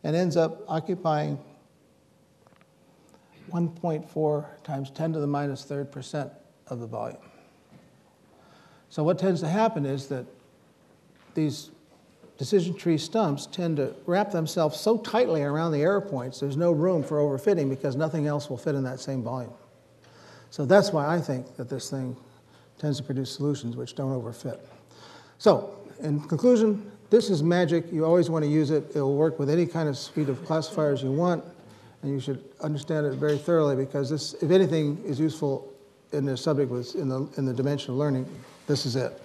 and 0.03 0.15
ends 0.15 0.35
up 0.35 0.63
occupying 0.67 1.39
1.4 3.51 4.63
times 4.63 4.91
10 4.91 5.13
to 5.13 5.19
the 5.19 5.27
minus 5.27 5.63
third 5.63 5.91
percent 5.91 6.31
of 6.67 6.79
the 6.79 6.87
volume. 6.87 7.17
So 8.89 9.03
what 9.03 9.17
tends 9.17 9.41
to 9.41 9.47
happen 9.47 9.85
is 9.85 10.07
that 10.07 10.25
these 11.33 11.71
decision 12.37 12.73
tree 12.73 12.97
stumps 12.97 13.45
tend 13.45 13.77
to 13.77 13.95
wrap 14.05 14.31
themselves 14.31 14.79
so 14.79 14.97
tightly 14.97 15.41
around 15.41 15.71
the 15.71 15.81
error 15.81 16.01
points, 16.01 16.39
there's 16.39 16.57
no 16.57 16.71
room 16.71 17.03
for 17.03 17.17
overfitting 17.17 17.69
because 17.69 17.95
nothing 17.95 18.27
else 18.27 18.49
will 18.49 18.57
fit 18.57 18.75
in 18.75 18.83
that 18.83 18.99
same 18.99 19.23
volume. 19.23 19.53
So 20.49 20.65
that's 20.65 20.91
why 20.91 21.13
I 21.13 21.19
think 21.19 21.55
that 21.57 21.69
this 21.69 21.89
thing 21.89 22.15
tends 22.77 22.97
to 22.97 23.03
produce 23.03 23.31
solutions 23.31 23.75
which 23.75 23.95
don't 23.95 24.11
overfit. 24.11 24.59
So, 25.37 25.77
in 26.01 26.19
conclusion, 26.21 26.91
this 27.09 27.29
is 27.29 27.41
magic. 27.43 27.91
You 27.91 28.05
always 28.05 28.29
want 28.29 28.43
to 28.43 28.49
use 28.51 28.71
it. 28.71 28.95
It 28.95 29.01
will 29.01 29.15
work 29.15 29.39
with 29.39 29.49
any 29.49 29.65
kind 29.65 29.87
of 29.87 29.97
suite 29.97 30.29
of 30.29 30.43
classifiers 30.45 31.03
you 31.03 31.11
want, 31.11 31.43
and 32.01 32.11
you 32.11 32.19
should 32.19 32.43
understand 32.61 33.05
it 33.05 33.13
very 33.13 33.37
thoroughly 33.37 33.75
because 33.75 34.09
this, 34.09 34.33
if 34.41 34.51
anything 34.51 35.01
is 35.05 35.19
useful 35.19 35.71
in 36.11 36.25
the 36.25 36.35
subject 36.35 36.69
was 36.69 36.95
in 36.95 37.09
the, 37.09 37.27
in 37.37 37.45
the 37.45 37.53
dimension 37.53 37.91
of 37.91 37.97
learning, 37.97 38.29
this 38.67 38.85
is 38.85 38.95
it. 38.95 39.21